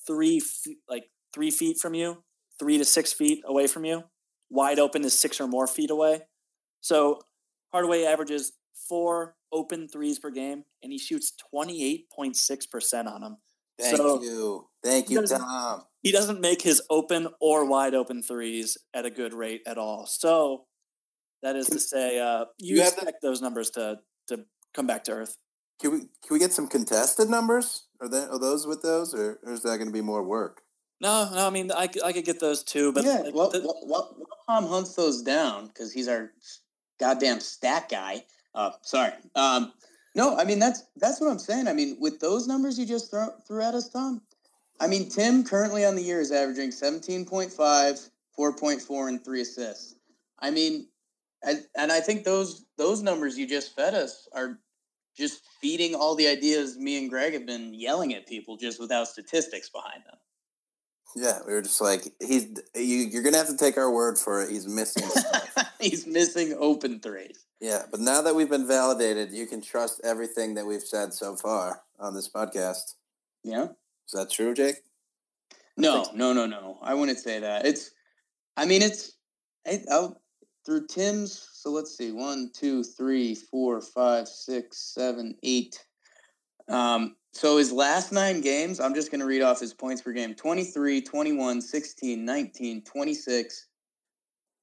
three 0.07 0.41
feet, 0.41 0.79
like 0.89 1.05
three 1.33 1.51
feet 1.51 1.79
from 1.79 1.95
you, 1.95 2.25
three 2.59 2.79
to 2.79 2.85
six 2.85 3.13
feet 3.13 3.43
away 3.47 3.67
from 3.67 3.85
you. 3.85 4.05
Wide 4.51 4.79
open 4.79 5.05
is 5.05 5.19
six 5.19 5.41
or 5.41 5.47
more 5.47 5.67
feet 5.67 5.91
away. 5.91 6.23
So 6.81 7.21
Hardaway 7.73 8.05
averages 8.05 8.53
four 8.89 9.37
open 9.53 9.89
threes 9.89 10.19
per 10.19 10.31
game, 10.31 10.65
and 10.83 10.91
he 10.91 10.99
shoots 10.99 11.33
twenty 11.51 11.85
eight 11.85 12.09
point 12.11 12.37
six 12.37 12.67
percent 12.67 13.07
on 13.09 13.21
them. 13.21 13.37
Thank 13.79 13.97
So- 13.97 14.23
you. 14.23 14.69
Thank 14.83 15.11
you, 15.11 15.27
Tom. 15.27 15.83
He 16.03 16.13
doesn't 16.13 16.41
make 16.41 16.63
his 16.63 16.81
open 16.91 17.29
or 17.41 17.65
wide 17.65 17.95
open 17.95 18.23
threes 18.23 18.79
at 18.95 19.05
a 19.05 19.11
good 19.11 19.35
rate 19.35 19.63
at 19.67 19.79
all. 19.79 20.07
So 20.07 20.65
that 21.43 21.57
is 21.57 21.67
to 21.69 21.81
say, 21.81 22.19
uh, 22.19 22.47
you, 22.59 22.77
you 22.77 22.83
have 22.83 22.93
the- 22.95 23.03
expect 23.03 23.23
those 23.23 23.43
numbers 23.43 23.71
to 23.71 23.99
to 24.29 24.45
come 24.75 24.87
back 24.87 25.05
to 25.05 25.13
earth. 25.13 25.37
Can 25.81 25.93
we 25.93 25.99
can 26.01 26.31
we 26.31 26.39
get 26.39 26.53
some 26.53 26.67
contested 26.69 27.29
numbers? 27.29 27.85
Are 28.01 28.09
that 28.09 28.31
are 28.31 28.39
those 28.39 28.67
with 28.67 28.83
those, 28.83 29.15
or, 29.15 29.39
or 29.43 29.53
is 29.53 29.63
that 29.63 29.77
going 29.79 29.87
to 29.89 29.93
be 29.93 30.01
more 30.01 30.23
work? 30.23 30.63
No, 31.01 31.29
no, 31.33 31.47
I 31.47 31.51
mean 31.51 31.71
I 31.73 31.87
could 31.87 32.25
get 32.25 32.41
those 32.41 32.63
too, 32.65 32.93
but 32.93 33.05
yeah, 33.05 33.19
like, 33.19 33.35
well, 33.35 33.51
the- 33.51 33.61
well, 33.61 33.81
well, 33.87 34.17
well, 34.19 34.29
Tom 34.49 34.67
hunts 34.69 34.95
those 34.95 35.23
down 35.23 35.67
because 35.69 35.93
he's 35.93 36.09
our 36.09 36.33
goddamn 37.01 37.41
stat 37.41 37.89
guy. 37.89 38.25
Uh, 38.55 38.71
sorry. 38.83 39.13
Um, 39.37 39.73
no, 40.17 40.37
I 40.37 40.45
mean 40.45 40.59
that's 40.59 40.83
that's 40.97 41.21
what 41.21 41.31
I'm 41.31 41.39
saying. 41.39 41.69
I 41.69 41.73
mean, 41.73 41.97
with 42.01 42.19
those 42.19 42.47
numbers 42.49 42.79
you 42.79 42.87
just 42.87 43.11
throw, 43.11 43.29
threw 43.47 43.63
at 43.63 43.75
us, 43.75 43.89
Tom. 43.89 44.23
I 44.81 44.87
mean, 44.87 45.09
Tim 45.09 45.45
currently 45.45 45.85
on 45.85 45.97
the 45.97 46.03
year 46.03 46.21
is 46.21 46.31
averaging 46.31 46.71
17.5, 46.71 47.57
4.4, 48.39 49.09
and 49.09 49.25
three 49.25 49.41
assists. 49.41 49.97
I 50.39 50.51
mean, 50.51 50.89
and, 51.43 51.65
and 51.77 51.93
I 51.93 52.01
think 52.01 52.25
those 52.25 52.65
those 52.77 53.03
numbers 53.03 53.39
you 53.39 53.47
just 53.47 53.75
fed 53.75 53.95
us 53.95 54.29
are 54.33 54.59
just 55.17 55.43
feeding 55.61 55.95
all 55.95 56.15
the 56.15 56.29
ideas 56.29 56.77
me 56.77 56.99
and 56.99 57.11
Greg 57.11 57.33
have 57.33 57.47
been 57.47 57.75
yelling 57.75 58.15
at 58.15 58.27
people 58.27 58.57
just 58.57 58.81
without 58.81 59.09
statistics 59.09 59.69
behind 59.69 60.05
them. 60.07 60.17
Yeah, 61.17 61.39
we 61.47 61.53
were 61.55 61.63
just 61.63 61.81
like 61.81 62.13
he's 62.21 62.47
you. 62.75 62.99
You're 62.99 63.23
going 63.23 63.33
to 63.33 63.39
have 63.39 63.49
to 63.49 63.57
take 63.57 63.79
our 63.79 63.91
word 63.91 64.19
for 64.19 64.43
it. 64.43 64.51
He's 64.51 64.69
missing 64.69 65.09
stuff. 65.09 65.73
He's 65.81 66.07
missing 66.07 66.57
open 66.59 67.01
threes. 67.01 67.47
yeah, 67.61 67.83
but 67.91 68.01
now 68.01 68.21
that 68.23 68.35
we've 68.35 68.51
been 68.51 68.67
validated, 68.67 69.31
you 69.33 69.47
can 69.47 69.63
trust 69.63 70.01
everything 70.03 70.55
that 70.55 70.67
we've 70.67 70.83
said 70.83 71.15
so 71.15 71.37
far 71.37 71.83
on 72.01 72.15
this 72.15 72.29
podcast. 72.29 72.95
Yeah. 73.45 73.69
Is 74.09 74.19
that 74.19 74.31
true, 74.31 74.55
Jake? 74.55 74.77
No, 75.77 76.07
no, 76.15 76.33
no, 76.33 76.47
no. 76.47 76.79
I 76.83 76.95
wouldn't 76.95 77.19
say 77.19 77.41
that. 77.41 77.67
It's, 77.67 77.91
I 78.57 78.65
mean, 78.65 78.83
it's, 78.83 79.13
I, 79.67 79.81
I'll, 79.91 80.21
through 80.65 80.87
Tim's. 80.87 81.49
So 81.53 81.71
let's 81.71 81.97
see, 81.97 82.13
one, 82.13 82.51
two, 82.55 82.83
three, 82.83 83.35
four, 83.35 83.81
five, 83.81 84.27
six, 84.29 84.79
seven, 84.95 85.37
eight. 85.43 85.79
Um, 86.69 87.17
so 87.33 87.59
his 87.59 87.71
last 87.71 88.13
nine 88.13 88.41
games, 88.41 88.81
I'm 88.81 88.95
just 88.95 89.11
going 89.11 89.21
to 89.21 89.27
read 89.27 89.43
off 89.43 89.61
his 89.61 89.75
points 89.75 90.03
per 90.03 90.13
game 90.13 90.35
23, 90.35 91.03
21, 91.03 91.61
16, 91.61 92.25
19, 92.25 92.83
26, 92.83 93.67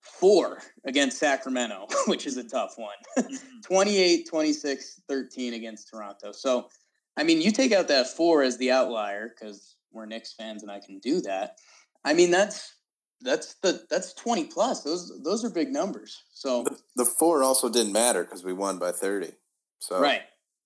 four 0.01 0.61
against 0.85 1.17
Sacramento, 1.17 1.87
which 2.07 2.25
is 2.25 2.37
a 2.37 2.43
tough 2.43 2.73
one. 2.77 2.95
Mhm. 3.17 3.63
28, 3.63 4.27
26, 4.27 5.01
13 5.07 5.53
against 5.53 5.89
Toronto. 5.89 6.31
So, 6.31 6.69
I 7.17 7.23
mean, 7.23 7.41
you 7.41 7.51
take 7.51 7.71
out 7.71 7.87
that 7.87 8.07
four 8.07 8.43
as 8.43 8.57
the 8.57 8.71
outlier 8.71 9.29
because 9.29 9.75
we're 9.91 10.05
Knicks 10.05 10.33
fans 10.33 10.63
and 10.63 10.71
I 10.71 10.79
can 10.79 10.99
do 10.99 11.21
that. 11.21 11.57
I 12.03 12.13
mean, 12.13 12.31
that's 12.31 12.73
that's 13.21 13.55
the 13.63 13.85
that's 13.89 14.13
20 14.13 14.45
plus. 14.45 14.83
Those 14.83 15.11
those 15.23 15.43
are 15.45 15.49
big 15.49 15.69
numbers. 15.71 16.23
So, 16.33 16.63
The, 16.63 16.77
the 16.97 17.05
four 17.05 17.43
also 17.43 17.69
didn't 17.69 17.93
matter 17.93 18.23
because 18.23 18.43
we 18.43 18.53
won 18.53 18.77
by 18.77 18.91
thirty. 18.91 19.31
So 19.79 19.99
right. 19.99 20.21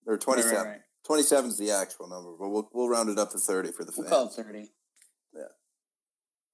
or 0.05 0.13
Right, 0.13 0.21
twenty 0.21 0.41
right, 0.41 0.49
seven. 0.51 0.67
right. 0.71 0.79
Twenty 1.05 1.23
seven 1.23 1.49
is 1.51 1.57
the 1.57 1.71
actual 1.71 2.07
number, 2.09 2.31
but 2.39 2.49
we'll 2.49 2.69
we'll 2.73 2.89
round 2.89 3.09
it 3.09 3.19
up 3.19 3.31
to 3.31 3.37
thirty 3.37 3.71
for 3.71 3.83
the 3.83 3.93
We'll 3.95 4.07
fans. 4.07 4.35
call 4.35 4.43
it 4.43 4.47
30. 4.47 4.71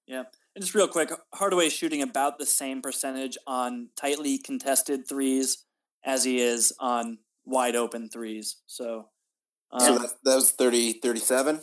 yeah. 0.06 0.24
And 0.54 0.62
just 0.62 0.74
real 0.74 0.88
quick, 0.88 1.10
Hardaway 1.34 1.68
shooting 1.68 2.00
about 2.02 2.38
the 2.38 2.46
same 2.46 2.80
percentage 2.80 3.36
on 3.46 3.88
tightly 4.00 4.38
contested 4.38 5.08
threes 5.08 5.64
as 6.04 6.24
he 6.24 6.38
is 6.40 6.72
on 6.78 7.18
wide 7.44 7.74
open 7.76 8.08
threes. 8.08 8.56
So, 8.66 9.08
So 9.78 9.94
um, 9.96 10.02
that, 10.02 10.10
that 10.24 10.34
was 10.36 10.50
30, 10.52 10.94
37? 10.94 11.60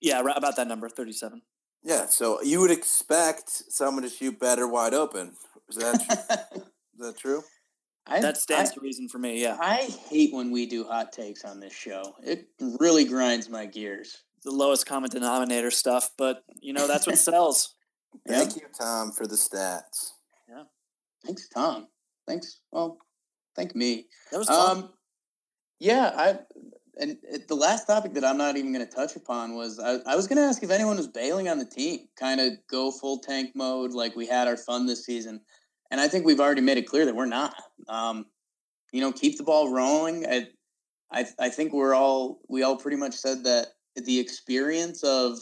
yeah, 0.00 0.20
right 0.20 0.36
about 0.36 0.56
that 0.56 0.68
number, 0.68 0.88
thirty-seven. 0.88 1.42
Yeah, 1.82 2.06
so 2.06 2.40
you 2.42 2.60
would 2.60 2.70
expect 2.70 3.50
someone 3.50 4.02
to 4.02 4.08
shoot 4.08 4.38
better 4.38 4.66
wide 4.68 4.94
open. 4.94 5.32
Is 5.68 5.76
that 5.76 5.94
tr- 6.04 6.54
is 6.54 6.62
that 6.98 7.16
true? 7.18 7.42
I, 8.06 8.20
That 8.20 8.36
stands 8.36 8.70
I, 8.70 8.74
to 8.74 8.80
reason 8.80 9.08
for 9.08 9.18
me. 9.18 9.40
Yeah, 9.42 9.56
I 9.60 9.88
hate 10.08 10.32
when 10.32 10.50
we 10.50 10.66
do 10.66 10.84
hot 10.84 11.12
takes 11.12 11.44
on 11.44 11.60
this 11.60 11.74
show. 11.74 12.14
It 12.22 12.48
really 12.80 13.04
grinds 13.04 13.48
my 13.48 13.66
gears. 13.66 14.18
the 14.44 14.50
lowest 14.50 14.86
common 14.86 15.10
denominator 15.10 15.70
stuff, 15.70 16.10
but 16.16 16.42
you 16.60 16.72
know 16.72 16.86
that's 16.86 17.06
what 17.06 17.18
sells. 17.18 17.74
Thank 18.28 18.56
you, 18.56 18.62
Tom, 18.78 19.12
for 19.12 19.26
the 19.26 19.36
stats. 19.36 20.12
Yeah. 20.48 20.62
Thanks, 21.24 21.48
Tom. 21.48 21.88
Thanks. 22.26 22.60
Well, 22.72 22.98
thank 23.56 23.74
me. 23.74 24.06
That 24.32 24.38
was 24.38 24.48
fun. 24.48 24.76
Um, 24.78 24.90
yeah, 25.78 26.12
I 26.16 26.38
and 26.98 27.16
the 27.48 27.54
last 27.54 27.86
topic 27.86 28.14
that 28.14 28.24
I'm 28.24 28.36
not 28.36 28.56
even 28.56 28.72
going 28.72 28.86
to 28.86 28.92
touch 28.92 29.16
upon 29.16 29.54
was 29.54 29.78
I, 29.78 29.98
I 30.06 30.16
was 30.16 30.26
going 30.26 30.38
to 30.38 30.44
ask 30.44 30.62
if 30.62 30.70
anyone 30.70 30.96
was 30.96 31.06
bailing 31.06 31.48
on 31.48 31.58
the 31.58 31.64
team, 31.64 32.08
kind 32.18 32.40
of 32.40 32.52
go 32.68 32.90
full 32.90 33.18
tank 33.18 33.52
mode 33.54 33.92
like 33.92 34.16
we 34.16 34.26
had 34.26 34.48
our 34.48 34.56
fun 34.56 34.86
this 34.86 35.04
season, 35.04 35.40
and 35.90 36.00
I 36.00 36.08
think 36.08 36.26
we've 36.26 36.40
already 36.40 36.60
made 36.60 36.78
it 36.78 36.86
clear 36.86 37.04
that 37.04 37.14
we're 37.14 37.26
not. 37.26 37.54
Um, 37.88 38.26
you 38.92 39.00
know, 39.00 39.12
keep 39.12 39.36
the 39.36 39.44
ball 39.44 39.72
rolling. 39.72 40.26
I, 40.26 40.48
I, 41.12 41.26
I 41.38 41.48
think 41.48 41.72
we're 41.72 41.94
all 41.94 42.40
we 42.48 42.62
all 42.62 42.76
pretty 42.76 42.96
much 42.96 43.14
said 43.14 43.44
that 43.44 43.68
the 43.96 44.18
experience 44.18 45.02
of 45.02 45.38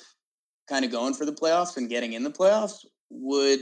kind 0.68 0.84
of 0.84 0.90
going 0.90 1.14
for 1.14 1.24
the 1.24 1.32
playoffs 1.32 1.76
and 1.76 1.88
getting 1.88 2.12
in 2.12 2.22
the 2.22 2.30
playoffs 2.30 2.84
would 3.11 3.61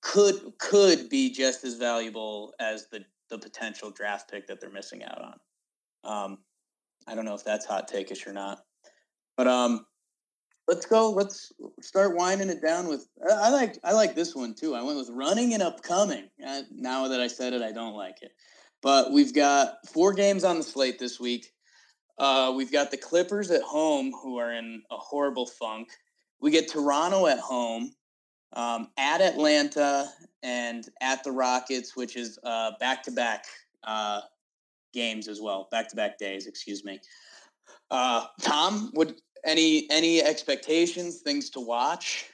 could 0.00 0.52
could 0.58 1.08
be 1.08 1.30
just 1.30 1.64
as 1.64 1.74
valuable 1.74 2.54
as 2.60 2.88
the 2.90 3.04
the 3.30 3.38
potential 3.38 3.90
draft 3.90 4.30
pick 4.30 4.46
that 4.46 4.60
they're 4.60 4.70
missing 4.70 5.04
out 5.04 5.20
on. 5.20 5.34
Um, 6.04 6.38
I 7.06 7.14
don't 7.14 7.24
know 7.24 7.34
if 7.34 7.44
that's 7.44 7.66
hot 7.66 7.90
takeish 7.90 8.26
or 8.26 8.32
not, 8.32 8.60
but 9.36 9.46
um, 9.46 9.86
let's 10.66 10.86
go. 10.86 11.10
Let's 11.10 11.52
start 11.80 12.16
winding 12.16 12.50
it 12.50 12.62
down 12.62 12.88
with. 12.88 13.08
I 13.30 13.50
like 13.50 13.78
I 13.82 13.92
like 13.92 14.14
this 14.14 14.34
one 14.34 14.54
too. 14.54 14.74
I 14.74 14.82
went 14.82 14.98
with 14.98 15.10
running 15.10 15.54
and 15.54 15.62
upcoming. 15.62 16.28
Uh, 16.46 16.62
now 16.70 17.08
that 17.08 17.20
I 17.20 17.26
said 17.26 17.52
it, 17.52 17.62
I 17.62 17.72
don't 17.72 17.94
like 17.94 18.16
it. 18.22 18.32
But 18.82 19.10
we've 19.12 19.34
got 19.34 19.74
four 19.92 20.12
games 20.12 20.44
on 20.44 20.58
the 20.58 20.62
slate 20.62 20.98
this 20.98 21.18
week. 21.18 21.52
Uh, 22.18 22.52
we've 22.54 22.72
got 22.72 22.90
the 22.90 22.96
Clippers 22.96 23.50
at 23.50 23.62
home, 23.62 24.12
who 24.22 24.38
are 24.38 24.52
in 24.52 24.82
a 24.90 24.96
horrible 24.96 25.46
funk. 25.46 25.88
We 26.40 26.50
get 26.50 26.70
Toronto 26.70 27.26
at 27.26 27.38
home, 27.38 27.92
um, 28.52 28.88
at 28.96 29.20
Atlanta, 29.20 30.08
and 30.42 30.88
at 31.00 31.24
the 31.24 31.32
Rockets, 31.32 31.96
which 31.96 32.16
is 32.16 32.38
uh, 32.44 32.72
back-to-back 32.78 33.44
uh, 33.84 34.20
games 34.92 35.28
as 35.28 35.40
well, 35.40 35.68
back-to-back 35.70 36.18
days. 36.18 36.46
Excuse 36.46 36.84
me. 36.84 37.00
Uh, 37.90 38.24
Tom, 38.42 38.90
would 38.94 39.14
any 39.44 39.86
any 39.90 40.22
expectations, 40.22 41.20
things 41.20 41.50
to 41.50 41.60
watch? 41.60 42.26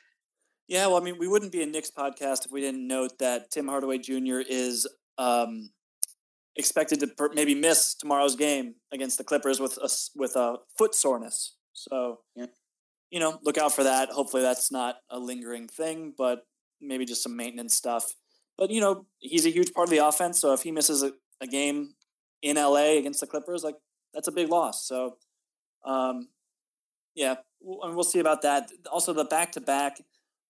Yeah, 0.68 0.86
well, 0.86 0.96
I 0.96 1.00
mean, 1.00 1.18
we 1.18 1.28
wouldn't 1.28 1.52
be 1.52 1.62
a 1.62 1.66
Knicks 1.66 1.90
podcast 1.90 2.46
if 2.46 2.52
we 2.52 2.60
didn't 2.60 2.86
note 2.86 3.18
that 3.18 3.50
Tim 3.50 3.68
Hardaway 3.68 3.98
Jr. 3.98 4.40
is 4.48 4.86
um, 5.18 5.70
expected 6.56 7.00
to 7.00 7.06
per- 7.06 7.32
maybe 7.34 7.54
miss 7.54 7.94
tomorrow's 7.94 8.34
game 8.34 8.76
against 8.90 9.18
the 9.18 9.24
Clippers 9.24 9.60
with 9.60 9.78
a 9.82 9.90
with 10.16 10.36
a 10.36 10.56
foot 10.78 10.94
soreness. 10.94 11.56
So, 11.74 12.20
yeah. 12.34 12.46
you 13.10 13.20
know, 13.20 13.38
look 13.42 13.58
out 13.58 13.74
for 13.74 13.82
that. 13.82 14.10
Hopefully, 14.10 14.42
that's 14.42 14.72
not 14.72 14.96
a 15.10 15.18
lingering 15.18 15.68
thing, 15.68 16.14
but 16.16 16.46
maybe 16.80 17.04
just 17.04 17.22
some 17.22 17.36
maintenance 17.36 17.74
stuff. 17.74 18.14
But 18.56 18.70
you 18.70 18.80
know, 18.80 19.06
he's 19.18 19.46
a 19.46 19.50
huge 19.50 19.72
part 19.72 19.88
of 19.88 19.90
the 19.90 20.06
offense. 20.06 20.40
So 20.40 20.52
if 20.52 20.62
he 20.62 20.70
misses 20.70 21.02
a, 21.02 21.12
a 21.40 21.46
game 21.46 21.94
in 22.44 22.56
LA 22.56 22.98
against 22.98 23.20
the 23.20 23.26
Clippers, 23.26 23.64
like 23.64 23.76
that's 24.12 24.28
a 24.28 24.32
big 24.32 24.50
loss. 24.50 24.86
So, 24.86 25.16
um, 25.84 26.28
yeah, 27.14 27.36
we'll, 27.60 27.94
we'll 27.94 28.04
see 28.04 28.20
about 28.20 28.42
that. 28.42 28.70
Also, 28.92 29.12
the 29.12 29.24
back 29.24 29.52
to 29.52 29.60
back 29.60 29.96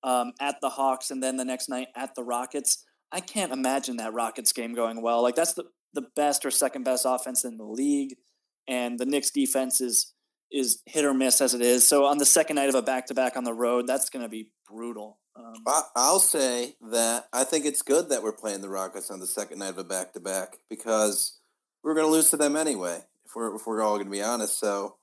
at 0.05 0.61
the 0.61 0.69
Hawks 0.69 1.11
and 1.11 1.23
then 1.23 1.37
the 1.37 1.45
next 1.45 1.69
night 1.69 1.89
at 1.97 2.15
the 2.15 2.23
Rockets. 2.23 2.85
I 3.13 3.21
can't 3.21 3.53
imagine 3.53 3.97
that 3.99 4.13
Rockets 4.13 4.53
game 4.53 4.75
going 4.75 5.01
well. 5.01 5.23
Like 5.23 5.37
that's 5.37 5.55
the 5.55 5.65
the 5.95 6.07
best 6.17 6.45
or 6.45 6.51
second 6.51 6.83
best 6.83 7.07
offense 7.09 7.45
in 7.45 7.57
the 7.57 7.65
league, 7.65 8.17
and 8.67 8.99
the 8.99 9.07
Knicks 9.07 9.31
defense 9.31 9.81
is 9.81 10.13
is 10.51 10.83
hit 10.87 11.05
or 11.05 11.15
miss 11.15 11.41
as 11.41 11.55
it 11.55 11.61
is. 11.61 11.87
So 11.87 12.05
on 12.05 12.19
the 12.19 12.27
second 12.27 12.57
night 12.57 12.69
of 12.69 12.75
a 12.75 12.83
back 12.83 13.07
to 13.07 13.15
back 13.15 13.37
on 13.37 13.45
the 13.45 13.55
road, 13.55 13.87
that's 13.87 14.11
going 14.11 14.25
to 14.25 14.29
be 14.29 14.51
brutal. 14.69 15.19
Um, 15.37 15.55
I'll 15.97 16.21
say 16.21 16.77
that 16.93 17.29
I 17.33 17.45
think 17.45 17.65
it's 17.65 17.83
good 17.83 18.09
that 18.11 18.23
we're 18.23 18.33
playing 18.33 18.61
the 18.61 18.69
Rockets 18.69 19.11
on 19.11 19.19
the 19.21 19.27
second 19.27 19.59
night 19.59 19.71
of 19.71 19.79
a 19.79 19.85
back 19.85 20.13
to 20.13 20.21
back 20.21 20.59
because 20.71 21.39
we're 21.85 21.95
going 21.95 22.07
to 22.07 22.13
lose 22.13 22.31
to 22.31 22.37
them 22.37 22.57
anyway. 22.57 23.01
If 23.27 23.37
we're 23.37 23.55
if 23.55 23.67
we're 23.67 23.83
all 23.83 23.97
going 23.97 24.07
to 24.07 24.11
be 24.11 24.23
honest, 24.23 24.59
so 24.59 24.97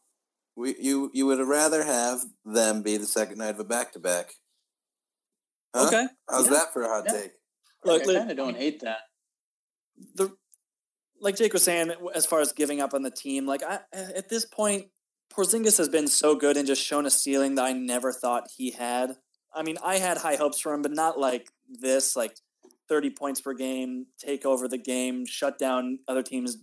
we 0.55 0.75
you 0.79 1.11
you 1.13 1.25
would 1.27 1.39
rather 1.39 1.83
have 1.83 2.21
them 2.43 2.81
be 2.81 2.97
the 2.97 3.05
second 3.05 3.37
night 3.37 3.51
of 3.51 3.59
a 3.59 3.63
back 3.63 3.93
to 3.93 3.99
back. 3.99 4.33
Okay, 5.73 6.07
how's 6.29 6.45
yeah. 6.45 6.51
that 6.51 6.73
for 6.73 6.83
a 6.83 6.87
hot 6.89 7.05
yeah. 7.07 7.13
take? 7.13 7.31
Look, 7.85 8.01
I 8.03 8.13
kind 8.13 8.31
of 8.31 8.37
don't 8.37 8.57
hate 8.57 8.81
that. 8.81 8.99
The 10.15 10.35
like 11.21 11.37
Jake 11.37 11.53
was 11.53 11.63
saying, 11.63 11.93
as 12.15 12.25
far 12.25 12.41
as 12.41 12.51
giving 12.51 12.81
up 12.81 12.93
on 12.93 13.03
the 13.03 13.11
team, 13.11 13.45
like 13.45 13.63
I, 13.63 13.79
at 13.93 14.29
this 14.29 14.45
point, 14.45 14.87
Porzingis 15.31 15.77
has 15.77 15.87
been 15.87 16.07
so 16.07 16.35
good 16.35 16.57
and 16.57 16.67
just 16.67 16.83
shown 16.83 17.05
a 17.05 17.11
ceiling 17.11 17.55
that 17.55 17.65
I 17.65 17.73
never 17.73 18.11
thought 18.11 18.49
he 18.57 18.71
had. 18.71 19.15
I 19.53 19.63
mean, 19.63 19.77
I 19.83 19.97
had 19.97 20.17
high 20.17 20.35
hopes 20.35 20.59
for 20.59 20.73
him, 20.73 20.81
but 20.81 20.91
not 20.91 21.19
like 21.19 21.49
this, 21.69 22.15
like 22.15 22.35
30 22.89 23.11
points 23.11 23.39
per 23.41 23.53
game, 23.53 24.07
take 24.19 24.45
over 24.45 24.67
the 24.67 24.77
game, 24.77 25.25
shut 25.25 25.57
down 25.57 25.99
other 26.07 26.23
teams, 26.23 26.57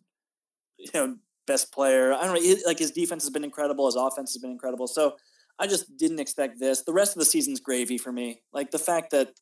you 0.79 0.91
know, 0.95 1.17
best 1.47 1.73
player. 1.73 2.13
I 2.13 2.25
don't 2.25 2.35
know. 2.35 2.57
Like 2.67 2.79
his 2.79 2.93
defense 2.93 3.25
has 3.25 3.31
been 3.31 3.45
incredible. 3.45 3.87
His 3.87 3.97
offense 3.97 4.33
has 4.33 4.41
been 4.41 4.51
incredible. 4.51 4.87
So 4.87 5.17
I 5.59 5.67
just 5.67 5.97
didn't 5.97 6.21
expect 6.21 6.61
this. 6.61 6.83
The 6.83 6.93
rest 6.93 7.17
of 7.17 7.19
the 7.19 7.25
season's 7.25 7.61
gravy 7.61 7.99
for 7.99 8.13
me. 8.13 8.43
Like 8.53 8.71
the 8.71 8.79
fact 8.79 9.11
that 9.11 9.33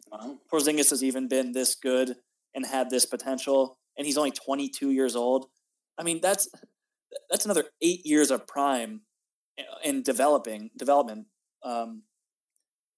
Porzingis 0.50 0.90
has 0.90 1.04
even 1.04 1.28
been 1.28 1.52
this 1.52 1.74
good 1.74 2.16
and 2.54 2.64
had 2.64 2.88
this 2.88 3.04
potential, 3.04 3.78
and 3.98 4.06
he's 4.06 4.16
only 4.16 4.30
22 4.30 4.90
years 4.90 5.14
old. 5.14 5.46
I 5.98 6.02
mean, 6.02 6.20
that's 6.22 6.48
that's 7.30 7.44
another 7.44 7.64
eight 7.82 8.04
years 8.06 8.30
of 8.30 8.46
prime 8.46 9.02
in 9.84 10.02
developing 10.02 10.70
development 10.76 11.26
um, 11.62 12.02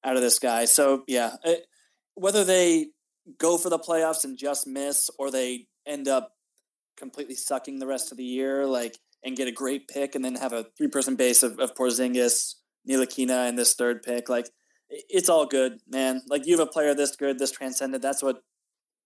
out 0.05 0.17
of 0.17 0.23
this 0.23 0.39
guy. 0.39 0.65
So 0.65 1.03
yeah, 1.07 1.37
it, 1.45 1.67
whether 2.15 2.45
they 2.45 2.89
go 3.39 3.59
for 3.59 3.69
the 3.69 3.79
playoffs 3.79 4.25
and 4.25 4.39
just 4.39 4.67
miss, 4.67 5.11
or 5.19 5.31
they 5.31 5.67
end 5.87 6.09
up 6.09 6.33
completely 6.99 7.35
sucking 7.35 7.79
the 7.79 7.87
rest 7.87 8.11
of 8.11 8.19
the 8.19 8.25
year, 8.25 8.67
like 8.67 8.99
and 9.25 9.37
get 9.37 9.49
a 9.49 9.53
great 9.53 9.89
pick, 9.89 10.15
and 10.15 10.25
then 10.25 10.35
have 10.37 10.53
a 10.53 10.67
three 10.77 10.89
person 10.89 11.17
base 11.17 11.43
of, 11.43 11.59
of 11.59 11.75
Porzingis, 11.75 12.55
Ntilikina, 12.89 13.49
and 13.49 13.59
this 13.59 13.75
third 13.75 14.03
pick, 14.03 14.29
like 14.29 14.51
it's 14.91 15.29
all 15.29 15.47
good, 15.47 15.81
man. 15.89 16.23
Like 16.29 16.47
you 16.47 16.57
have 16.57 16.67
a 16.67 16.71
player 16.71 16.95
this 16.95 17.17
good, 17.17 17.39
this 17.39 17.51
transcendent. 17.51 18.03
That's 18.03 18.23
what 18.23 18.43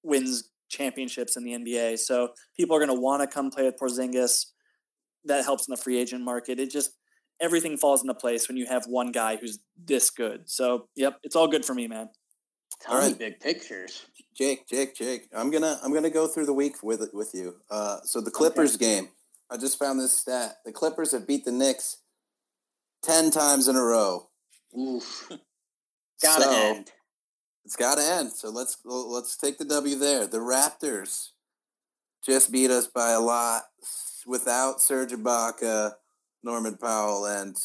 wins 0.02 0.50
championships 0.68 1.36
in 1.36 1.44
the 1.44 1.52
NBA. 1.52 1.98
So 1.98 2.30
people 2.56 2.76
are 2.76 2.84
going 2.84 2.94
to 2.94 3.00
want 3.00 3.22
to 3.22 3.26
come 3.26 3.50
play 3.50 3.64
with 3.64 3.76
Porzingis. 3.78 4.46
That 5.24 5.44
helps 5.44 5.68
in 5.68 5.72
the 5.72 5.80
free 5.80 5.98
agent 5.98 6.24
market. 6.24 6.58
It 6.58 6.70
just 6.70 6.92
everything 7.40 7.76
falls 7.76 8.02
into 8.02 8.14
place 8.14 8.48
when 8.48 8.56
you 8.56 8.66
have 8.66 8.84
one 8.86 9.12
guy 9.12 9.36
who's 9.36 9.58
this 9.84 10.10
good. 10.10 10.48
So, 10.48 10.88
yep, 10.96 11.18
it's 11.22 11.36
all 11.36 11.48
good 11.48 11.64
for 11.64 11.74
me, 11.74 11.88
man. 11.88 12.08
Tell 12.80 12.94
all 12.94 13.00
right. 13.00 13.18
big 13.18 13.40
pictures. 13.40 14.06
Jake, 14.34 14.66
Jake, 14.66 14.94
Jake. 14.94 15.28
I'm 15.34 15.50
gonna 15.50 15.78
I'm 15.82 15.92
gonna 15.92 16.10
go 16.10 16.26
through 16.26 16.46
the 16.46 16.52
week 16.52 16.82
with 16.82 17.08
with 17.12 17.32
you. 17.34 17.56
Uh, 17.70 17.98
so 18.04 18.20
the 18.20 18.30
Clippers 18.30 18.76
okay. 18.76 18.96
game. 18.96 19.08
I 19.50 19.56
just 19.56 19.78
found 19.78 20.00
this 20.00 20.16
stat. 20.16 20.56
The 20.64 20.72
Clippers 20.72 21.12
have 21.12 21.26
beat 21.26 21.44
the 21.44 21.52
Knicks 21.52 21.98
ten 23.02 23.30
times 23.30 23.68
in 23.68 23.76
a 23.76 23.82
row. 23.82 24.28
Oof. 24.78 25.30
Gotta 26.22 26.44
so, 26.44 26.50
end. 26.52 26.92
It's 27.64 27.76
gotta 27.76 28.02
end. 28.02 28.32
So 28.32 28.50
let's 28.50 28.78
let's 28.84 29.36
take 29.36 29.58
the 29.58 29.64
W 29.64 29.96
there. 29.96 30.26
The 30.26 30.38
Raptors 30.38 31.30
just 32.24 32.52
beat 32.52 32.70
us 32.70 32.86
by 32.86 33.10
a 33.10 33.20
lot 33.20 33.62
without 34.26 34.80
Serge 34.80 35.12
Ibaka 35.12 35.92
Norman 36.42 36.76
Powell 36.76 37.26
and 37.26 37.56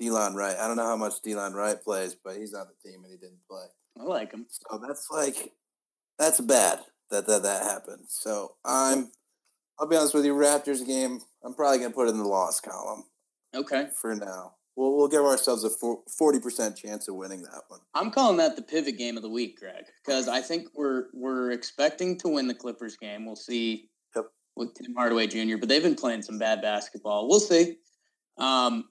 Delon 0.00 0.34
Wright. 0.34 0.56
I 0.56 0.66
don't 0.66 0.76
know 0.76 0.86
how 0.86 0.96
much 0.96 1.22
Delon 1.22 1.54
Wright 1.54 1.80
plays, 1.82 2.14
but 2.14 2.36
he's 2.36 2.54
on 2.54 2.66
the 2.66 2.90
team 2.90 3.02
and 3.02 3.12
he 3.12 3.18
didn't 3.18 3.46
play. 3.48 3.64
I 3.98 4.04
like 4.04 4.32
him. 4.32 4.46
So 4.48 4.78
that's 4.78 5.10
like 5.10 5.52
that's 6.20 6.40
bad 6.40 6.80
that 7.10 7.26
that 7.26 7.42
that 7.42 7.62
happened. 7.64 8.04
So 8.06 8.56
I'm 8.64 9.10
I'll 9.78 9.88
be 9.88 9.96
honest 9.96 10.14
with 10.14 10.26
you, 10.26 10.34
Raptors 10.34 10.86
game. 10.86 11.20
I'm 11.42 11.54
probably 11.54 11.78
gonna 11.78 11.90
put 11.90 12.06
it 12.06 12.10
in 12.10 12.18
the 12.18 12.28
loss 12.28 12.60
column. 12.60 13.04
Okay. 13.54 13.88
For 14.00 14.14
now, 14.14 14.52
we'll 14.76 14.96
we'll 14.96 15.08
give 15.08 15.24
ourselves 15.24 15.64
a 15.64 15.70
forty 16.16 16.38
percent 16.38 16.76
chance 16.76 17.08
of 17.08 17.16
winning 17.16 17.42
that 17.42 17.62
one. 17.68 17.80
I'm 17.94 18.10
calling 18.10 18.36
that 18.36 18.54
the 18.54 18.62
pivot 18.62 18.98
game 18.98 19.16
of 19.16 19.22
the 19.22 19.30
week, 19.30 19.58
Greg, 19.58 19.86
because 20.04 20.28
I 20.28 20.40
think 20.42 20.68
we're 20.74 21.06
we're 21.14 21.50
expecting 21.52 22.18
to 22.18 22.28
win 22.28 22.46
the 22.46 22.54
Clippers 22.54 22.96
game. 22.96 23.24
We'll 23.24 23.34
see 23.34 23.88
yep. 24.14 24.26
with 24.56 24.74
Tim 24.74 24.94
Hardaway 24.94 25.26
Jr., 25.26 25.56
but 25.58 25.68
they've 25.68 25.82
been 25.82 25.96
playing 25.96 26.22
some 26.22 26.38
bad 26.38 26.60
basketball. 26.60 27.28
We'll 27.28 27.40
see. 27.40 27.78
Um, 28.36 28.84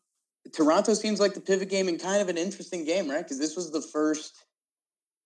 Toronto 0.53 0.93
seems 0.95 1.19
like 1.19 1.35
the 1.35 1.41
pivot 1.41 1.69
game 1.69 1.87
and 1.87 2.01
kind 2.01 2.21
of 2.21 2.29
an 2.29 2.37
interesting 2.37 2.85
game, 2.85 3.09
right? 3.09 3.23
Because 3.23 3.39
this 3.39 3.55
was 3.55 3.71
the 3.71 3.81
first, 3.81 4.45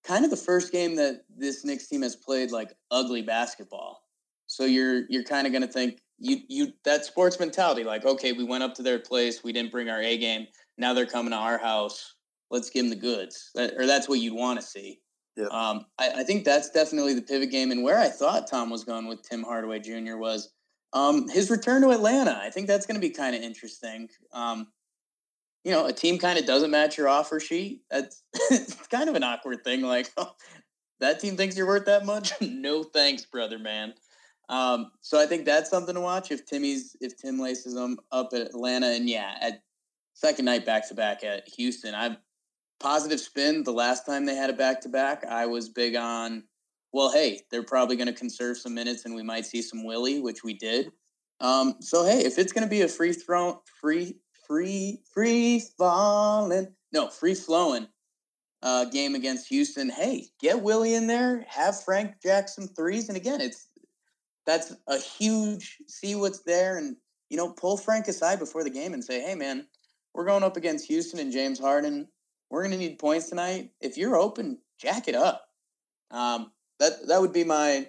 kind 0.03 0.25
of 0.25 0.31
the 0.31 0.37
first 0.37 0.71
game 0.71 0.95
that 0.95 1.23
this 1.35 1.63
Knicks 1.63 1.87
team 1.87 2.01
has 2.01 2.15
played 2.15 2.51
like 2.51 2.73
ugly 2.91 3.21
basketball. 3.21 4.03
So 4.47 4.65
you're 4.65 5.03
you're 5.09 5.23
kind 5.23 5.47
of 5.47 5.53
going 5.53 5.65
to 5.65 5.71
think 5.71 6.01
you 6.19 6.37
you 6.47 6.73
that 6.85 7.05
sports 7.05 7.39
mentality, 7.39 7.83
like 7.83 8.05
okay, 8.05 8.33
we 8.33 8.43
went 8.43 8.63
up 8.63 8.75
to 8.75 8.83
their 8.83 8.99
place, 8.99 9.43
we 9.43 9.53
didn't 9.53 9.71
bring 9.71 9.89
our 9.89 10.01
A 10.01 10.17
game, 10.17 10.47
now 10.77 10.93
they're 10.93 11.05
coming 11.05 11.31
to 11.31 11.37
our 11.37 11.57
house, 11.57 12.15
let's 12.51 12.69
give 12.69 12.83
them 12.83 12.89
the 12.89 12.95
goods, 12.95 13.51
that, 13.55 13.73
or 13.77 13.85
that's 13.85 14.07
what 14.07 14.19
you'd 14.19 14.33
want 14.33 14.59
to 14.59 14.65
see. 14.65 14.99
Yeah. 15.35 15.47
Um, 15.47 15.87
I, 15.97 16.11
I 16.17 16.23
think 16.23 16.43
that's 16.43 16.69
definitely 16.69 17.15
the 17.15 17.21
pivot 17.21 17.49
game, 17.49 17.71
and 17.71 17.83
where 17.83 17.97
I 17.97 18.09
thought 18.09 18.47
Tom 18.47 18.69
was 18.69 18.83
going 18.83 19.07
with 19.07 19.27
Tim 19.27 19.43
Hardaway 19.43 19.79
Jr. 19.79 20.17
was 20.17 20.51
um, 20.93 21.27
his 21.27 21.49
return 21.49 21.81
to 21.81 21.89
Atlanta, 21.89 22.39
I 22.41 22.51
think 22.51 22.67
that's 22.67 22.85
going 22.85 22.99
to 22.99 23.05
be 23.05 23.09
kind 23.09 23.35
of 23.35 23.41
interesting. 23.41 24.09
Um, 24.31 24.67
you 25.63 25.71
know, 25.71 25.85
a 25.85 25.93
team 25.93 26.17
kind 26.17 26.37
of 26.37 26.45
doesn't 26.45 26.71
match 26.71 26.97
your 26.97 27.07
offer 27.07 27.39
sheet. 27.39 27.81
That's 27.89 28.23
kind 28.89 29.09
of 29.09 29.15
an 29.15 29.23
awkward 29.23 29.63
thing. 29.63 29.81
Like, 29.81 30.11
oh, 30.17 30.33
that 30.99 31.19
team 31.19 31.37
thinks 31.37 31.55
you're 31.57 31.67
worth 31.67 31.85
that 31.85 32.05
much? 32.05 32.33
no 32.41 32.83
thanks, 32.83 33.25
brother, 33.25 33.59
man. 33.59 33.93
Um, 34.49 34.91
so 35.01 35.19
I 35.19 35.25
think 35.25 35.45
that's 35.45 35.69
something 35.69 35.95
to 35.95 36.01
watch 36.01 36.31
if 36.31 36.45
Timmy's 36.45 36.95
if 36.99 37.17
Tim 37.17 37.39
laces 37.39 37.75
them 37.75 37.97
up 38.11 38.33
at 38.33 38.41
Atlanta 38.41 38.87
and 38.87 39.09
yeah, 39.09 39.35
at 39.41 39.61
second 40.13 40.45
night 40.45 40.65
back 40.65 40.87
to 40.89 40.95
back 40.95 41.23
at 41.23 41.47
Houston. 41.55 41.95
I'm 41.95 42.17
positive 42.79 43.19
spin. 43.19 43.63
The 43.63 43.71
last 43.71 44.05
time 44.05 44.25
they 44.25 44.35
had 44.35 44.49
a 44.49 44.53
back 44.53 44.81
to 44.81 44.89
back, 44.89 45.25
I 45.25 45.45
was 45.45 45.69
big 45.69 45.95
on 45.95 46.43
well, 46.93 47.11
hey, 47.11 47.41
they're 47.49 47.63
probably 47.63 47.95
going 47.95 48.07
to 48.07 48.13
conserve 48.13 48.57
some 48.57 48.75
minutes 48.75 49.05
and 49.05 49.15
we 49.15 49.23
might 49.23 49.47
see 49.47 49.63
some 49.63 49.83
Willy, 49.83 50.21
which 50.21 50.43
we 50.43 50.53
did. 50.53 50.91
Um, 51.41 51.75
so 51.79 52.05
hey, 52.05 52.19
if 52.23 52.37
it's 52.37 52.53
going 52.53 52.63
to 52.63 52.69
be 52.69 52.81
a 52.81 52.87
free 52.87 53.13
throw, 53.13 53.61
free, 53.81 54.15
free, 54.47 55.01
free 55.13 55.61
falling, 55.77 56.73
no, 56.91 57.09
free 57.09 57.35
flowing 57.35 57.87
uh, 58.61 58.85
game 58.85 59.15
against 59.15 59.47
Houston, 59.49 59.89
hey, 59.89 60.27
get 60.39 60.61
Willy 60.61 60.93
in 60.95 61.07
there, 61.07 61.45
have 61.47 61.83
Frank 61.83 62.15
Jackson 62.21 62.67
threes, 62.67 63.09
and 63.09 63.17
again, 63.17 63.41
it's 63.41 63.67
that's 64.45 64.73
a 64.87 64.97
huge 64.97 65.77
see 65.87 66.15
what's 66.15 66.43
there, 66.43 66.77
and 66.77 66.95
you 67.29 67.37
know, 67.37 67.49
pull 67.49 67.77
Frank 67.77 68.07
aside 68.07 68.39
before 68.39 68.63
the 68.63 68.69
game 68.69 68.93
and 68.93 69.03
say, 69.03 69.21
hey, 69.21 69.33
man, 69.33 69.65
we're 70.13 70.25
going 70.25 70.43
up 70.43 70.55
against 70.55 70.85
Houston 70.85 71.19
and 71.19 71.31
James 71.31 71.59
Harden. 71.59 72.07
We're 72.51 72.61
going 72.61 72.73
to 72.73 72.77
need 72.77 72.99
points 72.99 73.29
tonight. 73.29 73.71
If 73.81 73.97
you're 73.97 74.15
open, 74.15 74.59
jack 74.79 75.07
it 75.07 75.15
up. 75.15 75.43
Um, 76.11 76.51
that 76.79 77.07
that 77.07 77.19
would 77.19 77.33
be 77.33 77.43
my 77.43 77.87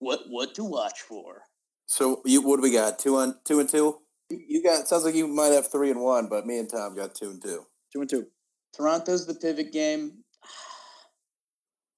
what 0.00 0.22
what 0.28 0.54
to 0.56 0.64
watch 0.64 1.00
for. 1.02 1.42
So 1.86 2.22
you 2.24 2.42
what 2.42 2.56
do 2.56 2.62
we 2.62 2.72
got? 2.72 2.98
Two 2.98 3.16
on 3.16 3.36
two 3.44 3.60
and 3.60 3.68
two. 3.68 4.01
You 4.48 4.62
got 4.62 4.88
sounds 4.88 5.04
like 5.04 5.14
you 5.14 5.26
might 5.26 5.52
have 5.52 5.70
three 5.70 5.90
and 5.90 6.00
one, 6.00 6.28
but 6.28 6.46
me 6.46 6.58
and 6.58 6.70
Tom 6.70 6.94
got 6.94 7.14
two 7.14 7.30
and 7.30 7.42
two. 7.42 7.66
Two 7.92 8.00
and 8.00 8.10
two. 8.10 8.26
Toronto's 8.76 9.26
the 9.26 9.34
pivot 9.34 9.72
game. 9.72 10.18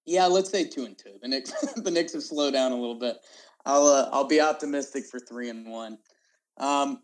Yeah, 0.07 0.26
let's 0.26 0.51
say 0.51 0.68
two 0.68 0.85
and 0.85 0.99
two. 0.99 1.14
The 1.22 1.28
Knicks 1.28 1.51
the 1.76 1.91
Knicks 1.91 2.12
have 2.12 2.22
slowed 2.22 2.53
down 2.53 2.72
a 2.72 2.76
little 2.76 2.99
bit. 2.99 3.16
I'll 3.64 3.87
uh, 3.87 4.11
I'll 4.12 4.28
be 4.28 4.39
optimistic 4.39 5.05
for 5.11 5.18
three 5.18 5.49
and 5.49 5.66
one. 5.66 5.97
Um, 6.59 6.99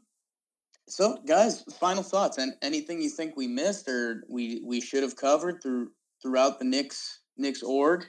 so, 0.86 1.16
guys, 1.26 1.62
final 1.80 2.02
thoughts 2.02 2.36
and 2.36 2.52
anything 2.60 3.00
you 3.00 3.08
think 3.08 3.38
we 3.38 3.46
missed 3.46 3.88
or 3.88 4.24
we 4.28 4.60
we 4.66 4.82
should 4.82 5.02
have 5.02 5.16
covered 5.16 5.62
through 5.62 5.92
throughout 6.20 6.58
the 6.58 6.66
Knicks 6.66 7.20
Knicks 7.38 7.62
org. 7.62 8.04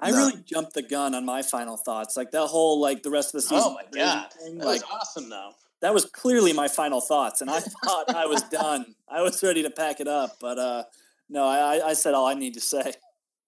I 0.00 0.10
no. 0.10 0.16
really 0.18 0.42
jumped 0.44 0.74
the 0.74 0.82
gun 0.82 1.14
on 1.14 1.24
my 1.24 1.42
final 1.42 1.76
thoughts. 1.76 2.16
Like 2.16 2.30
that 2.32 2.46
whole 2.46 2.80
like 2.80 3.02
the 3.02 3.10
rest 3.10 3.28
of 3.28 3.40
the 3.40 3.42
season. 3.42 3.64
Oh 3.64 3.74
my 3.74 3.84
god, 3.92 4.32
thing, 4.32 4.58
that 4.58 4.66
like, 4.66 4.82
was 4.82 4.90
awesome 4.92 5.30
though. 5.30 5.50
That 5.80 5.94
was 5.94 6.04
clearly 6.04 6.52
my 6.52 6.68
final 6.68 7.00
thoughts, 7.00 7.40
and 7.40 7.50
I 7.50 7.60
thought 7.84 8.14
I 8.14 8.26
was 8.26 8.42
done. 8.44 8.94
I 9.08 9.22
was 9.22 9.42
ready 9.42 9.62
to 9.62 9.70
pack 9.70 10.00
it 10.00 10.08
up, 10.08 10.36
but 10.40 10.58
uh, 10.58 10.84
no, 11.28 11.44
I, 11.44 11.88
I 11.88 11.92
said 11.94 12.14
all 12.14 12.26
I 12.26 12.34
need 12.34 12.54
to 12.54 12.60
say. 12.60 12.92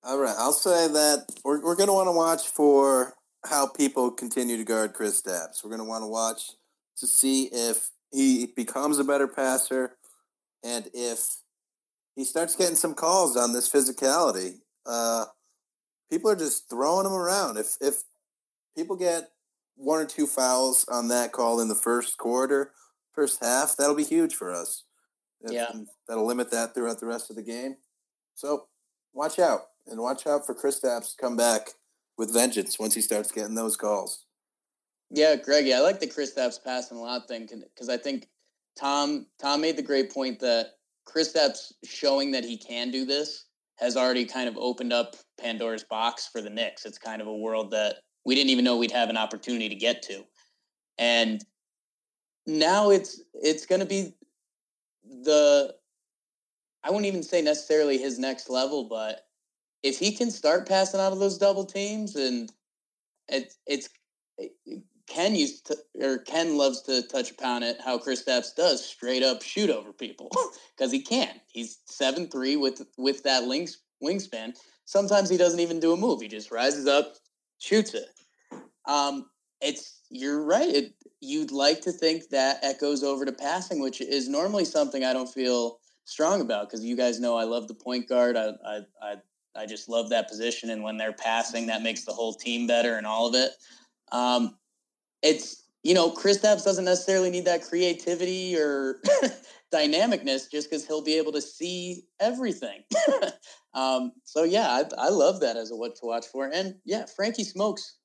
All 0.03 0.19
right, 0.19 0.35
I'll 0.39 0.53
say 0.53 0.89
that 0.89 1.27
we're 1.45 1.63
we're 1.63 1.77
gonna 1.77 1.93
want 1.93 2.07
to 2.09 2.13
watch 2.13 2.47
for 2.47 3.15
how 3.45 3.67
people 3.67 4.11
continue 4.11 4.57
to 4.57 4.65
guard 4.65 4.95
Kristaps. 4.95 5.65
We're 5.65 5.71
gonna 5.71 5.85
want 5.85 6.03
to 6.03 6.09
watch 6.09 6.53
to 6.99 7.07
see 7.07 7.49
if 7.53 7.91
he 8.13 8.47
becomes 8.47 8.99
a 8.99 9.05
better 9.05 9.29
passer 9.29 9.97
and 10.65 10.91
if 10.95 11.37
he 12.17 12.25
starts 12.25 12.57
getting 12.57 12.77
some 12.77 12.95
calls 12.95 13.37
on 13.37 13.53
this 13.53 13.69
physicality. 13.69 14.59
Uh, 14.87 15.25
people 16.11 16.31
are 16.31 16.37
just 16.37 16.69
throwing 16.69 17.07
him 17.07 17.13
around. 17.13 17.57
If 17.57 17.77
if 17.81 18.03
people 18.77 18.97
get 18.97 19.31
one 19.81 20.01
or 20.01 20.07
two 20.07 20.27
fouls 20.27 20.85
on 20.91 21.09
that 21.09 21.33
call 21.33 21.61
in 21.61 21.69
the 21.69 21.75
first 21.75 22.19
quarter, 22.19 22.73
first 23.15 23.43
half, 23.43 23.77
that'll 23.77 23.97
be 23.97 24.05
huge 24.05 24.35
for 24.35 24.53
us. 24.53 24.85
Yeah, 25.49 25.73
that'll 26.07 26.27
limit 26.27 26.51
that 26.51 26.75
throughout 26.75 27.01
the 27.01 27.07
rest 27.07 27.31
of 27.31 27.37
the 27.37 27.43
game. 27.43 27.77
So 28.35 28.67
watch 29.15 29.39
out 29.39 29.61
and 29.87 30.01
watch 30.01 30.27
out 30.27 30.45
for 30.45 30.55
Kristaps 30.55 31.13
to 31.13 31.17
come 31.21 31.37
back 31.37 31.71
with 32.19 32.33
vengeance 32.33 32.79
once 32.79 32.95
he 32.95 33.01
starts 33.01 33.33
getting 33.33 33.55
those 33.55 33.77
calls. 33.77 34.27
Yeah, 35.11 35.37
Greg. 35.37 35.67
Yeah, 35.67 35.79
I 35.79 35.81
like 35.81 35.99
the 35.99 36.07
Chris 36.07 36.35
Kristaps 36.35 36.63
passing 36.63 36.99
a 36.99 37.01
lot 37.01 37.27
thing 37.27 37.49
because 37.49 37.89
I 37.89 37.97
think 37.97 38.29
Tom 38.79 39.27
Tom 39.41 39.63
made 39.63 39.77
the 39.77 39.83
great 39.83 40.13
point 40.13 40.39
that 40.41 40.73
Chris 41.07 41.33
Kristaps 41.33 41.73
showing 41.85 42.31
that 42.33 42.45
he 42.45 42.57
can 42.57 42.91
do 42.91 43.05
this 43.05 43.47
has 43.79 43.97
already 43.97 44.27
kind 44.27 44.49
of 44.49 44.57
opened 44.59 44.93
up 44.93 45.17
Pandora's 45.41 45.85
box 45.85 46.29
for 46.31 46.43
the 46.43 46.51
Knicks. 46.51 46.85
It's 46.85 46.99
kind 46.99 47.23
of 47.23 47.29
a 47.29 47.37
world 47.37 47.71
that 47.71 47.97
we 48.25 48.35
didn't 48.35 48.51
even 48.51 48.65
know 48.65 48.77
we'd 48.77 48.91
have 48.91 49.11
an 49.11 49.17
opportunity 49.17 49.69
to 49.69 49.75
get 49.75 50.03
to, 50.05 50.25
and 50.99 51.45
now 52.47 52.91
it's 52.91 53.21
it's 53.35 53.67
going 53.67 53.81
to 53.81 53.87
be 53.87 54.15
the 55.05 55.75
I 56.83 56.91
wouldn't 56.91 57.07
even 57.07 57.23
say 57.23 57.43
necessarily 57.43 57.99
his 57.99 58.19
next 58.19 58.49
level, 58.49 58.85
but 58.85 59.27
if 59.83 59.99
he 59.99 60.13
can 60.13 60.31
start 60.31 60.69
passing 60.69 61.01
out 61.01 61.13
of 61.13 61.19
those 61.19 61.39
double 61.39 61.65
teams 61.65 62.17
and 62.17 62.51
it, 63.29 63.55
it's 63.67 63.89
Ken 65.07 65.35
used 65.35 65.67
to, 65.67 65.77
or 66.01 66.19
Ken 66.19 66.57
loves 66.57 66.83
to 66.83 67.03
touch 67.03 67.31
upon 67.33 67.63
it 67.63 67.81
how 67.85 67.99
Chris 67.99 68.23
Kristaps 68.23 68.55
does 68.55 68.85
straight 68.85 69.23
up 69.23 69.43
shoot 69.43 69.69
over 69.69 69.93
people 69.93 70.31
because 70.77 70.93
he 70.93 71.03
can. 71.03 71.41
He's 71.49 71.79
seven 71.87 72.29
three 72.29 72.57
with 72.57 72.83
with 72.97 73.23
that 73.25 73.45
links, 73.45 73.79
wingspan. 74.03 74.57
Sometimes 74.85 75.29
he 75.29 75.37
doesn't 75.37 75.61
even 75.61 75.81
do 75.81 75.93
a 75.93 75.97
move. 75.97 76.21
He 76.21 76.29
just 76.29 76.51
rises 76.51 76.87
up, 76.87 77.17
shoots 77.61 77.95
it. 77.95 78.09
Um, 78.87 79.27
it's 79.61 80.01
you're 80.11 80.43
right. 80.43 80.69
It, 80.69 80.95
you'd 81.21 81.53
like 81.53 81.81
to 81.83 81.93
think 81.93 82.31
that 82.31 82.59
echoes 82.63 83.05
over 83.05 83.25
to 83.25 83.33
passing, 83.33 83.81
which 83.81 84.01
is 84.01 84.29
normally 84.29 84.65
something 84.65 85.05
I 85.05 85.13
don't 85.13 85.33
feel 85.33 85.79
strong 86.05 86.41
about 86.41 86.69
because 86.69 86.85
you 86.85 86.97
guys 86.97 87.21
know 87.21 87.37
I 87.37 87.45
love 87.45 87.69
the 87.69 87.75
point 87.75 88.09
guard. 88.09 88.37
I, 88.37 88.53
I 88.67 88.81
I 89.03 89.15
I 89.55 89.67
just 89.67 89.89
love 89.89 90.11
that 90.11 90.29
position, 90.29 90.71
and 90.71 90.83
when 90.83 90.97
they're 90.97 91.13
passing, 91.13 91.67
that 91.67 91.83
makes 91.83 92.05
the 92.05 92.13
whole 92.13 92.35
team 92.35 92.67
better 92.67 92.97
and 92.97 93.07
all 93.07 93.29
of 93.29 93.35
it. 93.35 93.53
Um, 94.11 94.57
it's 95.23 95.65
you 95.83 95.95
know 95.95 96.11
Chris 96.11 96.39
Kristaps 96.39 96.65
doesn't 96.65 96.85
necessarily 96.85 97.31
need 97.31 97.45
that 97.45 97.63
creativity 97.63 98.57
or 98.57 99.01
dynamicness 99.73 100.51
just 100.51 100.71
because 100.71 100.87
he'll 100.87 101.05
be 101.05 101.19
able 101.19 101.33
to 101.33 101.43
see 101.43 102.05
everything. 102.19 102.83
um, 103.75 104.13
so 104.25 104.45
yeah, 104.45 104.69
I, 104.69 104.85
I 105.07 105.09
love 105.09 105.41
that 105.41 105.57
as 105.57 105.71
a 105.71 105.77
what 105.77 105.97
to 105.97 106.07
watch 106.07 106.27
for. 106.27 106.51
And 106.53 106.77
yeah, 106.85 107.07
Frankie 107.07 107.45
Smokes, 107.45 107.97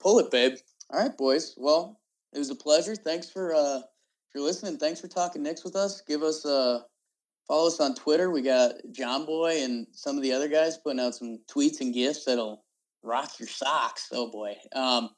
pull 0.00 0.18
it, 0.18 0.30
babe. 0.30 0.54
All 0.90 1.00
right, 1.00 1.16
boys. 1.16 1.54
Well, 1.56 2.00
it 2.32 2.38
was 2.38 2.50
a 2.50 2.54
pleasure. 2.54 2.96
Thanks 2.96 3.30
for 3.30 3.54
uh, 3.54 3.80
for 4.30 4.40
listening. 4.40 4.78
Thanks 4.78 5.00
for 5.00 5.08
talking 5.08 5.42
Knicks 5.42 5.64
with 5.64 5.76
us. 5.76 6.02
Give 6.06 6.22
us 6.22 6.44
uh 6.44 6.80
follow 7.46 7.66
us 7.68 7.80
on 7.80 7.94
Twitter. 7.94 8.30
We 8.30 8.42
got 8.42 8.74
John 8.90 9.26
Boy 9.26 9.62
and 9.62 9.86
some 9.92 10.16
of 10.16 10.22
the 10.22 10.32
other 10.32 10.48
guys 10.48 10.78
putting 10.78 11.00
out 11.00 11.14
some 11.14 11.38
tweets 11.50 11.80
and 11.80 11.94
gifts 11.94 12.24
that'll 12.24 12.64
rock 13.02 13.38
your 13.38 13.48
socks. 13.48 14.08
Oh 14.12 14.30
boy. 14.30 14.56
Um, 14.74 15.10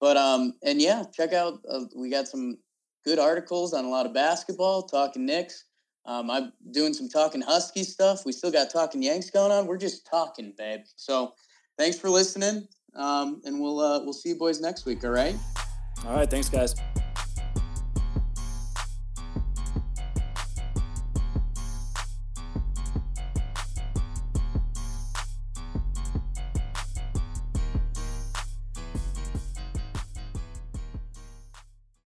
but 0.00 0.16
um, 0.16 0.54
and 0.62 0.80
yeah, 0.80 1.04
check 1.12 1.32
out. 1.32 1.60
Uh, 1.68 1.84
we 1.96 2.10
got 2.10 2.28
some 2.28 2.58
good 3.04 3.18
articles 3.18 3.74
on 3.74 3.84
a 3.84 3.90
lot 3.90 4.06
of 4.06 4.14
basketball, 4.14 4.82
talking 4.82 5.26
Knicks. 5.26 5.64
Um, 6.06 6.30
I'm 6.30 6.52
doing 6.70 6.92
some 6.92 7.08
talking 7.08 7.40
Husky 7.40 7.82
stuff. 7.82 8.26
We 8.26 8.32
still 8.32 8.52
got 8.52 8.70
talking 8.70 9.02
Yanks 9.02 9.30
going 9.30 9.52
on. 9.52 9.66
We're 9.66 9.78
just 9.78 10.06
talking, 10.06 10.52
babe. 10.56 10.80
So 10.96 11.34
thanks 11.78 11.98
for 11.98 12.10
listening. 12.10 12.68
Um, 12.94 13.40
and 13.44 13.60
we'll 13.60 13.80
uh, 13.80 14.00
we'll 14.00 14.12
see 14.12 14.30
you 14.30 14.36
boys 14.36 14.60
next 14.60 14.86
week. 14.86 15.04
All 15.04 15.10
right. 15.10 15.34
All 16.06 16.16
right. 16.16 16.30
Thanks, 16.30 16.48
guys. 16.48 16.74